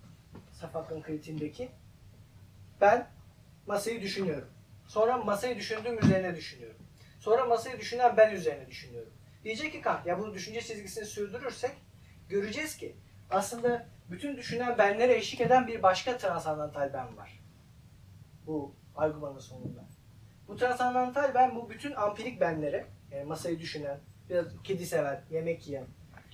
Safak'ın 0.64 1.01
kritiğindeki. 1.01 1.72
Ben 2.82 3.07
masayı 3.68 4.01
düşünüyorum. 4.01 4.49
Sonra 4.88 5.18
masayı 5.18 5.55
düşündüğüm 5.55 5.99
üzerine 5.99 6.36
düşünüyorum. 6.36 6.78
Sonra 7.20 7.45
masayı 7.45 7.80
düşünen 7.80 8.18
ben 8.18 8.34
üzerine 8.34 8.68
düşünüyorum. 8.68 9.14
Diyecek 9.43 9.72
ki 9.72 9.82
Kant 9.82 10.05
ya 10.05 10.20
bunu 10.20 10.34
düşünce 10.34 10.61
çizgisini 10.61 11.05
sürdürürsek 11.05 11.72
göreceğiz 12.30 12.78
ki 12.78 12.95
aslında 13.30 13.86
bütün 14.11 14.38
düşünen 14.38 14.78
benlere 14.78 15.16
eşlik 15.16 15.41
eden 15.41 15.68
bir 15.68 15.84
başka 15.84 16.18
transandantal 16.18 16.93
ben 16.93 17.18
var. 17.18 17.39
Bu 18.45 18.76
argümanın 18.95 19.39
sonunda. 19.39 19.86
Bu 20.47 20.57
transandantal 20.57 21.34
ben 21.34 21.55
bu 21.55 21.70
bütün 21.70 21.91
ampirik 21.91 22.41
benlere, 22.41 22.88
yani 23.11 23.24
masayı 23.24 23.59
düşünen, 23.59 23.99
biraz 24.30 24.45
kedi 24.64 24.86
seven, 24.86 25.24
yemek 25.32 25.68
yiyen, 25.68 25.86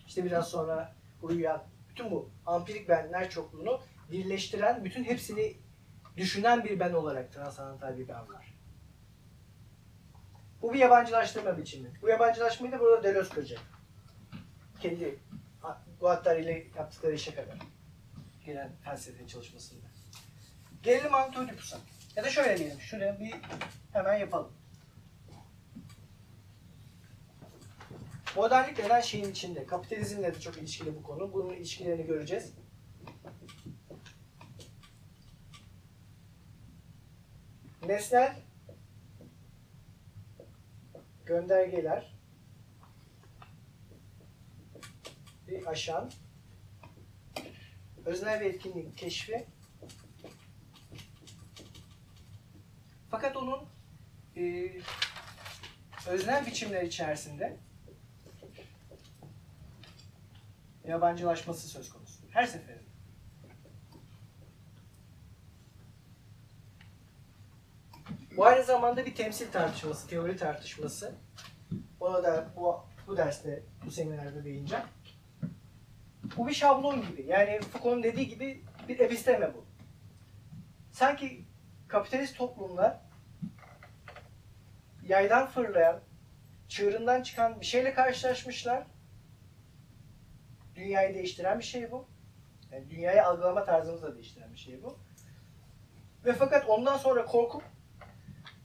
işte 0.08 0.24
biraz 0.26 0.48
sonra 0.48 0.96
uyuyan, 1.22 1.64
bütün 1.90 2.12
bu 2.12 2.30
ampirik 2.46 2.90
benler 2.90 3.30
çokluğunu 3.30 3.82
birleştiren, 4.12 4.86
bütün 4.86 5.03
hepsini 5.03 5.57
düşünen 6.18 6.64
bir 6.64 6.80
ben 6.80 6.93
olarak 6.93 7.34
transandantal 7.34 7.97
bir 7.97 8.07
ben 8.07 8.30
var. 8.30 8.53
Bu 10.62 10.74
bir 10.74 10.80
yabancılaştırma 10.80 11.57
biçimi. 11.57 11.91
Bu 12.01 12.10
yabancılaşmayı 12.10 12.72
da 12.72 12.80
burada 12.80 13.03
Deleuze 13.03 13.30
kıracak. 13.30 13.60
Kendi 14.80 15.20
Guattari 15.99 16.41
ile 16.41 16.68
yaptıkları 16.78 17.16
işe 17.16 17.36
kadar. 17.36 17.57
Gelen 18.45 18.72
felsefe 18.84 19.28
çalışmasında. 19.28 19.86
Gelelim 20.84 21.14
Antiochus'a. 21.14 21.78
Ya 22.16 22.24
da 22.24 22.30
şöyle 22.30 22.57
diyelim. 22.57 22.80
Şuraya 22.80 23.20
bir 23.20 23.36
hemen 23.93 24.18
yapalım. 24.18 24.51
Modernlik 28.36 28.78
denen 28.78 29.01
şeyin 29.01 29.32
içinde. 29.32 29.66
Kapitalizmle 29.66 30.36
de 30.36 30.39
çok 30.39 30.57
ilişkili 30.57 30.95
bu 30.95 31.03
konu. 31.03 31.34
Bunun 31.34 31.53
ilişkilerini 31.53 32.05
göreceğiz. 32.05 32.53
Nesnel 37.88 38.42
göndergeler 41.26 42.16
bir 45.48 45.66
aşan 45.66 46.12
öznel 48.06 48.42
bir 48.42 48.46
etkinlik 48.46 48.98
keşfi 48.98 49.46
fakat 53.10 53.38
onun 53.38 53.66
e, 54.38 54.72
öznel 56.08 56.46
biçimler 56.46 56.82
içerisinde 56.82 57.58
yabancılaşması 60.88 61.68
söz 61.68 61.90
konusu. 61.90 62.20
Her 62.30 62.46
seferinde. 62.46 62.99
Bu 68.40 68.46
aynı 68.46 68.64
zamanda 68.64 69.06
bir 69.06 69.16
temsil 69.16 69.52
tartışması, 69.52 70.08
teori 70.08 70.38
tartışması. 70.38 71.16
Ona 72.00 72.24
da 72.24 72.48
bu, 72.56 72.86
bu 73.08 73.18
derste, 73.18 73.64
bu 73.86 73.92
seminerde 73.92 74.44
değineceğim. 74.44 74.86
Bu 76.38 76.48
bir 76.48 76.54
şablon 76.54 77.02
gibi. 77.02 77.26
Yani 77.28 77.60
Foucault'un 77.60 78.04
dediği 78.04 78.28
gibi 78.28 78.64
bir 78.88 79.00
episteme 79.00 79.54
bu. 79.54 79.66
Sanki 80.92 81.46
kapitalist 81.88 82.38
toplumlar 82.38 82.98
yaydan 85.08 85.48
fırlayan, 85.48 86.00
çığırından 86.68 87.24
çıkan 87.24 87.62
bir 87.62 87.66
şeyle 87.66 87.94
karşılaşmışlar. 87.94 88.88
Dünyayı 90.76 91.16
değiştiren 91.16 91.60
bir 91.60 91.64
şey 91.64 91.92
bu. 91.92 92.08
Yani 92.72 92.90
dünyayı 92.90 93.26
algılama 93.26 93.64
tarzımızı 93.64 94.04
da 94.04 94.16
değiştiren 94.16 94.54
bir 94.54 94.60
şey 94.60 94.84
bu. 94.84 94.98
Ve 96.26 96.34
fakat 96.34 96.70
ondan 96.70 96.98
sonra 96.98 97.26
korkup 97.26 97.64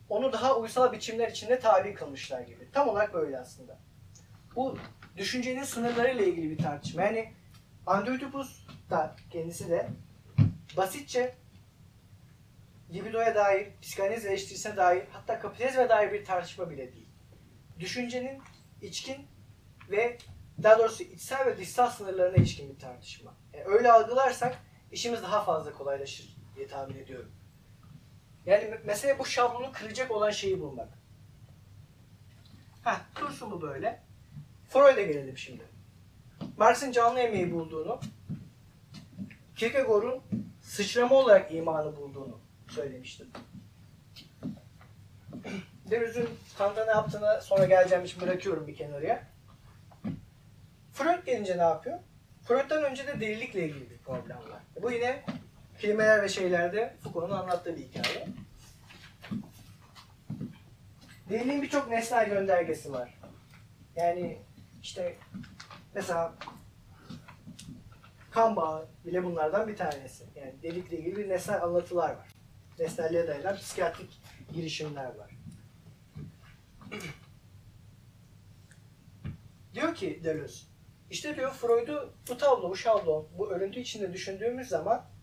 onu 0.09 0.33
daha 0.33 0.57
uysal 0.57 0.93
biçimler 0.93 1.29
içinde 1.29 1.61
tabi 1.61 1.95
kılmışlar 1.95 2.41
gibi. 2.41 2.71
Tam 2.73 2.89
olarak 2.89 3.15
böyle 3.15 3.39
aslında. 3.39 3.79
Bu 4.57 4.79
düşüncenin 5.17 5.65
sınırlarıyla 5.65 6.25
ilgili 6.25 6.51
bir 6.51 6.59
tartışma. 6.59 7.03
Yani 7.03 7.33
Androidopus 7.87 8.67
da 8.91 9.17
kendisi 9.31 9.71
de 9.71 9.89
basitçe 10.77 11.35
libidoya 12.93 13.35
dair, 13.35 13.69
psikanaliz 13.83 14.27
eleştirisine 14.27 14.77
dair, 14.77 15.05
hatta 15.13 15.39
kapitalizme 15.39 15.89
dair 15.89 16.13
bir 16.13 16.25
tartışma 16.25 16.71
bile 16.71 16.93
değil. 16.93 17.09
Düşüncenin 17.81 18.43
içkin 18.83 19.27
ve 19.91 20.19
daha 20.63 20.79
doğrusu 20.79 21.03
içsel 21.03 21.47
ve 21.47 21.59
dışsal 21.59 21.91
sınırlarına 21.91 22.37
ilişkin 22.37 22.75
bir 22.75 22.79
tartışma. 22.79 23.35
Yani 23.53 23.65
öyle 23.65 23.93
algılarsak 23.93 24.59
işimiz 24.93 25.23
daha 25.23 25.45
fazla 25.45 25.73
kolaylaşır 25.73 26.37
diye 26.57 26.67
tahmin 26.67 26.97
ediyorum. 26.97 27.33
Yani 28.47 28.74
mesele 28.84 29.18
bu 29.18 29.24
şablonu 29.24 29.72
kıracak 29.72 30.11
olan 30.11 30.30
şeyi 30.30 30.61
bulmak. 30.61 30.88
Heh, 32.84 33.01
dursun 33.20 33.51
bu 33.51 33.62
böyle. 33.62 34.03
Freud'a 34.68 35.03
gelelim 35.03 35.38
şimdi. 35.38 35.62
Marx'ın 36.57 36.92
canlı 36.92 37.20
emeği 37.20 37.53
bulduğunu, 37.53 38.01
Kierkegaard'un 39.57 40.22
sıçrama 40.62 41.14
olarak 41.14 41.55
imanı 41.55 41.97
bulduğunu 41.97 42.38
söylemiştim. 42.68 43.26
Deleuze'ün 45.90 46.28
Kant'a 46.59 46.84
ne 46.84 46.90
yaptığını 46.90 47.40
sonra 47.42 47.64
geleceğim 47.64 48.05
için 48.05 48.20
bırakıyorum 48.20 48.66
bir 48.66 48.76
kenarıya. 48.76 49.22
Freud 50.92 51.26
gelince 51.26 51.59
ne 51.59 51.62
yapıyor? 51.62 51.99
Freud'dan 52.42 52.84
önce 52.84 53.07
de 53.07 53.20
delilikle 53.20 53.68
ilgili 53.68 53.90
bir 53.90 53.99
problem 53.99 54.36
var. 54.36 54.62
Bu 54.82 54.90
yine 54.90 55.24
kelimeler 55.85 56.22
ve 56.22 56.28
şeylerde 56.28 56.97
Foucault'un 57.03 57.37
anlattığı 57.37 57.76
bir 57.76 57.82
hikaye. 57.82 58.26
Deliliğin 61.28 61.62
birçok 61.62 61.89
nesnel 61.89 62.28
göndergesi 62.28 62.93
var. 62.93 63.20
Yani 63.97 64.39
işte 64.82 65.16
mesela 65.95 66.35
kan 68.30 68.57
bağı 68.57 68.89
bile 69.07 69.24
bunlardan 69.24 69.68
bir 69.68 69.76
tanesi. 69.76 70.24
Yani 70.37 70.55
delikle 70.62 70.99
ilgili 70.99 71.16
bir 71.16 71.28
nesnel 71.28 71.62
anlatılar 71.62 72.11
var. 72.11 72.28
Nesnelliğe 72.78 73.26
dayanan 73.26 73.57
psikiyatrik 73.57 74.20
girişimler 74.53 75.14
var. 75.14 75.30
diyor 79.74 79.95
ki 79.95 80.20
Deleuze, 80.24 80.64
işte 81.11 81.37
diyor 81.37 81.53
Freud'u 81.53 82.14
bu 82.28 82.39
tablo, 82.39 82.70
bu 82.70 82.76
şablon, 82.76 83.28
bu 83.39 83.51
örüntü 83.51 83.80
içinde 83.80 84.12
düşündüğümüz 84.12 84.68
zaman 84.68 85.14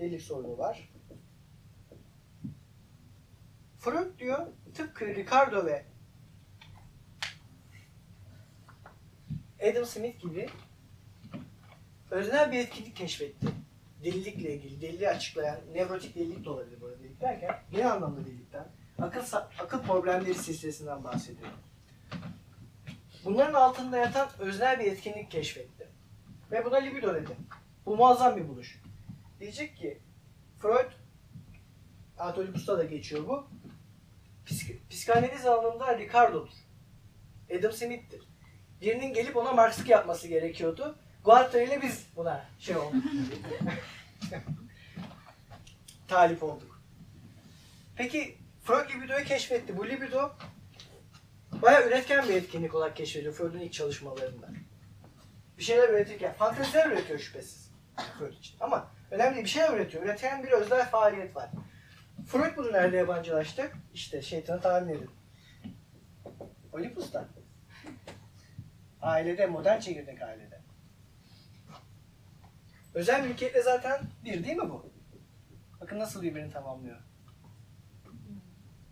delik 0.00 0.22
sorunu 0.22 0.58
var. 0.58 0.90
Freud 3.76 4.18
diyor 4.18 4.46
tıpkı 4.74 5.06
Ricardo 5.06 5.66
ve 5.66 5.84
Adam 9.70 9.86
Smith 9.86 10.20
gibi 10.20 10.48
öznel 12.10 12.52
bir 12.52 12.58
etkinlik 12.58 12.96
keşfetti. 12.96 13.46
Delilikle 14.04 14.54
ilgili, 14.54 14.80
deliliği 14.80 15.08
açıklayan, 15.08 15.60
nevrotik 15.72 16.14
delilik 16.14 16.44
de 16.44 16.50
olabilir 16.50 16.80
burada 16.80 16.98
delilik 16.98 17.20
derken, 17.20 17.62
genel 17.72 17.92
anlamda 17.92 18.26
delilikten, 18.26 18.68
akıl, 18.98 19.22
akıl 19.58 19.82
problemleri 19.82 20.34
silsilesinden 20.34 21.04
bahsediyor. 21.04 21.50
Bunların 23.24 23.54
altında 23.54 23.96
yatan 23.96 24.28
öznel 24.38 24.80
bir 24.80 24.84
etkinlik 24.84 25.30
keşfetti. 25.30 25.88
Ve 26.50 26.64
buna 26.64 26.76
libido 26.76 27.14
dedi. 27.14 27.36
Bu 27.86 27.96
muazzam 27.96 28.36
bir 28.36 28.48
buluş. 28.48 28.80
Diyecek 29.40 29.76
ki, 29.76 30.02
Freud, 30.58 30.90
Anatolius'ta 32.18 32.78
da 32.78 32.84
geçiyor 32.84 33.28
bu, 33.28 33.50
psik 34.46 34.90
psikanaliz 34.90 35.46
alanında 35.46 35.98
Ricardo'dur. 35.98 36.50
Adam 37.58 37.72
Smith'tir. 37.72 38.28
Birinin 38.80 39.14
gelip 39.14 39.36
ona 39.36 39.52
Marks'lık 39.52 39.88
yapması 39.88 40.28
gerekiyordu. 40.28 40.98
Guattari 41.24 41.64
ile 41.64 41.82
biz 41.82 42.06
buna 42.16 42.46
şey 42.58 42.76
olduk. 42.76 43.04
Talip 46.08 46.42
olduk. 46.42 46.82
Peki 47.96 48.38
Freud 48.64 48.90
libidoyu 48.90 49.24
keşfetti. 49.24 49.76
Bu 49.76 49.88
libido 49.88 50.32
bayağı 51.52 51.88
üretken 51.88 52.28
bir 52.28 52.34
etkinlik 52.34 52.74
olarak 52.74 52.96
keşfediliyor 52.96 53.34
Freud'un 53.34 53.58
ilk 53.58 53.72
çalışmalarında. 53.72 54.48
Bir 55.58 55.62
şeyler 55.62 55.88
üretirken, 55.88 56.32
fanteziler 56.32 56.90
üretiyor 56.90 57.18
şüphesiz 57.18 57.70
Freud 58.18 58.32
için. 58.32 58.56
Ama 58.60 58.90
önemli 59.10 59.44
bir 59.44 59.48
şeyler 59.48 59.74
üretiyor. 59.76 60.04
Üreten 60.04 60.42
bir 60.42 60.50
özel 60.50 60.88
faaliyet 60.90 61.36
var. 61.36 61.50
Freud 62.26 62.56
bunu 62.56 62.72
nerede 62.72 62.96
yabancılaştı? 62.96 63.70
İşte 63.94 64.22
şeytanı 64.22 64.60
tahmin 64.60 64.94
edin. 64.94 65.10
Olympus'ta. 66.72 67.28
Ailede, 69.02 69.46
modern 69.46 69.80
çekirdek 69.80 70.22
ailede. 70.22 70.60
Özel 72.94 73.26
mülkiyetle 73.26 73.62
zaten 73.62 74.00
bir 74.24 74.44
değil 74.44 74.56
mi 74.56 74.70
bu? 74.70 74.92
Bakın 75.80 75.98
nasıl 75.98 76.22
birbirini 76.22 76.52
tamamlıyor. 76.52 76.96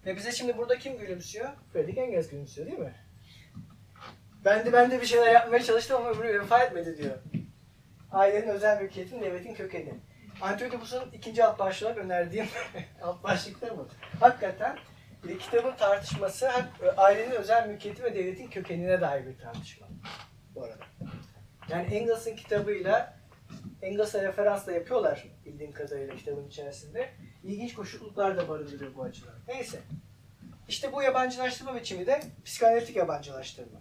Ve 0.07 0.17
bize 0.17 0.33
şimdi 0.33 0.59
burada 0.59 0.79
kim 0.79 0.99
gülümsüyor? 0.99 1.49
Friedrich 1.73 1.99
Engels 1.99 2.29
gülümsüyor 2.29 2.67
değil 2.67 2.79
mi? 2.79 2.95
Ben 4.45 4.67
de 4.67 4.73
ben 4.73 4.91
de 4.91 5.01
bir 5.01 5.07
şeyler 5.07 5.33
yapmaya 5.33 5.63
çalıştım 5.63 5.97
ama 5.97 6.11
öbürü 6.11 6.41
vefa 6.41 6.63
etmedi 6.63 6.99
diyor. 6.99 7.19
Ailenin 8.13 8.49
özel 8.49 8.83
mülkiyetin 8.83 9.21
devletin 9.21 9.55
kökeni. 9.55 9.95
Antiochus'un 10.41 11.11
ikinci 11.13 11.45
alt 11.45 11.59
başlığı 11.59 11.95
önerdiğim 11.95 12.47
alt 13.03 13.23
başlıkta 13.23 13.79
bu. 13.79 13.89
Hakikaten 14.21 14.79
bir 15.25 15.39
kitabın 15.39 15.77
tartışması 15.77 16.51
ailenin 16.97 17.31
özel 17.31 17.69
mülkiyeti 17.69 18.03
ve 18.03 18.15
devletin 18.15 18.47
kökenine 18.47 19.01
dair 19.01 19.27
bir 19.27 19.39
tartışma 19.39 19.87
bu 20.55 20.65
arada. 20.65 20.85
Yani 21.69 21.95
Engels'in 21.95 22.37
kitabıyla 22.37 23.19
Engels'a 23.83 24.23
referans 24.23 24.67
da 24.67 24.73
yapıyorlar 24.73 25.25
bildiğim 25.45 25.73
kadarıyla 25.73 26.17
kitabın 26.17 26.49
içerisinde. 26.49 27.11
İlginç 27.45 27.75
koşulluklar 27.75 28.37
da 28.37 28.49
barındırıyor 28.49 28.95
bu 28.95 29.03
açıdan. 29.03 29.35
Neyse. 29.49 29.79
İşte 30.69 30.93
bu 30.93 31.03
yabancılaştırma 31.03 31.75
biçimi 31.75 32.07
de 32.07 32.23
psikanalitik 32.45 32.97
yabancılaştırma. 32.97 33.81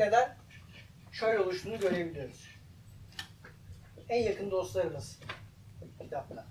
neden 0.00 0.36
şöyle 1.12 1.38
oluştuğunu 1.38 1.78
görebiliyoruz. 1.78 2.48
En 4.08 4.22
yakın 4.22 4.50
dostlarımız 4.50 5.20
kitapta. 6.02 6.46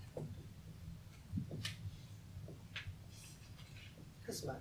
Kısmen. 4.24 4.60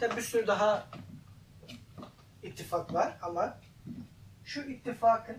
Tabi 0.00 0.16
bir 0.16 0.22
sürü 0.22 0.46
daha 0.46 0.88
ittifak 2.42 2.94
var 2.94 3.18
ama 3.22 3.60
şu 4.44 4.62
ittifakın 4.62 5.38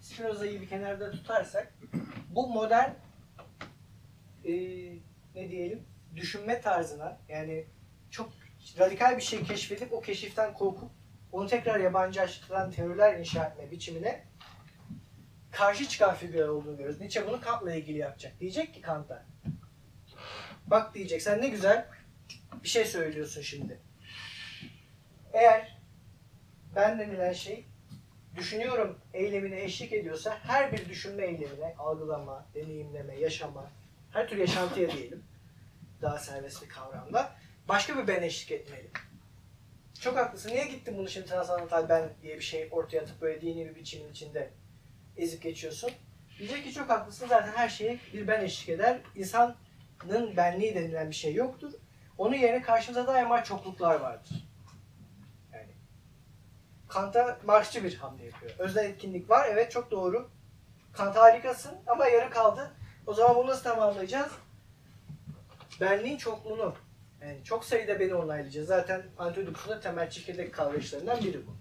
Spinoza'yı 0.00 0.60
bir 0.60 0.68
kenarda 0.68 1.10
tutarsak 1.10 1.72
bu 2.30 2.48
modern 2.48 2.90
e, 4.44 4.52
ne 5.34 5.50
diyelim 5.50 5.93
düşünme 6.16 6.60
tarzına 6.60 7.18
yani 7.28 7.64
çok 8.10 8.32
radikal 8.78 9.16
bir 9.16 9.22
şey 9.22 9.42
keşfedip 9.42 9.92
o 9.92 10.00
keşiften 10.00 10.54
korkup 10.54 10.90
onu 11.32 11.48
tekrar 11.48 11.80
yabancılaştıran 11.80 12.70
teoriler 12.70 13.18
inşa 13.18 13.44
etme 13.44 13.70
biçimine 13.70 14.24
karşı 15.50 15.88
çıkan 15.88 16.14
figürler 16.14 16.48
olduğunu 16.48 16.76
görüyoruz. 16.76 17.00
Nietzsche 17.00 17.26
bunu 17.26 17.40
Kant'la 17.40 17.74
ilgili 17.74 17.98
yapacak. 17.98 18.40
Diyecek 18.40 18.74
ki 18.74 18.80
Kant'a 18.80 19.26
bak 20.66 20.94
diyecek 20.94 21.22
sen 21.22 21.42
ne 21.42 21.48
güzel 21.48 21.86
bir 22.62 22.68
şey 22.68 22.84
söylüyorsun 22.84 23.42
şimdi. 23.42 23.80
Eğer 25.32 25.78
ben 26.74 26.98
denilen 26.98 27.32
şey 27.32 27.66
düşünüyorum 28.36 28.98
eylemine 29.14 29.62
eşlik 29.62 29.92
ediyorsa 29.92 30.38
her 30.42 30.72
bir 30.72 30.88
düşünme 30.88 31.26
eylemine, 31.26 31.74
algılama, 31.78 32.46
deneyimleme, 32.54 33.16
yaşama, 33.16 33.70
her 34.12 34.28
tür 34.28 34.36
yaşantıya 34.36 34.90
diyelim 34.90 35.24
daha 36.04 36.18
serbest 36.18 36.62
bir 36.62 36.68
kavramda 36.68 37.32
başka 37.68 37.98
bir 37.98 38.06
ben 38.08 38.22
eşlik 38.22 38.50
etmeli. 38.50 38.90
Çok 40.00 40.16
haklısın. 40.16 40.50
Niye 40.50 40.66
gittin 40.66 40.98
bunu 40.98 41.08
şimdi 41.08 41.26
transandantal 41.26 41.88
ben 41.88 42.08
diye 42.22 42.36
bir 42.36 42.42
şey 42.42 42.68
ortaya 42.70 43.00
atıp 43.00 43.20
böyle 43.20 43.40
dini 43.40 43.66
bir 43.70 43.74
biçimin 43.74 44.10
içinde 44.10 44.50
ezip 45.16 45.42
geçiyorsun? 45.42 45.90
Diyecek 46.38 46.64
ki 46.64 46.72
çok 46.72 46.90
haklısın 46.90 47.26
zaten 47.28 47.52
her 47.52 47.68
şeye 47.68 47.98
bir 48.12 48.28
ben 48.28 48.40
eşlik 48.40 48.68
eder. 48.68 49.00
İnsanın 49.16 49.56
benliği 50.36 50.74
denilen 50.74 51.10
bir 51.10 51.14
şey 51.14 51.34
yoktur. 51.34 51.72
Onun 52.18 52.34
yerine 52.34 52.62
karşımıza 52.62 53.06
daima 53.06 53.44
çokluklar 53.44 54.00
vardır. 54.00 54.48
Yani 55.52 55.72
Kant'a 56.88 57.38
Marxçı 57.44 57.84
bir 57.84 57.94
hamle 57.94 58.24
yapıyor. 58.24 58.52
Özel 58.58 58.84
etkinlik 58.84 59.30
var. 59.30 59.48
Evet 59.50 59.72
çok 59.72 59.90
doğru. 59.90 60.30
Kant 60.92 61.16
harikasın 61.16 61.74
ama 61.86 62.06
yarı 62.06 62.30
kaldı. 62.30 62.70
O 63.06 63.14
zaman 63.14 63.36
bunu 63.36 63.46
nasıl 63.46 63.62
tamamlayacağız? 63.62 64.32
Benliğin 65.80 66.16
çokluğunu. 66.16 66.74
Yani 67.20 67.44
çok 67.44 67.64
sayıda 67.64 68.00
beni 68.00 68.14
onaylayacağız. 68.14 68.68
Zaten 68.68 69.02
Antiochus'un 69.18 69.80
temel 69.80 70.10
çekirdek 70.10 70.54
kavrayışlarından 70.54 71.20
biri 71.20 71.46
bu. 71.46 71.56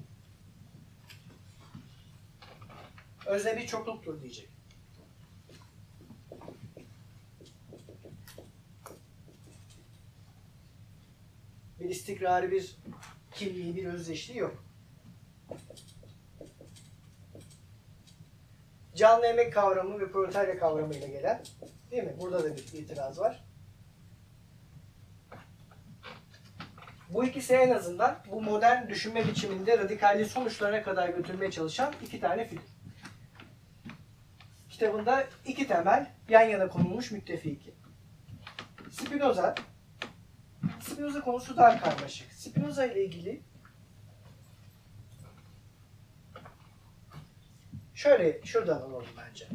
Özne 3.26 3.58
bir 3.58 3.68
çokluktur 3.68 4.22
diyecek. 4.22 4.50
Bir 11.80 11.90
istikrarı, 11.90 12.52
bir 12.52 12.78
kimliği, 13.32 13.76
bir 13.76 13.86
özdeşliği 13.86 14.40
yok. 14.40 14.64
Canlı 18.96 19.26
emek 19.26 19.54
kavramı 19.54 20.00
ve 20.00 20.12
proletarya 20.12 20.60
kavramıyla 20.60 21.08
gelen, 21.08 21.44
değil 21.92 22.04
mi? 22.04 22.16
Burada 22.20 22.44
da 22.44 22.56
bir 22.58 22.74
itiraz 22.74 23.20
var. 23.20 23.53
Bu 27.10 27.26
ikisi 27.26 27.54
en 27.54 27.72
azından 27.72 28.20
bu 28.32 28.42
modern 28.42 28.90
düşünme 28.90 29.28
biçiminde 29.28 29.78
radikalliği 29.78 30.26
sonuçlarına 30.26 30.84
kadar 30.84 31.10
götürmeye 31.10 31.52
çalışan 31.52 31.94
iki 32.04 32.20
tane 32.20 32.48
figür. 32.48 32.64
Kitabında 34.70 35.28
iki 35.46 35.68
temel 35.68 36.12
yan 36.30 36.42
yana 36.42 36.68
konulmuş 36.68 37.12
müttefiki. 37.12 37.74
Spinoza, 38.92 39.56
Spinoza 40.82 41.22
konusu 41.22 41.58
daha 41.58 41.80
karmaşık. 41.80 42.34
Spinoza 42.34 42.86
ile 42.86 43.06
ilgili 43.06 43.42
şöyle 47.94 48.42
şuradan 48.46 48.82
alalım 48.82 49.06
bence. 49.18 49.48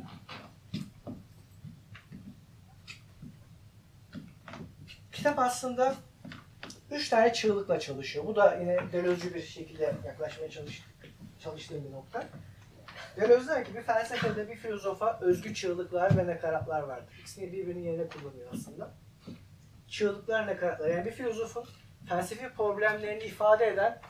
Kitap 5.13 5.39
aslında 5.39 5.95
üç 6.91 7.09
tane 7.09 7.33
çığlıkla 7.33 7.81
çalışıyor. 7.81 8.27
Bu 8.27 8.37
da 8.37 8.55
yine 8.55 8.93
Deleuze'cü 8.93 9.35
bir 9.35 9.43
şekilde 9.43 9.95
yaklaşmaya 10.07 10.51
çalış, 10.51 10.83
çalıştığım 11.41 11.85
bir 11.85 11.93
nokta. 11.93 12.25
Deleuze 13.17 13.51
der 13.53 13.65
ki 13.65 13.75
bir 13.75 13.83
felsefede 13.83 14.49
bir 14.49 14.57
filozofa 14.57 15.19
özgü 15.21 15.55
çığlıklar 15.55 16.17
ve 16.17 16.27
nakaratlar 16.27 16.83
vardır. 16.83 17.15
İkisini 17.21 17.53
birbirinin 17.53 17.83
yerine 17.83 18.09
kullanıyor 18.09 18.49
aslında. 18.55 18.95
Çığlıklar, 19.89 20.47
nakaratlar. 20.47 20.89
Yani 20.89 21.05
bir 21.05 21.11
filozofun 21.13 21.65
felsefi 22.09 22.49
problemlerini 22.49 23.23
ifade 23.25 23.67
eden 23.67 24.01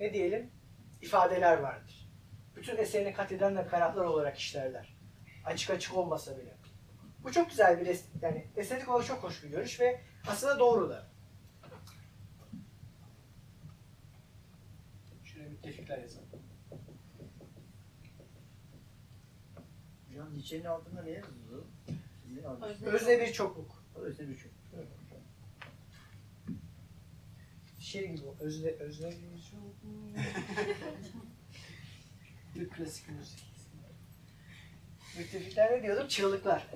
ne 0.00 0.12
diyelim 0.14 0.50
ifadeler 1.00 1.58
vardır. 1.58 2.08
Bütün 2.56 2.76
eserini 2.76 3.14
kat 3.14 3.32
eden 3.32 3.54
nakaratlar 3.54 4.04
olarak 4.04 4.38
işlerler. 4.38 4.96
Açık 5.44 5.70
açık 5.70 5.96
olmasa 5.96 6.36
bile. 6.38 6.54
Bu 7.18 7.32
çok 7.32 7.50
güzel 7.50 7.80
bir 7.80 7.86
es- 7.86 8.04
yani 8.22 8.46
estetik 8.56 8.88
olarak 8.88 9.06
çok 9.06 9.22
hoş 9.22 9.44
bir 9.44 9.48
görüş 9.48 9.80
ve 9.80 10.00
aslında 10.30 10.58
doğru 10.58 10.90
da. 10.90 11.11
Müttefikler 15.64 15.98
yazalım. 15.98 16.28
Hocam 20.08 20.34
Nietzsche'nin 20.34 20.64
altında 20.64 21.02
ne 21.02 21.10
yazıyor? 21.10 21.64
Sizin 22.26 22.42
altında. 22.42 22.90
Özne 22.90 23.20
bir 23.20 23.32
çokluk. 23.32 23.84
Özne 23.94 24.28
bir 24.28 24.38
çok. 24.38 24.50
Şiir 27.78 28.04
gibi. 28.04 28.22
Özne, 28.40 28.70
özne 28.70 29.10
bir 29.10 29.42
çokluk. 29.50 29.74
bir 32.54 32.68
klasik 32.68 33.08
müzik. 33.08 33.44
Müttefikler 35.18 35.72
ne 35.72 35.82
diyordum? 35.82 36.08
Çığlıklar. 36.08 36.66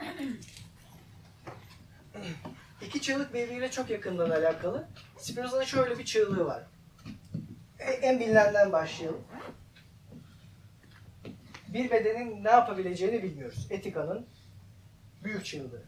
İki 2.86 3.00
çığlık 3.00 3.34
birbiriyle 3.34 3.70
çok 3.70 3.90
yakından 3.90 4.30
alakalı. 4.30 4.88
Spinoza'nın 5.18 5.64
şöyle 5.64 5.98
bir 5.98 6.04
çığlığı 6.04 6.46
var. 6.46 6.62
E- 7.78 7.92
En 7.92 8.20
bilinenden 8.20 8.72
başlayalım. 8.72 9.24
Bir 11.68 11.90
bedenin 11.90 12.44
ne 12.44 12.50
yapabileceğini 12.50 13.22
bilmiyoruz. 13.22 13.66
Etikanın 13.70 14.26
büyük 15.24 15.44
çığlığı. 15.44 15.82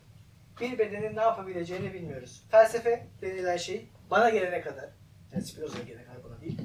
Bir 0.60 0.78
bedenin 0.78 1.16
ne 1.16 1.20
yapabileceğini 1.20 1.94
bilmiyoruz. 1.94 2.42
Felsefe 2.50 3.06
denilen 3.22 3.56
şey 3.56 3.88
bana 4.10 4.30
gelene 4.30 4.60
kadar, 4.60 4.88
yani 5.32 5.44
Spinoza'ya 5.44 5.84
gelene 5.84 6.04
kadar 6.04 6.24
bana 6.24 6.40
değil. 6.40 6.58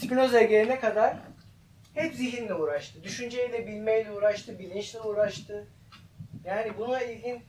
Spinoza'ya 0.00 0.46
gelene 0.46 0.80
kadar 0.80 1.16
hep 1.94 2.14
zihinle 2.14 2.54
uğraştı. 2.54 3.02
Düşünceyle, 3.04 3.66
bilmeyle 3.66 4.12
uğraştı, 4.12 4.58
bilinçle 4.58 5.00
uğraştı. 5.00 5.66
Yani 6.44 6.78
buna 6.78 7.02
ilgin 7.02 7.42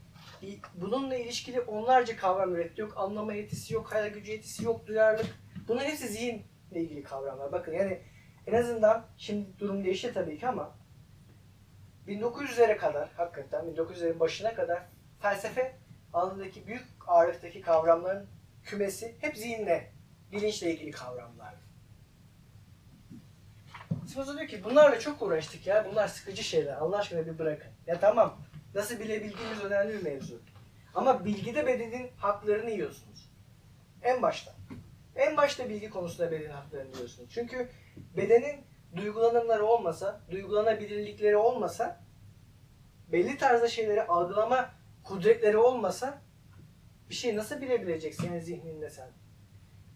bununla 0.75 1.15
ilişkili 1.15 1.61
onlarca 1.61 2.17
kavram 2.17 2.55
üretti. 2.55 2.81
Yok 2.81 2.93
anlama 2.97 3.33
yetisi 3.33 3.73
yok, 3.73 3.93
hayal 3.93 4.07
gücü 4.07 4.31
yetisi 4.31 4.63
yok, 4.65 4.87
duyarlılık. 4.87 5.39
Bunların 5.67 5.89
hepsi 5.89 6.07
zihinle 6.07 6.43
ilgili 6.71 7.03
kavramlar. 7.03 7.51
Bakın 7.51 7.73
yani 7.73 8.01
en 8.47 8.53
azından 8.53 9.05
şimdi 9.17 9.59
durum 9.59 9.83
değişti 9.83 10.13
tabii 10.13 10.37
ki 10.37 10.47
ama 10.47 10.75
1900'lere 12.07 12.77
kadar 12.77 13.09
hakikaten 13.17 13.65
1900'lerin 13.65 14.19
başına 14.19 14.55
kadar 14.55 14.83
felsefe 15.19 15.75
alanındaki 16.13 16.67
büyük 16.67 16.85
ağırlıktaki 17.07 17.61
kavramların 17.61 18.27
kümesi 18.63 19.15
hep 19.19 19.37
zihinle, 19.37 19.91
bilinçle 20.31 20.73
ilgili 20.73 20.91
kavramlar. 20.91 21.55
Spinoza 24.07 24.37
diyor 24.37 24.47
ki 24.47 24.63
bunlarla 24.63 24.99
çok 24.99 25.21
uğraştık 25.21 25.67
ya. 25.67 25.85
Bunlar 25.91 26.07
sıkıcı 26.07 26.43
şeyler. 26.43 26.73
Allah 26.73 26.97
aşkına 26.97 27.25
bir 27.25 27.39
bırakın. 27.39 27.71
Ya 27.87 27.99
tamam. 27.99 28.37
Nasıl 28.75 28.99
bilebildiğimiz 28.99 29.63
önemli 29.63 29.93
bir 29.93 30.03
mevzu. 30.03 30.41
Ama 30.95 31.25
bilgide 31.25 31.67
bedenin 31.67 32.11
haklarını 32.17 32.69
yiyorsunuz. 32.69 33.29
En 34.01 34.21
başta. 34.21 34.55
En 35.15 35.37
başta 35.37 35.69
bilgi 35.69 35.89
konusunda 35.89 36.31
bedenin 36.31 36.53
haklarını 36.53 36.95
yiyorsunuz. 36.95 37.29
Çünkü 37.33 37.69
bedenin 38.17 38.61
duygulanımları 38.95 39.65
olmasa, 39.65 40.21
duygulanabilirlikleri 40.31 41.35
olmasa, 41.35 42.03
belli 43.11 43.37
tarzda 43.37 43.67
şeyleri 43.67 44.03
algılama 44.03 44.69
kudretleri 45.03 45.57
olmasa 45.57 46.21
bir 47.09 47.15
şey 47.15 47.35
nasıl 47.35 47.61
bilebileceksin 47.61 48.27
yani 48.27 48.41
zihninde 48.41 48.89
sen? 48.89 49.09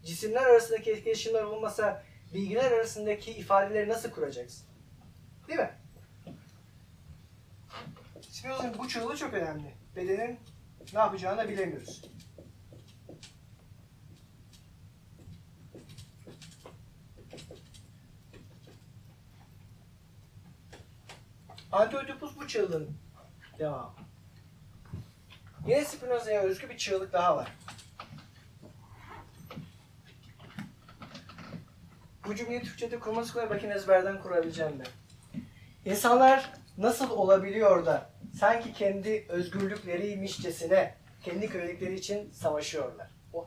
Cisimler 0.04 0.46
arasındaki 0.46 0.92
etkileşimler 0.92 1.42
olmasa 1.42 2.02
bilgiler 2.34 2.72
arasındaki 2.72 3.32
ifadeleri 3.32 3.88
nasıl 3.88 4.10
kuracaksın? 4.10 4.66
Değil 5.48 5.58
mi? 5.58 5.70
Spinoza'nın 8.46 8.78
bu 8.78 8.88
çığlığı 8.88 9.16
çok 9.16 9.34
önemli. 9.34 9.74
Bedenin 9.96 10.40
ne 10.92 10.98
yapacağını 10.98 11.48
bilemiyoruz. 11.48 12.02
Antioidipus 21.72 22.36
bu 22.36 22.48
çığlığın 22.48 22.96
devamı. 23.58 23.94
Yine 25.66 25.84
Spinoza'ya 25.84 26.42
özgü 26.42 26.68
bir 26.68 26.76
çığlık 26.76 27.12
daha 27.12 27.36
var. 27.36 27.56
Bu 32.26 32.34
cümleyi 32.34 32.62
Türkçe'de 32.62 32.98
kurması 32.98 33.32
kolay. 33.32 33.50
Bakın 33.50 33.70
ezberden 33.70 34.22
kurabileceğim 34.22 34.78
ben. 34.78 34.86
İnsanlar 35.90 36.52
nasıl 36.78 37.10
olabiliyor 37.10 37.86
da 37.86 38.15
sanki 38.38 38.72
kendi 38.72 39.26
özgürlükleriymişçesine 39.28 40.94
kendi 41.24 41.48
kölelikleri 41.48 41.94
için 41.94 42.30
savaşıyorlar. 42.30 43.10
Oh. 43.32 43.46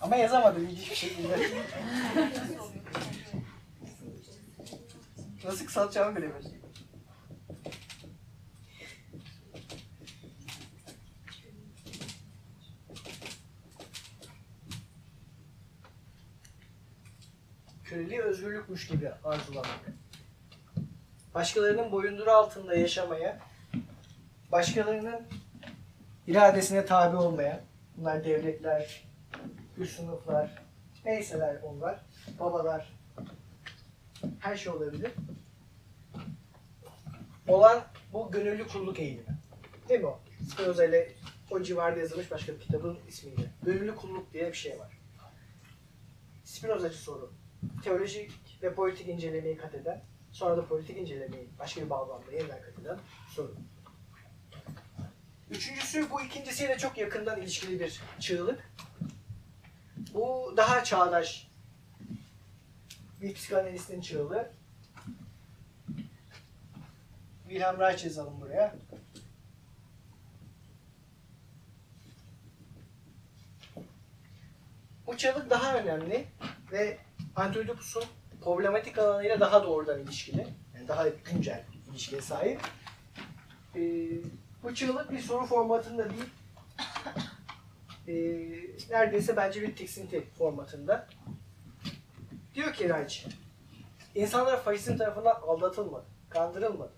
Ama 0.00 0.16
yazamadım 0.16 0.66
ilginç 0.66 0.92
şekilde. 0.94 1.38
Nasıl 5.44 5.66
kısaltacağımı 5.66 6.16
bilemedim. 6.16 6.57
Köleliği 17.88 18.20
özgürlükmüş 18.20 18.86
gibi 18.86 19.10
arzulamak. 19.24 19.80
Başkalarının 21.34 21.92
boyunduru 21.92 22.30
altında 22.30 22.74
yaşamaya, 22.74 23.38
başkalarının 24.52 25.22
iradesine 26.26 26.86
tabi 26.86 27.16
olmaya, 27.16 27.64
bunlar 27.96 28.24
devletler, 28.24 29.04
üst 29.78 29.96
sınıflar, 29.96 30.62
neyseler 31.04 31.56
onlar, 31.62 32.00
babalar, 32.40 32.92
her 34.40 34.56
şey 34.56 34.72
olabilir. 34.72 35.12
Olan 37.48 37.82
bu 38.12 38.30
gönüllü 38.30 38.68
kulluk 38.68 38.98
eğilimi. 38.98 39.38
Değil 39.88 40.00
mi 40.00 40.06
o? 40.06 40.20
Spinoza 40.50 40.84
ile 40.84 41.12
o 41.50 41.62
civarda 41.62 42.00
yazılmış 42.00 42.30
başka 42.30 42.52
bir 42.52 42.60
kitabın 42.60 42.98
ismiyle. 43.08 43.50
Gönüllü 43.62 43.94
kulluk 43.96 44.32
diye 44.32 44.48
bir 44.48 44.56
şey 44.56 44.78
var. 44.78 44.98
Spinozacı 46.44 46.98
soru. 46.98 47.37
Teolojik 47.84 48.32
ve 48.62 48.74
politik 48.74 49.08
incelemeyi 49.08 49.56
kat 49.56 49.74
eden, 49.74 50.02
sonra 50.32 50.56
da 50.56 50.66
politik 50.66 50.96
incelemeyi 50.96 51.48
başka 51.58 51.80
bir 51.80 51.90
bağlamda 51.90 52.32
yeniden 52.32 52.62
kat 52.62 52.78
eden 52.78 52.98
soru. 53.30 53.54
Üçüncüsü 55.50 56.10
bu 56.10 56.22
ikincisiyle 56.22 56.78
çok 56.78 56.98
yakından 56.98 57.42
ilişkili 57.42 57.80
bir 57.80 58.00
çığlık. 58.20 58.72
Bu 60.14 60.54
daha 60.56 60.84
çağdaş 60.84 61.48
bir 63.20 63.34
psikanalistin 63.34 64.00
çığlığı. 64.00 64.50
Wilhelm 67.48 67.80
Reich 67.80 68.04
yazalım 68.04 68.40
buraya. 68.40 68.76
Bu 75.06 75.16
çığlık 75.16 75.50
daha 75.50 75.76
önemli 75.78 76.26
ve 76.72 76.98
Antioidipus'un 77.38 78.04
problematik 78.44 78.98
alanıyla 78.98 79.40
daha 79.40 79.64
doğrudan 79.64 80.00
ilişkili. 80.00 80.46
Yani 80.74 80.88
daha 80.88 81.08
güncel 81.08 81.64
ilişkiye 81.90 82.20
sahip. 82.20 82.60
Ee, 83.76 83.80
bu 84.62 84.74
çığlık 84.74 85.12
bir 85.12 85.18
soru 85.18 85.46
formatında 85.46 86.08
değil, 86.10 86.24
e, 88.08 88.14
neredeyse 88.90 89.36
bence 89.36 89.62
bir 89.62 89.76
tiksinti 89.76 90.24
formatında. 90.38 91.06
Diyor 92.54 92.72
ki 92.72 92.88
Reich, 92.88 93.26
insanlar 94.14 94.62
faşizm 94.62 94.96
tarafından 94.96 95.34
aldatılmadı, 95.34 96.06
kandırılmadı. 96.30 96.92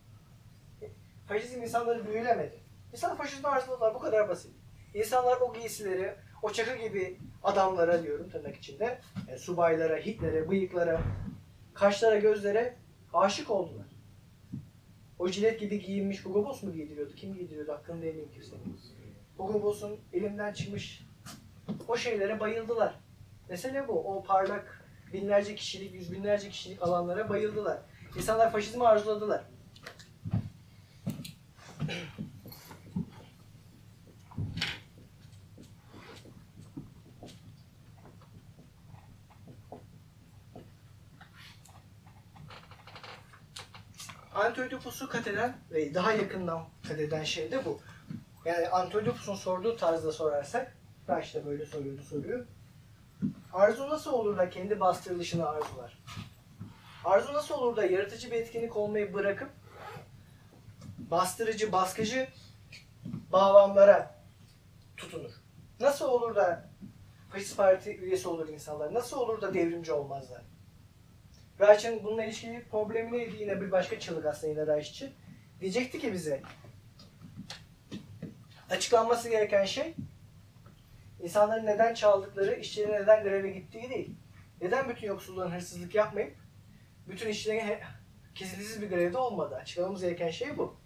Faşizm 1.28 1.62
insanları 1.62 2.06
büyülemedi. 2.06 2.60
İnsanlar 2.92 3.16
faşizmi 3.16 3.48
arzuladılar, 3.48 3.94
bu 3.94 3.98
kadar 3.98 4.28
basit. 4.28 4.52
İnsanlar 4.94 5.40
o 5.40 5.54
giysileri, 5.54 6.16
o 6.42 6.52
çakı 6.52 6.88
gibi 6.88 7.18
adamlara 7.42 8.02
diyorum 8.02 8.30
tırnak 8.30 8.56
içinde, 8.56 9.00
yani 9.28 9.38
subaylara, 9.38 9.96
Hitler'e, 9.96 10.48
bıyıklara, 10.48 11.00
kaşlara, 11.74 12.18
gözlere 12.18 12.76
aşık 13.14 13.50
oldular. 13.50 13.86
O 15.18 15.28
jilet 15.28 15.60
gibi 15.60 15.80
giyinmiş 15.80 16.24
Hugo 16.24 16.44
Boss 16.44 16.62
mu 16.62 16.72
giydiriyordu? 16.72 17.14
Kim 17.14 17.34
giydiriyordu? 17.34 17.72
Hakkında 17.72 18.06
eminim 18.06 18.28
kimsenin. 18.34 18.80
Hugo 19.36 19.62
Boss'un 19.62 19.96
elimden 20.12 20.52
çıkmış 20.52 21.06
o 21.88 21.96
şeylere 21.96 22.40
bayıldılar. 22.40 22.94
Mesele 23.48 23.88
bu. 23.88 23.92
O 23.92 24.22
parlak 24.22 24.84
binlerce 25.12 25.54
kişilik, 25.54 25.94
yüz 25.94 26.12
binlerce 26.12 26.48
kişilik 26.48 26.82
alanlara 26.82 27.28
bayıldılar. 27.28 27.78
İnsanlar 28.16 28.52
faşizmi 28.52 28.86
arzuladılar. 28.86 29.44
Antioidipus'u 44.40 45.08
kat 45.08 45.26
eden 45.26 45.56
ve 45.70 45.94
daha 45.94 46.12
yakından 46.12 46.64
kat 46.88 47.00
eden 47.00 47.24
şey 47.24 47.50
de 47.50 47.64
bu. 47.64 47.80
Yani 48.44 48.68
Antioidipus'un 48.68 49.34
sorduğu 49.34 49.76
tarzda 49.76 50.12
sorarsak, 50.12 50.76
Reich 51.08 51.34
de 51.34 51.46
böyle 51.46 51.66
soruyordu 51.66 52.02
soruyu. 52.02 52.44
Arzu 53.52 53.88
nasıl 53.88 54.12
olur 54.12 54.38
da 54.38 54.50
kendi 54.50 54.80
bastırılışını 54.80 55.48
arzular? 55.48 55.98
Arzu 57.04 57.32
nasıl 57.32 57.54
olur 57.54 57.76
da 57.76 57.84
yaratıcı 57.84 58.30
bir 58.30 58.36
etkinlik 58.36 58.76
olmayı 58.76 59.14
bırakıp 59.14 59.50
bastırıcı, 60.98 61.72
baskıcı 61.72 62.28
bağlamlara 63.32 64.14
tutunur? 64.96 65.32
Nasıl 65.80 66.08
olur 66.08 66.34
da 66.34 66.68
faşist 67.32 67.56
parti 67.56 67.96
üyesi 67.96 68.28
olur 68.28 68.48
insanlar? 68.48 68.94
Nasıl 68.94 69.16
olur 69.16 69.40
da 69.40 69.54
devrimci 69.54 69.92
olmazlar? 69.92 70.42
Reich'in 71.60 72.04
bununla 72.04 72.24
ilişkili 72.24 72.64
problemi 72.64 73.18
neydi? 73.18 73.36
Yine 73.40 73.60
bir 73.60 73.70
başka 73.70 74.00
çığlık 74.00 74.26
aslında 74.26 74.52
yine 74.52 74.80
için. 74.80 75.10
Diyecekti 75.60 75.98
ki 75.98 76.12
bize 76.12 76.42
açıklanması 78.70 79.30
gereken 79.30 79.64
şey 79.64 79.94
insanların 81.22 81.66
neden 81.66 81.94
çaldıkları, 81.94 82.54
işçilerin 82.54 82.92
neden 82.92 83.22
greve 83.22 83.50
gittiği 83.50 83.90
değil. 83.90 84.14
Neden 84.60 84.88
bütün 84.88 85.06
yoksulların 85.06 85.50
hırsızlık 85.50 85.94
yapmayıp 85.94 86.36
bütün 87.08 87.28
işçilerin 87.28 87.78
kesintisiz 88.34 88.82
bir 88.82 88.88
grevde 88.88 89.18
olmadı. 89.18 89.56
Açıklamamız 89.56 90.02
gereken 90.02 90.30
şey 90.30 90.58
bu. 90.58 90.76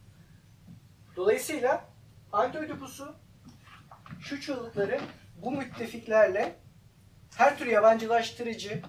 Dolayısıyla 1.16 1.84
Antioidipus'u 2.32 3.14
şu 4.20 4.40
çığlıkları 4.40 5.00
bu 5.36 5.50
müttefiklerle 5.50 6.56
her 7.36 7.58
tür 7.58 7.66
yabancılaştırıcı 7.66 8.82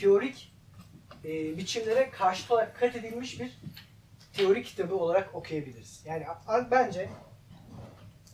teorik 0.00 0.53
e, 1.24 1.58
biçimlere 1.58 2.10
karşıt 2.10 2.50
olarak 2.50 2.80
kat 2.80 2.96
edilmiş 2.96 3.40
bir 3.40 3.58
teori 4.32 4.62
kitabı 4.62 4.96
olarak 4.96 5.34
okuyabiliriz. 5.34 6.02
Yani 6.06 6.26
bence 6.70 7.08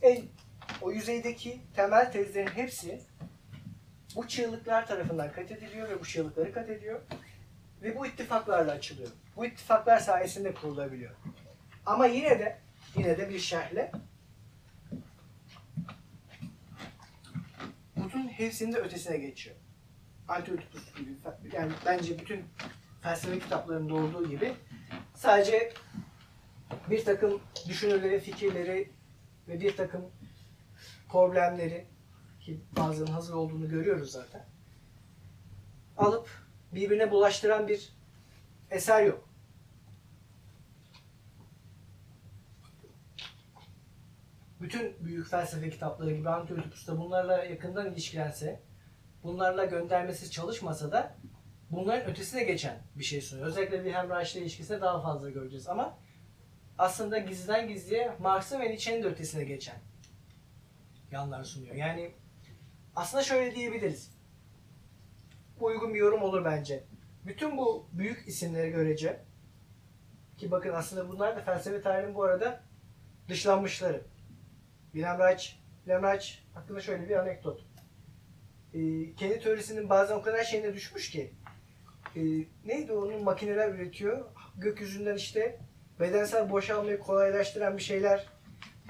en 0.01 0.23
o 0.81 0.91
yüzeydeki 0.91 1.61
temel 1.75 2.11
tezlerin 2.11 2.47
hepsi 2.47 3.01
bu 4.15 4.27
çığlıklar 4.27 4.87
tarafından 4.87 5.31
kat 5.31 5.51
ediliyor 5.51 5.89
ve 5.89 5.99
bu 5.99 6.05
çığlıkları 6.05 6.53
kat 6.53 6.69
ediyor. 6.69 7.01
Ve 7.81 7.97
bu 7.99 8.05
ittifaklarla 8.07 8.71
açılıyor. 8.71 9.09
Bu 9.35 9.45
ittifaklar 9.45 9.99
sayesinde 9.99 10.53
kurulabiliyor. 10.53 11.11
Ama 11.85 12.05
yine 12.05 12.39
de 12.39 12.59
yine 12.95 13.17
de 13.17 13.29
bir 13.29 13.39
şerhle 13.39 13.91
bunun 17.95 18.27
hepsinin 18.27 18.73
de 18.73 18.77
ötesine 18.77 19.17
geçiyor. 19.17 19.55
Antiötipus 20.27 20.95
gibi 20.95 21.09
yani 21.53 21.71
bence 21.85 22.19
bütün 22.19 22.45
felsefe 23.01 23.39
kitaplarında 23.39 23.93
olduğu 23.93 24.29
gibi 24.29 24.53
sadece 25.13 25.73
bir 26.89 27.05
takım 27.05 27.41
düşünürleri, 27.67 28.19
fikirleri 28.19 28.91
ve 29.47 29.59
bir 29.59 29.77
takım 29.77 30.11
problemleri 31.09 31.87
ki 32.39 32.61
bazılarının 32.77 33.13
hazır 33.13 33.33
olduğunu 33.33 33.69
görüyoruz 33.69 34.11
zaten. 34.11 34.45
Alıp 35.97 36.29
birbirine 36.71 37.11
bulaştıran 37.11 37.67
bir 37.67 37.93
eser 38.71 39.03
yok. 39.03 39.29
Bütün 44.61 45.05
büyük 45.05 45.27
felsefe 45.27 45.69
kitapları 45.69 46.13
gibi 46.13 46.29
Antiötipus 46.29 46.87
da 46.87 46.97
bunlarla 46.97 47.43
yakından 47.43 47.93
ilişkilense, 47.93 48.61
bunlarla 49.23 49.65
göndermesi 49.65 50.31
çalışmasa 50.31 50.91
da 50.91 51.15
bunların 51.71 52.11
ötesine 52.11 52.43
geçen 52.43 52.79
bir 52.95 53.03
şey 53.03 53.21
sunuyor. 53.21 53.47
Özellikle 53.47 53.75
Wilhelm 53.75 54.09
Reich 54.09 54.35
ile 54.35 54.41
ilişkisinde 54.41 54.81
daha 54.81 55.01
fazla 55.01 55.29
göreceğiz 55.29 55.67
ama 55.67 55.97
aslında 56.77 57.17
gizliden 57.17 57.67
gizliye 57.67 58.15
Marx'ın 58.19 58.59
ve 58.59 58.69
Nietzsche'nin 58.69 59.03
de 59.03 59.07
ötesine 59.07 59.43
geçen 59.43 59.75
yanlar 61.11 61.43
sunuyor. 61.43 61.75
Yani 61.75 62.11
aslında 62.95 63.23
şöyle 63.23 63.55
diyebiliriz. 63.55 64.11
Bu 65.59 65.65
uygun 65.65 65.93
bir 65.93 65.99
yorum 65.99 66.21
olur 66.21 66.45
bence. 66.45 66.83
Bütün 67.25 67.57
bu 67.57 67.89
büyük 67.91 68.27
isimleri 68.27 68.71
görece 68.71 69.19
ki 70.37 70.51
bakın 70.51 70.73
aslında 70.73 71.09
bunlar 71.09 71.35
da 71.35 71.41
felsefe 71.41 71.81
tarihinin 71.81 72.15
bu 72.15 72.23
arada 72.23 72.63
dışlanmışları. 73.29 74.01
Wilhelm 74.91 75.19
Reich, 75.19 75.43
Wilhelm 75.77 76.03
Reich 76.03 76.25
hakkında 76.53 76.81
şöyle 76.81 77.09
bir 77.09 77.15
anekdot. 77.15 77.65
Ee, 78.73 79.15
kendi 79.15 79.39
teorisinin 79.39 79.89
bazen 79.89 80.15
o 80.15 80.21
kadar 80.21 80.43
şeyine 80.43 80.73
düşmüş 80.73 81.09
ki 81.09 81.33
e, 82.15 82.21
neydi 82.65 82.93
onun 82.93 83.23
makineler 83.23 83.69
üretiyor. 83.69 84.25
Gökyüzünden 84.57 85.15
işte 85.15 85.59
bedensel 85.99 86.49
boşalmayı 86.49 86.99
kolaylaştıran 86.99 87.77
bir 87.77 87.81
şeyler 87.81 88.27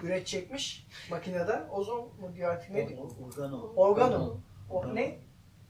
üretecekmiş 0.03 0.87
makinede. 1.09 1.63
Ozon 1.71 1.99
mu 1.99 2.35
diyor 2.35 2.51
artık 2.51 2.69
ne 2.69 2.89
diyor? 2.89 2.99
Organo. 3.19 3.73
Organo. 3.75 4.37
O, 4.69 4.95
ne? 4.95 5.19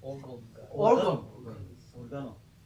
Orgon. 0.01 0.41
Orgon. 0.71 1.25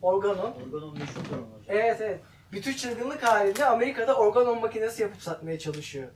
Organo. 0.01 0.53
Organo 0.65 0.91
meşhur 0.93 1.21
hocam. 1.21 1.45
Evet 1.67 2.01
evet. 2.01 2.19
Bütün 2.51 2.73
çılgınlık 2.73 3.23
halinde 3.23 3.65
Amerika'da 3.65 4.15
organon 4.17 4.61
makinesi 4.61 5.01
yapıp 5.01 5.21
satmaya 5.21 5.59
çalışıyor. 5.59 6.09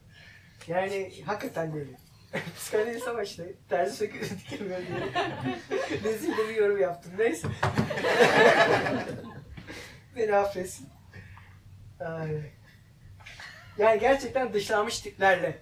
Yani 0.68 1.24
hakikaten 1.26 1.74
böyle. 1.74 1.92
Psikanaliz 2.58 3.08
ama 3.08 3.24
işte 3.24 3.54
terzi 3.70 3.96
söküyor 3.96 4.26
dikemiyor 4.30 4.80
diye. 4.80 5.00
Nezih 6.04 6.38
de 6.38 6.50
bir 6.50 6.56
yorum 6.56 6.80
yaptım. 6.80 7.12
Neyse. 7.18 7.48
Beni 10.16 10.36
affetsin. 10.36 10.88
Ay. 12.00 12.42
Yani 13.78 14.00
gerçekten 14.00 14.54
dışlanmış 14.54 15.00
tiplerle 15.00 15.58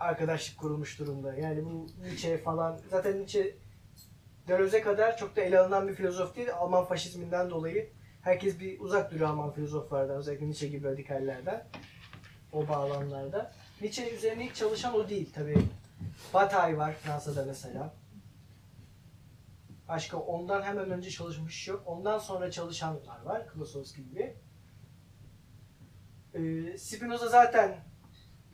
arkadaşlık 0.00 0.58
kurulmuş 0.58 0.98
durumda. 0.98 1.34
Yani 1.34 1.64
bu 1.64 1.86
Nietzsche 2.02 2.38
falan. 2.38 2.80
Zaten 2.90 3.18
Nietzsche 3.18 3.56
Deleuze'e 4.48 4.80
kadar 4.80 5.16
çok 5.16 5.36
da 5.36 5.40
ele 5.40 5.58
alınan 5.58 5.88
bir 5.88 5.94
filozof 5.94 6.36
değil. 6.36 6.52
Alman 6.54 6.84
faşizminden 6.84 7.50
dolayı 7.50 7.90
herkes 8.22 8.60
bir 8.60 8.80
uzak 8.80 9.10
duruyor 9.10 9.28
Alman 9.28 9.52
filozoflardan. 9.52 10.16
Özellikle 10.16 10.46
Nietzsche 10.46 10.68
gibi 10.68 10.88
radikallerden. 10.88 11.66
O 12.52 12.68
bağlamlarda. 12.68 13.52
Nietzsche 13.80 14.10
üzerine 14.10 14.44
ilk 14.44 14.54
çalışan 14.54 14.94
o 14.94 15.08
değil 15.08 15.32
tabii. 15.34 15.56
Bataille 16.34 16.78
var 16.78 16.92
Fransa'da 16.92 17.44
mesela. 17.44 17.94
Başka 19.88 20.16
ondan 20.16 20.62
hemen 20.62 20.90
önce 20.90 21.10
çalışmış 21.10 21.68
yok. 21.68 21.82
Ondan 21.86 22.18
sonra 22.18 22.50
çalışanlar 22.50 23.22
var. 23.22 23.48
Klosowski 23.48 24.04
gibi. 24.04 24.36
Ee, 26.34 26.78
Spinoza 26.78 27.28
zaten 27.28 27.76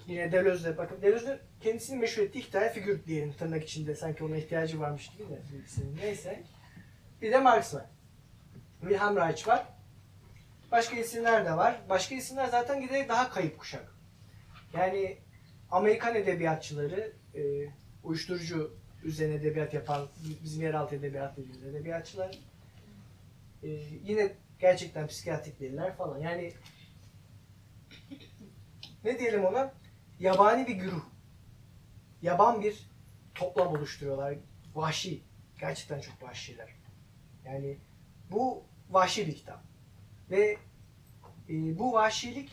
yine 0.06 0.32
Deleuze'de 0.32 0.78
bakın 0.78 1.02
Deleuze'de 1.02 1.40
kendisini 1.60 1.98
meşhur 1.98 2.22
ettiği 2.22 2.38
iki 2.38 2.50
tane 2.50 2.72
figür 2.72 3.04
diyelim 3.04 3.32
tırnak 3.32 3.64
içinde. 3.64 3.94
Sanki 3.94 4.24
ona 4.24 4.36
ihtiyacı 4.36 4.80
varmış 4.80 5.08
gibi 5.08 5.28
de. 5.28 5.40
birisinin. 5.52 5.96
Neyse. 5.96 6.42
Bir 7.22 7.32
de 7.32 7.40
Marx 7.40 7.74
var. 7.74 7.86
Wilhelm 8.80 9.16
Reich 9.16 9.48
var. 9.48 9.66
Başka 10.72 10.96
isimler 10.96 11.44
de 11.44 11.52
var. 11.56 11.80
Başka 11.88 12.14
isimler 12.14 12.46
zaten 12.48 12.80
giderek 12.80 13.08
daha 13.08 13.30
kayıp 13.30 13.58
kuşak. 13.58 13.94
Yani 14.74 15.18
Amerikan 15.70 16.14
edebiyatçıları, 16.14 17.12
e, 17.34 17.40
uyuşturucu 18.04 18.76
üzerine 19.04 19.34
edebiyat 19.34 19.74
yapan, 19.74 20.08
bizim 20.44 20.62
yeraltı 20.62 20.96
edebiyat 20.96 21.36
dediğimiz 21.36 21.64
edebiyatçılar, 21.64 22.38
e, 23.62 23.68
yine 24.04 24.32
gerçekten 24.58 25.06
psikiyatrik 25.06 25.60
değiller 25.60 25.96
falan. 25.96 26.18
Yani 26.18 26.52
ne 29.04 29.18
diyelim 29.18 29.44
ona? 29.44 29.74
Yabani 30.20 30.68
bir 30.68 30.74
güruh. 30.74 31.04
Yaban 32.22 32.62
bir 32.62 32.90
toplam 33.34 33.68
oluşturuyorlar. 33.68 34.34
Vahşi. 34.74 35.22
Gerçekten 35.60 36.00
çok 36.00 36.22
vahşiler. 36.22 36.68
Yani 37.44 37.78
bu 38.30 38.64
vahşi 38.90 39.26
bir 39.26 39.34
kitap. 39.34 39.62
Ve 40.30 40.56
e, 41.48 41.78
bu 41.78 41.92
vahşilik 41.92 42.52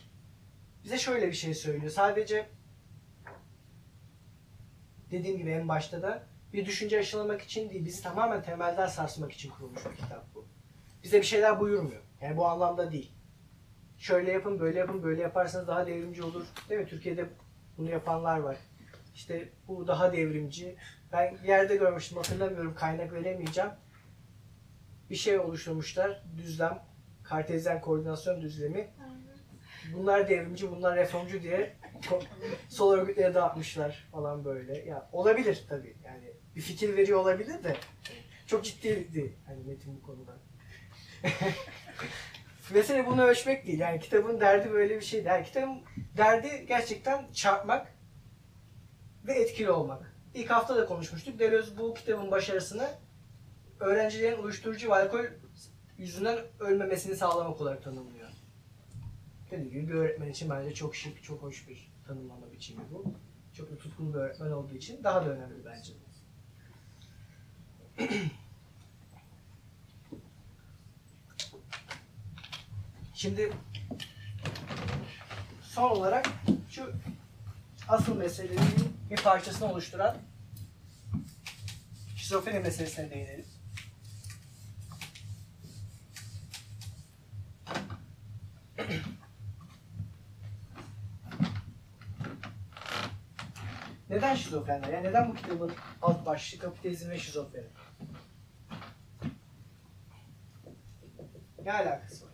bize 0.83 0.97
şöyle 0.97 1.27
bir 1.27 1.33
şey 1.33 1.53
söylüyor. 1.53 1.91
Sadece 1.91 2.49
dediğim 5.11 5.37
gibi 5.37 5.49
en 5.49 5.67
başta 5.67 6.01
da 6.01 6.23
bir 6.53 6.65
düşünce 6.65 6.99
aşılamak 6.99 7.41
için 7.41 7.69
değil, 7.69 7.85
bizi 7.85 8.03
tamamen 8.03 8.43
temelden 8.43 8.87
sarsmak 8.87 9.31
için 9.31 9.49
kurulmuş 9.49 9.85
bir 9.85 9.95
kitap 9.95 10.25
bu. 10.35 10.45
Bize 11.03 11.17
bir 11.17 11.25
şeyler 11.25 11.59
buyurmuyor. 11.59 12.01
Yani 12.21 12.37
bu 12.37 12.47
anlamda 12.47 12.91
değil. 12.91 13.11
Şöyle 13.97 14.31
yapın, 14.31 14.59
böyle 14.59 14.79
yapın, 14.79 15.03
böyle 15.03 15.21
yaparsanız 15.21 15.67
daha 15.67 15.87
devrimci 15.87 16.23
olur. 16.23 16.45
Değil 16.69 16.81
mi? 16.81 16.87
Türkiye'de 16.87 17.25
bunu 17.77 17.89
yapanlar 17.89 18.39
var. 18.39 18.57
İşte 19.15 19.49
bu 19.67 19.87
daha 19.87 20.13
devrimci. 20.13 20.75
Ben 21.11 21.37
yerde 21.45 21.75
görmüştüm, 21.75 22.17
hatırlamıyorum, 22.17 22.75
kaynak 22.75 23.13
veremeyeceğim. 23.13 23.71
Bir 25.09 25.15
şey 25.15 25.39
oluşturmuşlar, 25.39 26.23
düzlem, 26.37 26.83
kartezyen 27.23 27.81
koordinasyon 27.81 28.41
düzlemi. 28.41 28.87
Bunlar 29.93 30.29
devrimci, 30.29 30.71
bunlar 30.71 30.95
reformcu 30.95 31.43
diye 31.43 31.75
sol 32.69 32.93
örgütlere 32.93 33.33
dağıtmışlar 33.33 34.07
falan 34.11 34.45
böyle. 34.45 34.79
Ya 34.79 35.09
olabilir 35.11 35.65
tabii. 35.69 35.95
Yani 36.05 36.33
bir 36.55 36.61
fikir 36.61 36.97
veriyor 36.97 37.19
olabilir 37.19 37.63
de 37.63 37.75
çok 38.47 38.63
ciddi 38.63 39.13
değil 39.13 39.31
hani 39.47 39.63
Metin 39.63 39.95
bu 39.97 40.01
konuda. 40.01 40.37
Mesele 42.73 43.07
bunu 43.07 43.23
ölçmek 43.23 43.67
değil. 43.67 43.79
Yani 43.79 43.99
kitabın 43.99 44.39
derdi 44.39 44.71
böyle 44.71 44.95
bir 44.95 45.05
şey. 45.05 45.23
Yani 45.23 45.45
kitabın 45.45 45.81
derdi 46.17 46.65
gerçekten 46.67 47.31
çarpmak 47.33 47.87
ve 49.27 49.33
etkili 49.33 49.71
olmak. 49.71 50.15
İlk 50.33 50.49
hafta 50.49 50.75
da 50.75 50.85
konuşmuştuk. 50.85 51.39
Deleuze 51.39 51.77
bu 51.77 51.93
kitabın 51.93 52.31
başarısını 52.31 52.89
öğrencilerin 53.79 54.43
uyuşturucu 54.43 54.89
ve 54.89 54.95
alkol 54.95 55.25
yüzünden 55.97 56.39
ölmemesini 56.59 57.15
sağlamak 57.15 57.61
olarak 57.61 57.83
tanımlıyor. 57.83 58.29
Dediğim 59.51 59.69
gibi 59.69 59.87
bir 59.87 59.93
öğretmen 59.93 60.29
için 60.29 60.49
bence 60.49 60.73
çok 60.73 60.95
şık, 60.95 61.23
çok 61.23 61.41
hoş 61.41 61.67
bir 61.67 61.88
tanımlama 62.09 62.51
biçimi 62.51 62.81
bu. 62.91 63.13
Çok 63.53 63.71
da 63.71 63.77
tutkulu 63.77 64.13
bir 64.13 64.19
öğretmen 64.19 64.51
olduğu 64.51 64.75
için 64.75 65.03
daha 65.03 65.25
da 65.25 65.29
önemli 65.29 65.65
bence. 65.65 65.93
Şimdi 73.13 73.53
son 75.61 75.89
olarak 75.89 76.29
şu 76.69 76.91
asıl 77.87 78.17
meselenin 78.17 78.95
bir 79.09 79.17
parçasını 79.17 79.71
oluşturan 79.71 80.17
şizofreni 82.15 82.59
meselesine 82.59 83.09
değinelim. 83.09 83.45
Neden 94.09 94.35
şizofrenler? 94.35 94.93
Yani 94.93 95.07
neden 95.07 95.29
bu 95.29 95.35
kitabın 95.35 95.71
alt 96.01 96.25
başlığı 96.25 96.59
kapitalizm 96.59 97.09
ve 97.09 97.19
şizofreni? 97.19 97.67
Ne 101.63 101.73
alakası 101.73 102.25
var? 102.25 102.29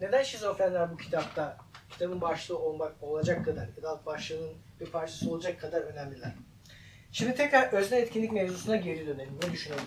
Neden 0.00 0.22
şizofrenler 0.22 0.92
bu 0.92 0.96
kitapta 0.96 1.56
kitabın 1.90 2.20
başlığı 2.20 2.58
olmak 2.58 3.02
olacak 3.02 3.44
kadar 3.44 3.68
ya 3.76 3.82
da 3.82 3.90
alt 3.90 4.06
başlığının 4.06 4.54
bir 4.80 4.86
parçası 4.86 5.30
olacak 5.30 5.60
kadar 5.60 5.80
önemliler? 5.80 6.34
Şimdi 7.12 7.34
tekrar 7.34 7.72
özne 7.72 7.98
etkinlik 7.98 8.32
mevzusuna 8.32 8.76
geri 8.76 9.06
dönelim. 9.06 9.38
Ne 9.42 9.52
düşünelim? 9.52 9.84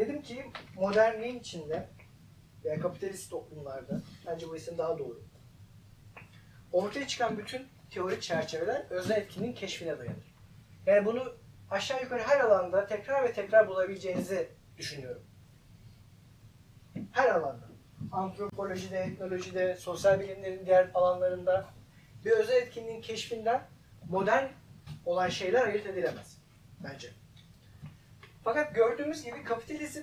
Dedim 0.00 0.22
ki 0.22 0.44
modernliğin 0.76 1.38
içinde 1.38 1.88
veya 2.64 2.80
kapitalist 2.80 3.30
toplumlarda 3.30 4.00
bence 4.26 4.48
bu 4.48 4.56
isim 4.56 4.78
daha 4.78 4.98
doğru. 4.98 5.22
Ortaya 6.72 7.06
çıkan 7.06 7.38
bütün 7.38 7.68
teorik 7.90 8.22
çerçeveler 8.22 8.86
özne 8.90 9.14
etkinliğin 9.14 9.52
keşfine 9.52 9.98
dayanır. 9.98 10.34
Yani 10.86 11.04
bunu 11.04 11.32
aşağı 11.70 12.02
yukarı 12.02 12.22
her 12.22 12.40
alanda 12.40 12.86
tekrar 12.86 13.24
ve 13.24 13.32
tekrar 13.32 13.68
bulabileceğinizi 13.68 14.48
düşünüyorum. 14.76 15.22
Her 17.12 17.28
alanda. 17.28 17.68
Antropolojide, 18.12 18.98
etnolojide, 18.98 19.76
sosyal 19.76 20.20
bilimlerin 20.20 20.66
diğer 20.66 20.90
alanlarında 20.94 21.66
bir 22.24 22.30
özel 22.30 22.56
etkinliğin 22.56 23.02
keşfinden 23.02 23.68
modern 24.08 24.48
olan 25.06 25.28
şeyler 25.28 25.66
ayırt 25.66 25.86
edilemez 25.86 26.38
bence. 26.84 27.08
Fakat 28.44 28.74
gördüğümüz 28.74 29.24
gibi 29.24 29.44
kapitalizm 29.44 30.02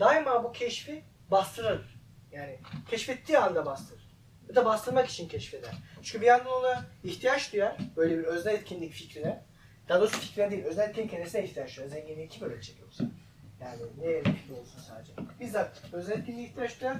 daima 0.00 0.44
bu 0.44 0.52
keşfi 0.52 1.04
bastırır. 1.30 1.98
Yani 2.32 2.58
keşfettiği 2.90 3.38
anda 3.38 3.66
bastırır. 3.66 4.02
Ya 4.48 4.54
da 4.54 4.64
bastırmak 4.64 5.08
için 5.08 5.28
keşfeder. 5.28 5.74
Çünkü 6.02 6.20
bir 6.20 6.26
yandan 6.26 6.52
ona 6.52 6.84
ihtiyaç 7.04 7.52
duyar. 7.52 7.76
Böyle 7.96 8.18
bir 8.18 8.24
özne 8.24 8.52
etkinlik 8.52 8.92
fikrine. 8.92 9.44
Daha 9.88 10.00
doğrusu 10.00 10.20
fikrine 10.20 10.50
değil. 10.50 10.64
Özne 10.64 10.84
etkinlik 10.84 11.10
kendisine 11.10 11.44
ihtiyaç 11.44 11.76
duyar. 11.76 11.88
Zenginliği 11.88 12.28
kim 12.28 12.42
öğretecek 12.48 12.80
yoksa? 12.80 13.04
Yani 13.60 13.80
bir 14.24 14.32
fikri 14.32 14.52
olsun 14.52 14.80
sadece? 14.88 15.12
Bizzat 15.40 15.82
özne 15.92 16.14
etkinliğe 16.14 16.48
ihtiyaç 16.48 16.80
duyar. 16.80 16.96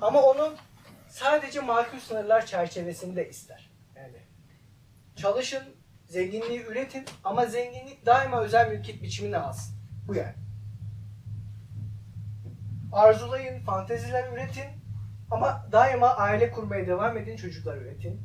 Ama 0.00 0.22
onu 0.22 0.54
sadece 1.08 1.60
makul 1.60 1.98
sınırlar 1.98 2.46
çerçevesinde 2.46 3.28
ister. 3.28 3.70
Yani 3.96 4.18
çalışın, 5.16 5.62
zenginliği 6.06 6.62
üretin 6.62 7.04
ama 7.24 7.46
zenginlik 7.46 8.06
daima 8.06 8.42
özel 8.42 8.70
mülkiyet 8.70 9.02
biçimini 9.02 9.36
alsın. 9.36 9.73
Bu 10.08 10.14
yani. 10.14 10.34
Arzulayın, 12.92 13.64
fanteziler 13.64 14.32
üretin 14.32 14.64
ama 15.30 15.66
daima 15.72 16.08
aile 16.08 16.50
kurmaya 16.50 16.86
devam 16.86 17.18
edin, 17.18 17.36
çocuklar 17.36 17.76
üretin. 17.76 18.22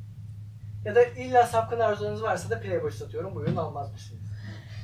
Ya 0.85 0.95
da 0.95 1.03
illa 1.03 1.47
sapkın 1.47 1.79
arzularınız 1.79 2.23
varsa 2.23 2.49
da 2.49 2.61
Playboy 2.61 2.91
satıyorum, 2.91 3.35
buyurun 3.35 3.55
almaz 3.55 3.91
mısınız? 3.91 4.23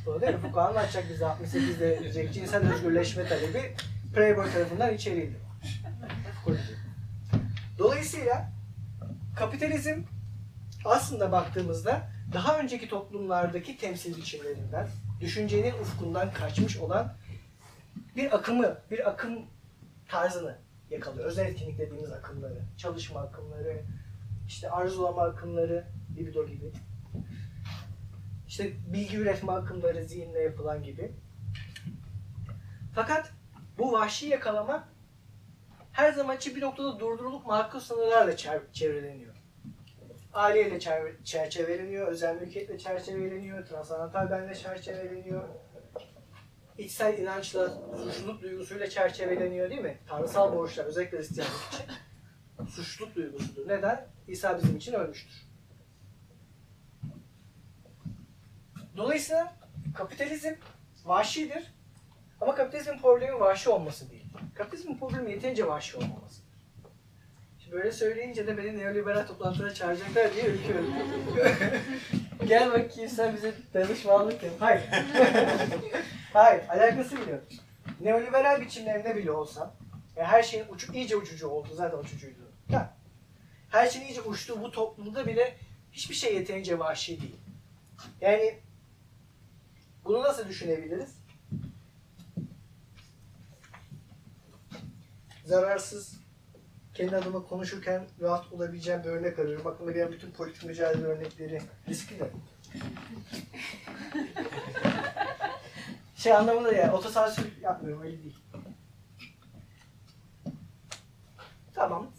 Doğru 0.06 0.22
değil 0.22 0.34
mi? 0.34 0.40
Foucault 0.40 0.70
anlatacak 0.70 1.04
bize 1.10 1.26
68'de 1.26 2.00
diyecek 2.00 2.34
cinsel 2.34 2.74
özgürleşme 2.74 3.28
talebi 3.28 3.76
Playboy 4.14 4.52
tarafından 4.52 4.94
içeriydi. 4.94 5.40
Dolayısıyla 7.78 8.52
kapitalizm 9.36 10.04
aslında 10.86 11.32
baktığımızda 11.32 12.10
daha 12.34 12.60
önceki 12.60 12.90
toplumlardaki 12.90 13.78
temsil 13.78 14.18
biçimlerinden, 14.18 14.88
düşüncenin 15.22 15.74
ufkundan 15.74 16.34
kaçmış 16.34 16.78
olan 16.78 17.14
bir 18.16 18.36
akımı, 18.36 18.78
bir 18.92 19.10
akım 19.10 19.40
tarzını 20.08 20.58
yakalıyor. 20.90 21.26
Özel 21.26 21.46
etkinlik 21.46 21.80
dediğimiz 21.80 22.12
akımları, 22.12 22.62
çalışma 22.78 23.20
akımları, 23.20 23.82
işte 24.48 24.70
arzulama 24.70 25.24
akımları, 25.24 25.88
libido 26.18 26.48
gibi. 26.48 26.72
İşte 28.48 28.74
bilgi 28.94 29.18
üretme 29.18 29.52
akımları, 29.52 30.06
zihinle 30.06 30.40
yapılan 30.40 30.84
gibi. 30.84 31.12
Fakat 32.96 33.32
bu 33.78 33.92
vahşi 33.92 34.28
yakalama 34.28 34.88
her 35.92 36.14
zaman 36.14 36.38
için 36.38 36.56
bir 36.56 36.62
noktada 36.62 37.00
durdurulup 37.00 37.46
makul 37.46 37.80
sınırlarla 37.80 38.38
çevreleniyor. 38.74 39.35
Aileyle 40.36 40.78
çer- 40.78 41.24
çerçeveleniyor, 41.24 42.08
özel 42.08 42.36
mülkiyetle 42.42 42.78
çerçeveleniyor, 42.78 43.66
transantal 43.66 44.32
benle 44.32 44.56
çerçeveleniyor. 44.56 45.50
İçsel 46.78 47.18
inançla, 47.18 47.70
suçluluk 47.98 48.42
duygusuyla 48.42 48.90
çerçeveleniyor 48.90 49.70
değil 49.70 49.82
mi? 49.82 49.98
Tanrısal 50.08 50.56
borçlar, 50.56 50.86
özellikle 50.86 51.18
Hristiyanlık 51.18 51.56
için 51.74 52.66
suçluluk 52.66 53.16
duygusudur. 53.16 53.68
Neden? 53.68 54.08
İsa 54.28 54.58
bizim 54.58 54.78
için 54.78 54.94
ölmüştür. 54.94 55.48
Dolayısıyla 58.98 59.54
kapitalizm 59.96 60.54
vahşidir. 61.06 61.74
Ama 62.42 62.56
kapitalizmin 62.56 62.98
problemi 63.00 63.40
vahşi 63.40 63.70
olması 63.70 64.10
değil. 64.10 64.26
Kapitalizmin 64.56 64.98
problemi 64.98 65.32
yeterince 65.32 65.68
vahşi 65.68 65.98
olmamasıdır. 65.98 66.45
Böyle 67.76 67.92
söyleyince 67.92 68.48
de 68.48 68.58
beni 68.58 68.78
neoliberal 68.78 69.28
toplantılara 69.28 69.74
çağıracaklar 69.74 70.34
diye 70.34 70.46
ürküyorum. 70.46 70.94
Gel 72.48 72.72
bakayım 72.72 73.10
sen 73.10 73.36
bize 73.36 73.54
danışmanlık 73.74 74.44
yap. 74.44 74.54
Hayır. 74.60 74.84
Hayır, 76.34 76.64
alakası 76.70 77.18
bile 77.18 77.32
yok. 77.32 77.44
Neoliberal 78.02 78.62
biçimlerinde 78.62 79.16
bile 79.16 79.32
olsa, 79.32 79.74
ya 80.16 80.28
her 80.28 80.44
şeyin 80.44 80.66
uçu, 80.70 80.94
iyice 80.94 81.16
uçucu 81.16 81.48
oldu, 81.48 81.68
zaten 81.74 81.98
uçucuydu. 81.98 82.40
Ha. 82.72 82.94
Her 83.70 83.90
şeyin 83.90 84.06
iyice 84.06 84.22
uçtuğu 84.22 84.62
bu 84.62 84.72
toplumda 84.72 85.28
bile 85.28 85.58
hiçbir 85.92 86.16
şey 86.16 86.36
yeterince 86.36 86.80
vahşi 86.80 87.22
değil. 87.22 87.40
Yani 88.22 88.60
bunu 90.06 90.24
nasıl 90.24 90.48
düşünebiliriz? 90.48 91.16
Zararsız, 95.46 96.25
kendi 96.96 97.16
adıma 97.16 97.44
konuşurken 97.44 98.06
rahat 98.22 98.54
olabileceğim 98.54 99.04
bir 99.04 99.10
örnek 99.10 99.40
arıyorum. 99.40 99.68
Aklıma 99.68 99.92
gelen 99.92 100.12
bütün 100.12 100.32
politik 100.32 100.66
mücadele 100.66 101.06
örnekleri 101.06 101.62
riskli 101.90 102.20
de. 102.20 102.30
şey 106.16 106.34
anlamında 106.34 106.74
ya, 106.74 106.94
otosansür 106.94 107.62
yapmıyorum 107.62 108.04
öyle 108.04 108.24
değil. 108.24 108.38
Tamam. 111.74 112.12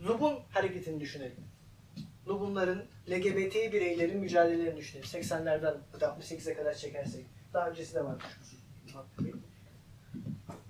Lubun 0.00 0.38
hareketini 0.50 1.00
düşünelim. 1.00 1.44
Lubunların, 2.28 2.84
LGBT 3.10 3.54
bireylerin 3.54 4.20
mücadelelerini 4.20 4.76
düşünelim. 4.76 5.08
80'lerden 5.08 5.74
68'e 6.00 6.54
kadar 6.54 6.74
çekersek. 6.74 7.26
Daha 7.54 7.70
öncesi 7.70 7.94
de 7.94 8.04
varmış. 8.04 8.24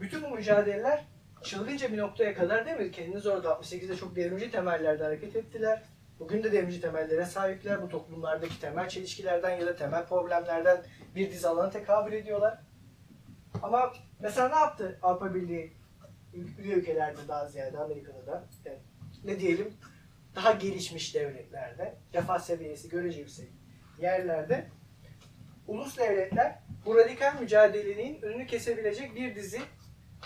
Bütün 0.00 0.22
bu 0.22 0.28
mücadeleler 0.28 1.04
çılgınca 1.42 1.92
bir 1.92 1.98
noktaya 1.98 2.34
kadar 2.34 2.66
değil 2.66 2.76
mi? 2.76 2.90
Kendiniz 2.90 3.26
orada 3.26 3.48
68'de 3.48 3.96
çok 3.96 4.16
devrimci 4.16 4.50
temellerde 4.50 5.04
hareket 5.04 5.36
ettiler. 5.36 5.82
Bugün 6.18 6.42
de 6.42 6.52
devrimci 6.52 6.80
temellere 6.80 7.24
sahipler. 7.24 7.82
Bu 7.82 7.88
toplumlardaki 7.88 8.60
temel 8.60 8.88
çelişkilerden 8.88 9.60
ya 9.60 9.66
da 9.66 9.76
temel 9.76 10.06
problemlerden 10.06 10.82
bir 11.14 11.30
dizi 11.30 11.48
alana 11.48 11.70
tekabül 11.70 12.12
ediyorlar. 12.12 12.58
Ama 13.62 13.92
mesela 14.20 14.48
ne 14.48 14.54
yaptı 14.54 14.98
Avrupa 15.02 15.34
Birliği 15.34 15.72
üye 16.58 16.74
ülkelerde 16.74 17.28
daha 17.28 17.46
ziyade 17.46 17.78
Amerika'da 17.78 18.26
da 18.26 18.44
yani 18.64 18.78
ne 19.24 19.40
diyelim 19.40 19.74
daha 20.36 20.52
gelişmiş 20.52 21.14
devletlerde 21.14 21.94
refah 22.14 22.38
seviyesi 22.38 22.88
görece 22.88 23.20
yüksek 23.20 23.48
yerlerde 24.00 24.66
ulus 25.66 25.98
devletler 25.98 26.58
bu 26.86 26.96
radikal 26.96 27.40
mücadelenin 27.40 28.22
önünü 28.22 28.46
kesebilecek 28.46 29.16
bir 29.16 29.34
dizi 29.34 29.60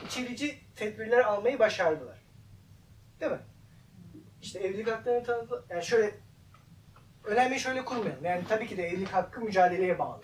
içerici 0.07 0.59
tedbirler 0.77 1.21
almayı 1.21 1.59
başardılar. 1.59 2.19
Değil 3.21 3.33
mi? 3.33 3.41
İşte 4.43 4.59
evlilik 4.59 4.91
haklarını 4.91 5.25
tanıdı. 5.25 5.65
Yani 5.71 5.85
şöyle 5.85 6.15
önemli 7.25 7.61
şöyle 7.61 7.85
kurmayalım. 7.85 8.25
Yani 8.25 8.43
tabii 8.49 8.67
ki 8.67 8.77
de 8.77 8.89
evlilik 8.89 9.09
hakkı 9.09 9.41
mücadeleye 9.41 9.99
bağlı. 9.99 10.23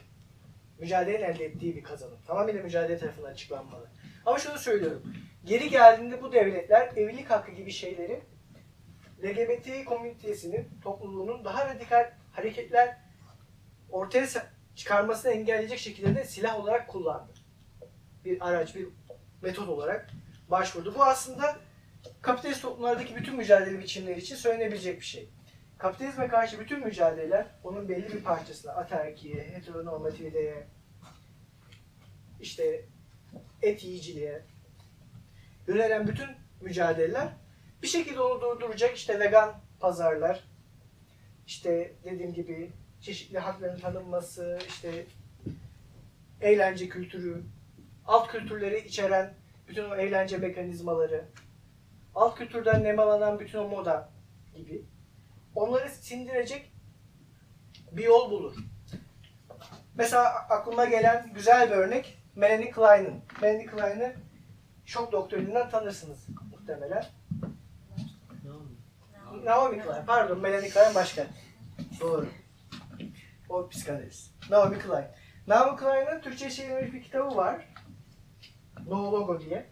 Mücadelenin 0.78 1.24
elde 1.24 1.44
ettiği 1.44 1.76
bir 1.76 1.82
kazanım. 1.82 2.18
Tamamıyla 2.26 2.62
mücadele 2.62 2.98
tarafından 2.98 3.30
açıklanmalı. 3.30 3.88
Ama 4.26 4.38
şunu 4.38 4.58
söylüyorum. 4.58 5.14
Geri 5.44 5.70
geldiğinde 5.70 6.22
bu 6.22 6.32
devletler 6.32 6.92
evlilik 6.96 7.30
hakkı 7.30 7.52
gibi 7.52 7.70
şeyleri 7.70 8.20
LGBT 9.24 9.84
komünitesinin, 9.84 10.68
topluluğunun 10.82 11.44
daha 11.44 11.74
radikal 11.74 12.12
hareketler 12.32 12.96
ortaya 13.90 14.26
çıkarmasını 14.76 15.32
engelleyecek 15.32 15.78
şekilde 15.78 16.14
de 16.14 16.24
silah 16.24 16.60
olarak 16.60 16.88
kullandı. 16.88 17.32
Bir 18.24 18.48
araç, 18.48 18.74
bir 18.74 18.88
metot 19.42 19.68
olarak 19.68 20.10
başvurdu. 20.48 20.94
Bu 20.94 21.04
aslında 21.04 21.58
kapitalist 22.22 22.62
toplumlardaki 22.62 23.16
bütün 23.16 23.36
mücadele 23.36 23.78
biçimleri 23.78 24.18
için 24.18 24.36
söylenebilecek 24.36 25.00
bir 25.00 25.06
şey. 25.06 25.28
Kapitalizme 25.78 26.28
karşı 26.28 26.60
bütün 26.60 26.84
mücadeleler 26.84 27.46
onun 27.64 27.88
belli 27.88 28.12
bir 28.12 28.22
parçasına, 28.22 28.72
aterkiye, 28.72 29.42
heteronormativiteye, 29.42 30.66
işte 32.40 32.84
et 33.62 33.84
yiyiciliğe 33.84 34.42
yönelen 35.66 36.08
bütün 36.08 36.28
mücadeleler 36.60 37.28
bir 37.82 37.86
şekilde 37.86 38.20
onu 38.20 38.40
durduracak 38.40 38.96
işte 38.96 39.20
vegan 39.20 39.60
pazarlar, 39.80 40.44
işte 41.46 41.92
dediğim 42.04 42.32
gibi 42.34 42.72
çeşitli 43.00 43.38
hakların 43.38 43.80
tanınması, 43.80 44.58
işte 44.68 45.06
eğlence 46.40 46.88
kültürü, 46.88 47.42
alt 48.06 48.28
kültürleri 48.28 48.86
içeren 48.86 49.34
bütün 49.68 49.90
o 49.90 49.96
eğlence 49.96 50.36
mekanizmaları, 50.36 51.24
alt 52.14 52.38
kültürden 52.38 52.84
nemalanan 52.84 53.40
bütün 53.40 53.58
o 53.58 53.68
moda 53.68 54.08
gibi 54.54 54.84
onları 55.54 55.88
sindirecek 55.88 56.72
bir 57.92 58.04
yol 58.04 58.30
bulur. 58.30 58.56
Mesela 59.94 60.24
aklıma 60.50 60.84
gelen 60.84 61.30
güzel 61.34 61.70
bir 61.70 61.76
örnek 61.76 62.18
Melanie 62.36 62.70
Klein'in. 62.70 63.22
Melanie 63.42 63.66
Klein'i 63.66 64.16
şok 64.84 65.12
doktorinden 65.12 65.70
tanırsınız 65.70 66.26
muhtemelen. 66.50 67.04
Oldu? 69.30 69.44
Naomi 69.44 69.82
Klein, 69.82 70.06
pardon 70.06 70.40
Melanie 70.40 70.70
Klein 70.70 70.94
başka. 70.94 71.26
Doğru. 72.00 72.28
O 73.48 73.68
psikanalist. 73.68 74.50
Naomi 74.50 74.78
Klein. 74.78 75.06
Naomi 75.46 75.78
Klein'in 75.78 76.20
Türkçe 76.20 76.50
çevrilmiş 76.50 76.92
bir 76.92 77.02
kitabı 77.02 77.36
var. 77.36 77.66
No 78.86 79.12
Logo 79.12 79.40
diye. 79.40 79.66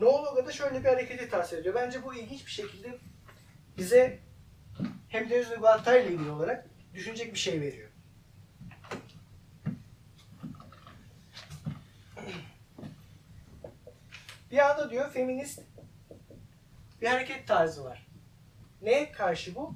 No 0.00 0.24
Logo'da 0.24 0.52
şöyle 0.52 0.80
bir 0.80 0.88
hareketi 0.88 1.28
tavsiye 1.28 1.60
ediyor. 1.60 1.74
Bence 1.74 2.04
bu 2.04 2.14
ilginç 2.14 2.46
bir 2.46 2.50
şekilde 2.50 2.98
bize 3.78 4.18
hem 5.08 5.30
de 5.30 5.38
Özgür 5.38 5.56
ile 5.56 6.14
ilgili 6.14 6.30
olarak 6.30 6.66
düşünecek 6.94 7.34
bir 7.34 7.38
şey 7.38 7.60
veriyor. 7.60 7.88
Bir 14.50 14.70
anda 14.70 14.90
diyor 14.90 15.10
feminist 15.10 15.62
bir 17.02 17.06
hareket 17.06 17.48
tarzı 17.48 17.84
var. 17.84 18.06
Neye 18.82 19.12
karşı 19.12 19.54
bu? 19.54 19.74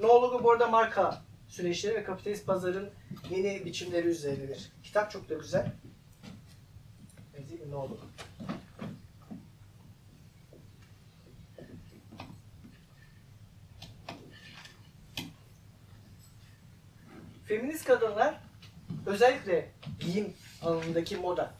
No 0.00 0.08
Logo 0.22 0.44
bu 0.44 0.52
arada 0.52 0.66
marka 0.66 1.22
süreçleri 1.48 1.94
ve 1.94 2.04
kapitalist 2.04 2.46
pazarın 2.46 2.90
yeni 3.30 3.64
biçimleri 3.64 4.08
üzerine 4.08 4.48
bir 4.48 4.72
kitap 4.82 5.10
çok 5.10 5.28
da 5.28 5.34
güzel. 5.34 5.72
No 7.74 7.80
Logo. 7.80 7.98
Feminist 17.44 17.84
kadınlar 17.84 18.34
özellikle 19.06 19.70
giyim 20.00 20.34
alanındaki 20.62 21.16
moda 21.16 21.54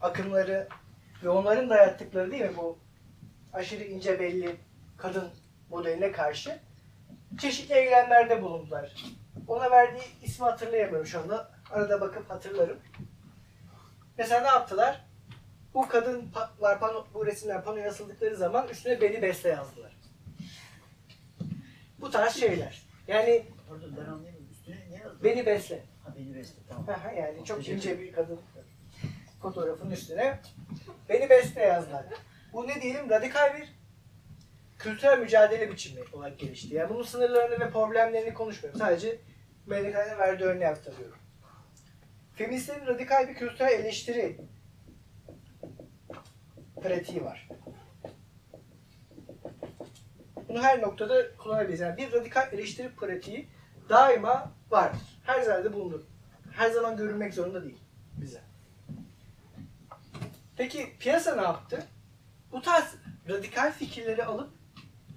akımları 0.00 0.68
ve 1.24 1.28
onların 1.28 1.70
dayattıkları 1.70 2.30
değil 2.30 2.42
mi 2.42 2.56
bu 2.56 2.78
aşırı 3.52 3.84
ince 3.84 4.20
belli 4.20 4.56
kadın 4.96 5.30
modeline 5.70 6.12
karşı 6.12 6.58
çeşitli 7.38 7.74
eylemlerde 7.74 8.42
bulundular. 8.42 8.94
Ona 9.48 9.70
verdiği 9.70 10.04
ismi 10.22 10.44
hatırlayamıyorum 10.44 11.06
şu 11.06 11.20
anda. 11.20 11.50
Arada 11.70 12.00
bakıp 12.00 12.30
hatırlarım. 12.30 12.78
Mesela 14.18 14.40
ne 14.40 14.46
yaptılar? 14.46 15.04
Bu 15.74 15.88
kadınlar 15.88 16.80
pano, 16.80 17.06
bu 17.14 17.26
resimler 17.26 17.64
panoya 17.64 17.88
asıldıkları 17.88 18.36
zaman 18.36 18.68
üstüne 18.68 19.00
beni 19.00 19.22
besle 19.22 19.48
yazdılar. 19.48 19.96
Bu 22.00 22.10
tarz 22.10 22.34
şeyler. 22.34 22.82
Yani 23.08 23.46
Pardon 23.68 23.96
ben 23.96 24.04
anlayamadım. 24.12 24.48
Üstüne 24.52 24.76
ne 24.90 24.96
yazdın? 24.96 25.24
beni 25.24 25.46
besle. 25.46 25.82
Ha 26.04 26.14
beni 26.18 26.34
besle 26.34 26.58
tamam. 26.68 26.88
Aha, 26.88 27.12
yani 27.12 27.44
çok 27.44 27.56
Teşekkür 27.56 27.76
ince 27.76 28.00
bir 28.00 28.12
kadın 28.12 28.40
fotoğrafın 29.42 29.90
üstüne 29.90 30.40
beni 31.08 31.30
beste 31.30 31.60
yazdılar. 31.60 32.04
Bu 32.52 32.68
ne 32.68 32.82
diyelim 32.82 33.10
radikal 33.10 33.54
bir 33.54 33.74
kültürel 34.78 35.18
mücadele 35.18 35.70
biçimi 35.72 36.00
olarak 36.12 36.38
gelişti. 36.38 36.74
Yani 36.74 36.90
bunun 36.90 37.02
sınırlarını 37.02 37.64
ve 37.64 37.70
problemlerini 37.70 38.34
konuşmuyorum. 38.34 38.80
Sadece 38.80 39.18
Melike'nin 39.66 40.18
verdiği 40.18 40.44
örneği 40.44 40.68
aktarıyorum. 40.68 41.18
Feministlerin 42.34 42.86
radikal 42.86 43.28
bir 43.28 43.34
kültürel 43.34 43.72
eleştiri 43.72 44.36
pratiği 46.82 47.24
var. 47.24 47.48
Bunu 50.48 50.62
her 50.62 50.82
noktada 50.82 51.36
kullanabiliriz. 51.36 51.80
Yani 51.80 51.96
bir 51.96 52.12
radikal 52.12 52.52
eleştiri 52.52 52.94
pratiği 52.94 53.48
daima 53.88 54.52
vardır. 54.70 55.20
Her 55.22 55.42
yerde 55.42 55.72
bulunur. 55.72 56.00
Her 56.52 56.70
zaman 56.70 56.96
görünmek 56.96 57.34
zorunda 57.34 57.62
değil 57.64 57.78
bize. 58.16 58.40
Peki 60.56 60.98
piyasa 60.98 61.36
ne 61.36 61.42
yaptı? 61.42 61.86
Bu 62.52 62.62
tarz 62.62 62.94
radikal 63.28 63.72
fikirleri 63.72 64.24
alıp 64.24 64.50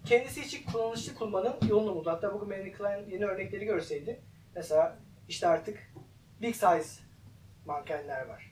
kendisi 0.06 0.42
için 0.42 0.72
kullanışlı 0.72 1.16
kullanmanın 1.16 1.56
yolunu 1.70 1.96
buldu. 1.96 2.10
Hatta 2.10 2.34
bugün 2.34 2.50
Melanie 2.50 2.72
Klein 2.72 3.10
yeni 3.10 3.26
örnekleri 3.26 3.66
görseydi 3.66 4.22
mesela 4.56 5.00
işte 5.28 5.48
artık 5.48 5.94
big 6.42 6.56
size 6.56 7.07
mankenler 7.68 8.26
var. 8.26 8.52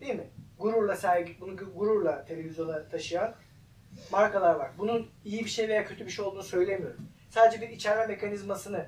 Değil 0.00 0.14
mi? 0.14 0.26
Gururla 0.58 0.96
sergi, 0.96 1.40
bunu 1.40 1.52
gu- 1.52 1.72
gururla 1.74 2.24
televizyona 2.24 2.88
taşıyan 2.88 3.34
markalar 4.12 4.54
var. 4.54 4.70
Bunun 4.78 5.10
iyi 5.24 5.44
bir 5.44 5.50
şey 5.50 5.68
veya 5.68 5.84
kötü 5.84 6.06
bir 6.06 6.10
şey 6.10 6.24
olduğunu 6.24 6.42
söylemiyorum. 6.42 7.08
Sadece 7.30 7.60
bir 7.60 7.68
içerme 7.68 8.06
mekanizmasını 8.06 8.86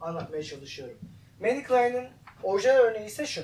anlatmaya 0.00 0.42
çalışıyorum. 0.42 0.98
Melanie 1.40 1.62
Klein'in 1.62 2.08
orijinal 2.42 2.74
örneği 2.76 3.06
ise 3.06 3.26
şu. 3.26 3.42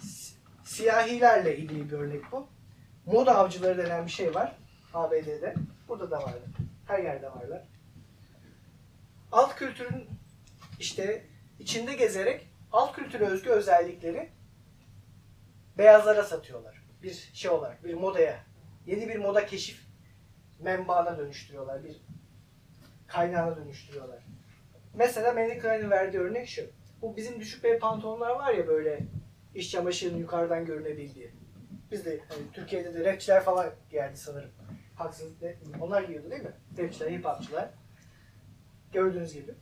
Si- 0.00 0.34
Siyahilerle 0.64 1.56
ilgili 1.56 1.90
bir 1.90 1.96
örnek 1.96 2.32
bu. 2.32 2.46
Moda 3.06 3.36
avcıları 3.38 3.78
denen 3.78 4.06
bir 4.06 4.10
şey 4.10 4.34
var 4.34 4.56
ABD'de. 4.94 5.54
Burada 5.88 6.10
da 6.10 6.16
varlar. 6.18 6.38
Her 6.86 6.98
yerde 6.98 7.30
varlar. 7.30 7.62
Alt 9.32 9.54
kültürün 9.56 10.06
işte 10.78 11.26
içinde 11.58 11.94
gezerek 11.94 12.49
alt 12.72 12.96
kültüre 12.96 13.24
özgü 13.26 13.50
özellikleri 13.50 14.30
beyazlara 15.78 16.24
satıyorlar. 16.24 16.82
Bir 17.02 17.30
şey 17.32 17.50
olarak, 17.50 17.84
bir 17.84 17.94
modaya. 17.94 18.44
Yeni 18.86 19.08
bir 19.08 19.16
moda 19.16 19.46
keşif 19.46 19.86
menbaına 20.60 21.18
dönüştürüyorlar. 21.18 21.84
Bir 21.84 21.96
kaynağına 23.06 23.56
dönüştürüyorlar. 23.56 24.18
Mesela 24.94 25.32
Melanie 25.32 25.58
Klein'in 25.58 25.90
verdiği 25.90 26.18
örnek 26.18 26.48
şu. 26.48 26.62
Bu 27.02 27.16
bizim 27.16 27.40
düşük 27.40 27.64
bel 27.64 27.78
pantolonlar 27.78 28.30
var 28.30 28.54
ya 28.54 28.66
böyle 28.66 29.00
iş 29.54 29.70
çamaşırının 29.70 30.18
yukarıdan 30.18 30.64
görünebildiği. 30.64 31.30
Biz 31.90 32.04
de 32.04 32.20
hani 32.28 32.42
Türkiye'de 32.52 32.94
de 32.94 33.12
rapçiler 33.12 33.44
falan 33.44 33.70
giyerdi 33.90 34.16
sanırım. 34.16 34.50
Haksız 34.94 35.40
de, 35.40 35.58
onlar 35.80 36.02
giyiyordu 36.02 36.30
değil 36.30 36.42
mi? 36.42 36.52
Rapçiler, 36.78 37.10
hip 37.10 37.24
hopçılar. 37.24 37.70
Gördüğünüz 38.92 39.34
gibi. 39.34 39.54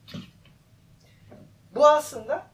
Bu 1.75 1.87
aslında 1.87 2.47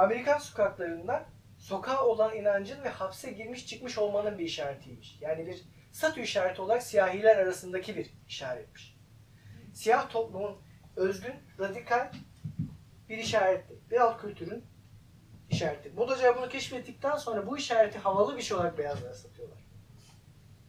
Amerikan 0.00 0.38
sokaklarında 0.38 1.24
sokağa 1.58 2.06
olan 2.06 2.36
inancın 2.36 2.84
ve 2.84 2.88
hapse 2.88 3.32
girmiş 3.32 3.66
çıkmış 3.66 3.98
olmanın 3.98 4.38
bir 4.38 4.44
işaretiymiş. 4.44 5.18
Yani 5.20 5.46
bir 5.46 5.64
statü 5.92 6.20
işareti 6.20 6.62
olarak 6.62 6.82
siyahiler 6.82 7.36
arasındaki 7.36 7.96
bir 7.96 8.10
işaretmiş. 8.28 8.96
Siyah 9.74 10.10
toplumun 10.10 10.58
özgün, 10.96 11.34
radikal 11.58 12.12
bir 13.08 13.18
işaretti. 13.18 13.74
Bir 13.90 14.00
alt 14.00 14.20
kültürün 14.20 14.64
işareti. 15.50 15.90
Modacılar 15.90 16.36
bunu 16.36 16.48
keşfettikten 16.48 17.16
sonra 17.16 17.46
bu 17.46 17.58
işareti 17.58 17.98
havalı 17.98 18.36
bir 18.36 18.42
şey 18.42 18.56
olarak 18.56 18.78
beyazlara 18.78 19.14
satıyorlar. 19.14 19.58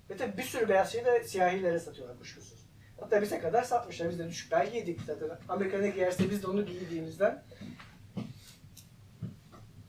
Ve 0.09 0.17
tabi 0.17 0.37
bir 0.37 0.43
sürü 0.43 0.69
beyaz 0.69 0.91
şeyi 0.91 1.05
de 1.05 1.23
siyahilere 1.23 1.79
satıyorlar 1.79 2.17
kuşkusuz. 2.17 2.65
Hatta 2.99 3.21
bize 3.21 3.39
kadar 3.39 3.63
satmışlar. 3.63 4.09
Biz 4.09 4.19
de 4.19 4.27
düşük 4.27 4.51
bel 4.51 4.71
giydik 4.71 5.01
zaten. 5.01 5.29
Amerika'da 5.49 5.87
giyerse 5.87 6.29
biz 6.29 6.43
de 6.43 6.47
onu 6.47 6.65
giydiğimizden 6.65 7.43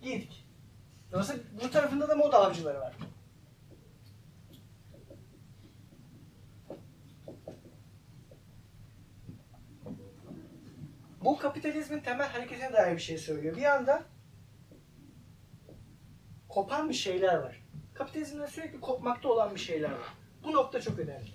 giydik. 0.02 0.44
Dolayısıyla 1.12 1.42
bu 1.64 1.70
tarafında 1.70 2.08
da 2.08 2.14
moda 2.14 2.38
avcıları 2.38 2.80
var. 2.80 2.94
Bu 11.24 11.38
kapitalizmin 11.38 12.00
temel 12.00 12.28
hareketine 12.28 12.72
dair 12.72 12.96
bir 12.96 13.02
şey 13.02 13.18
söylüyor. 13.18 13.56
Bir 13.56 13.60
yanda 13.60 14.02
kopan 16.48 16.88
bir 16.88 16.94
şeyler 16.94 17.34
var. 17.34 17.62
Kapitalizmden 17.94 18.46
sürekli 18.46 18.80
kopmakta 18.80 19.28
olan 19.28 19.54
bir 19.54 19.60
şeyler 19.60 19.90
var. 19.90 20.14
Bu 20.44 20.52
nokta 20.52 20.80
çok 20.80 20.98
önemli. 20.98 21.30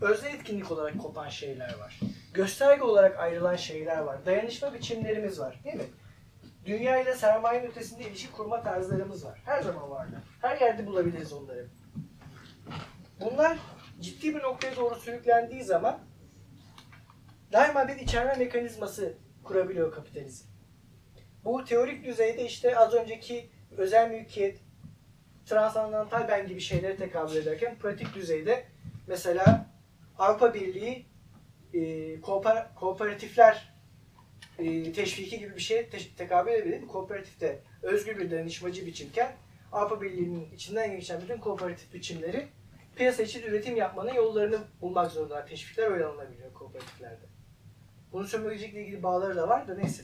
Özel 0.00 0.34
etkinlik 0.34 0.70
olarak 0.70 0.98
kopan 0.98 1.28
şeyler 1.28 1.78
var. 1.78 2.00
Gösterge 2.34 2.82
olarak 2.82 3.18
ayrılan 3.18 3.56
şeyler 3.56 3.98
var. 3.98 4.26
Dayanışma 4.26 4.74
biçimlerimiz 4.74 5.40
var. 5.40 5.60
Değil 5.64 5.76
mi? 5.76 5.84
Dünya 6.68 7.00
ile 7.00 7.14
sermayenin 7.14 7.66
ötesinde 7.66 8.02
ilişki 8.02 8.32
kurma 8.32 8.62
tarzlarımız 8.62 9.24
var. 9.24 9.40
Her 9.44 9.62
zaman 9.62 9.90
varlar. 9.90 10.20
Her 10.40 10.60
yerde 10.60 10.86
bulabiliriz 10.86 11.32
onları. 11.32 11.68
Bunlar 13.20 13.58
ciddi 14.00 14.34
bir 14.34 14.42
noktaya 14.42 14.76
doğru 14.76 14.94
sürüklendiği 14.94 15.64
zaman 15.64 15.98
daima 17.52 17.88
bir 17.88 17.96
içerme 17.96 18.34
mekanizması 18.34 19.14
kurabiliyor 19.44 19.94
kapitalizm. 19.94 20.46
Bu 21.44 21.64
teorik 21.64 22.04
düzeyde 22.04 22.44
işte 22.44 22.78
az 22.78 22.94
önceki 22.94 23.50
özel 23.76 24.10
mülkiyet, 24.10 24.60
transandantal 25.46 26.28
ben 26.28 26.46
gibi 26.46 26.60
şeylere 26.60 26.96
tekabül 26.96 27.36
ederken 27.36 27.78
pratik 27.78 28.14
düzeyde 28.14 28.64
mesela 29.06 29.66
Avrupa 30.18 30.54
Birliği 30.54 31.06
e, 31.74 31.80
koopera- 32.20 32.74
kooperatifler 32.74 33.77
e, 34.58 34.92
teşviki 34.92 35.38
gibi 35.38 35.54
bir 35.54 35.60
şeye 35.60 35.90
te- 35.90 36.14
tekabül 36.16 36.52
edebilir. 36.52 36.86
Kooperatifte 36.86 37.58
özgür 37.82 38.18
bir 38.18 38.30
danışmacı 38.30 38.86
biçimken 38.86 39.32
Avrupa 39.72 40.02
Birliği'nin 40.02 40.52
içinden 40.54 40.96
geçen 40.96 41.20
bütün 41.20 41.38
kooperatif 41.38 41.94
biçimleri 41.94 42.48
piyasa 42.96 43.22
için 43.22 43.42
üretim 43.42 43.76
yapmanın 43.76 44.14
yollarını 44.14 44.58
bulmak 44.80 45.10
zorundalar. 45.12 45.46
Teşvikler 45.46 45.90
öyle 45.90 46.04
alınabiliyor 46.04 46.52
kooperatiflerde. 46.52 47.26
Bunu 48.12 48.26
sömürücülükle 48.26 48.82
ilgili 48.82 49.02
bağları 49.02 49.36
da 49.36 49.48
var 49.48 49.68
da 49.68 49.74
neyse. 49.74 50.02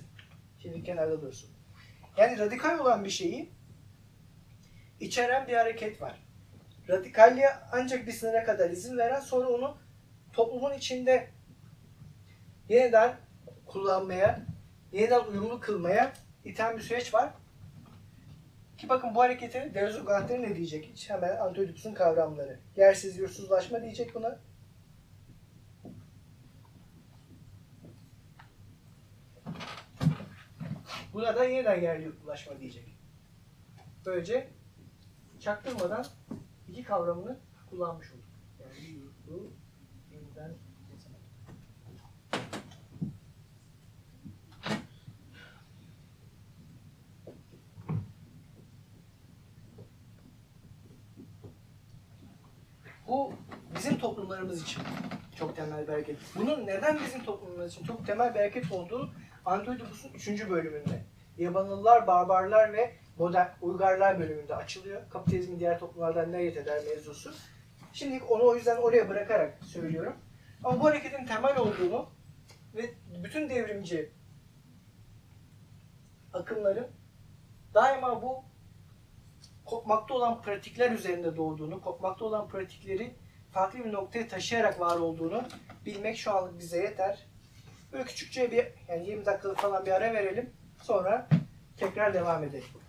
Şimdi 0.62 0.82
kenarda 0.82 1.22
dursun. 1.22 1.51
Yani 2.16 2.39
radikal 2.39 2.78
olan 2.78 3.05
bir 3.05 3.10
şeyi 3.10 3.51
içeren 5.01 5.48
bir 5.48 5.52
hareket 5.52 6.02
var. 6.02 6.24
Radikalliğe 6.89 7.48
ancak 7.72 8.06
bir 8.06 8.12
sınıra 8.12 8.44
kadar 8.44 8.70
izin 8.70 8.98
veren 8.98 9.20
sonra 9.20 9.48
onu 9.48 9.76
toplumun 10.32 10.72
içinde 10.72 11.28
yeniden 12.68 13.16
kullanmaya, 13.74 14.40
yeniden 14.92 15.24
uyumlu 15.24 15.60
kılmaya 15.60 16.12
iten 16.44 16.76
bir 16.76 16.82
süreç 16.82 17.14
var. 17.14 17.30
Ki 18.78 18.88
bakın 18.88 19.14
bu 19.14 19.20
harekete 19.20 19.74
Deleuze 19.74 20.01
Guattari 20.01 20.42
ne 20.42 20.56
diyecek? 20.56 20.90
Hiç 20.94 21.10
hemen 21.10 21.36
Antioidipus'un 21.36 21.94
kavramları. 21.94 22.59
Yersiz 22.76 23.18
yursuzlaşma 23.18 23.82
diyecek 23.82 24.14
buna. 24.14 24.38
Buna 31.12 31.36
da 31.36 31.44
yeniden 31.44 31.80
yerli 31.80 32.05
yurtlulaşma 32.05 32.60
diyecek. 32.60 32.98
Böylece 34.06 34.48
çaktırmadan 35.40 36.06
iki 36.68 36.84
kavramını 36.84 37.38
kullanmış 37.70 38.12
olduk. 38.12 38.24
Yerli 38.60 38.90
yurtlu, 38.90 39.52
yeniden 40.12 40.55
getirmek. 40.90 41.20
Bu 53.09 53.32
bizim 53.76 53.98
toplumlarımız 53.98 54.62
için 54.62 54.82
çok 55.39 55.56
temel 55.56 55.82
bir 55.82 55.93
hareket. 55.93 56.16
Bunun 56.36 56.66
neden 56.66 56.98
bizim 57.06 57.24
toplumlarımız 57.24 57.72
için 57.72 57.85
çok 57.85 58.06
temel 58.06 58.35
bir 58.35 58.39
hareket 58.39 58.72
olduğu 58.72 59.10
Antioidipus'un 59.44 60.12
3. 60.14 60.51
bölümünde. 60.51 61.05
Yabanıllar, 61.39 62.06
barbarlar 62.06 62.72
ve 62.72 62.94
modern 63.18 63.48
uygarlar 63.60 64.20
bölümünde 64.20 64.55
açılıyor. 64.55 65.10
Kapitalizmin 65.10 65.60
diğer 65.60 65.78
toplumlardan 65.78 66.32
ne 66.32 66.44
eder 66.44 66.82
mevzusu. 66.85 67.35
Şimdi 67.93 68.24
onu 68.24 68.43
o 68.43 68.55
yüzden 68.55 68.76
oraya 68.76 69.09
bırakarak 69.09 69.64
söylüyorum. 69.64 70.16
Ama 70.64 70.81
bu 70.81 70.85
hareketin 70.85 71.26
temel 71.26 71.59
olduğunu 71.59 72.09
ve 72.74 72.94
bütün 73.24 73.48
devrimci 73.51 74.12
akımların 76.32 76.86
daima 77.74 78.22
bu 78.22 78.44
kopmakta 79.64 80.14
olan 80.14 80.42
pratikler 80.42 80.90
üzerinde 80.90 81.36
doğduğunu, 81.36 81.80
kopmakta 81.80 82.24
olan 82.24 82.48
pratikleri 82.48 83.14
farklı 83.52 83.84
bir 83.84 83.92
noktaya 83.92 84.28
taşıyarak 84.28 84.80
var 84.80 84.96
olduğunu 84.96 85.42
bilmek 85.86 86.16
şu 86.16 86.32
anlık 86.32 86.58
bize 86.58 86.78
yeter. 86.78 87.26
Böyle 87.92 88.04
küçükçe 88.04 88.50
bir 88.50 88.66
yani 88.88 89.08
20 89.08 89.26
dakikalık 89.26 89.58
falan 89.58 89.86
bir 89.86 89.90
ara 89.90 90.14
verelim. 90.14 90.50
Sonra 90.82 91.28
tekrar 91.76 92.14
devam 92.14 92.44
edelim. 92.44 92.84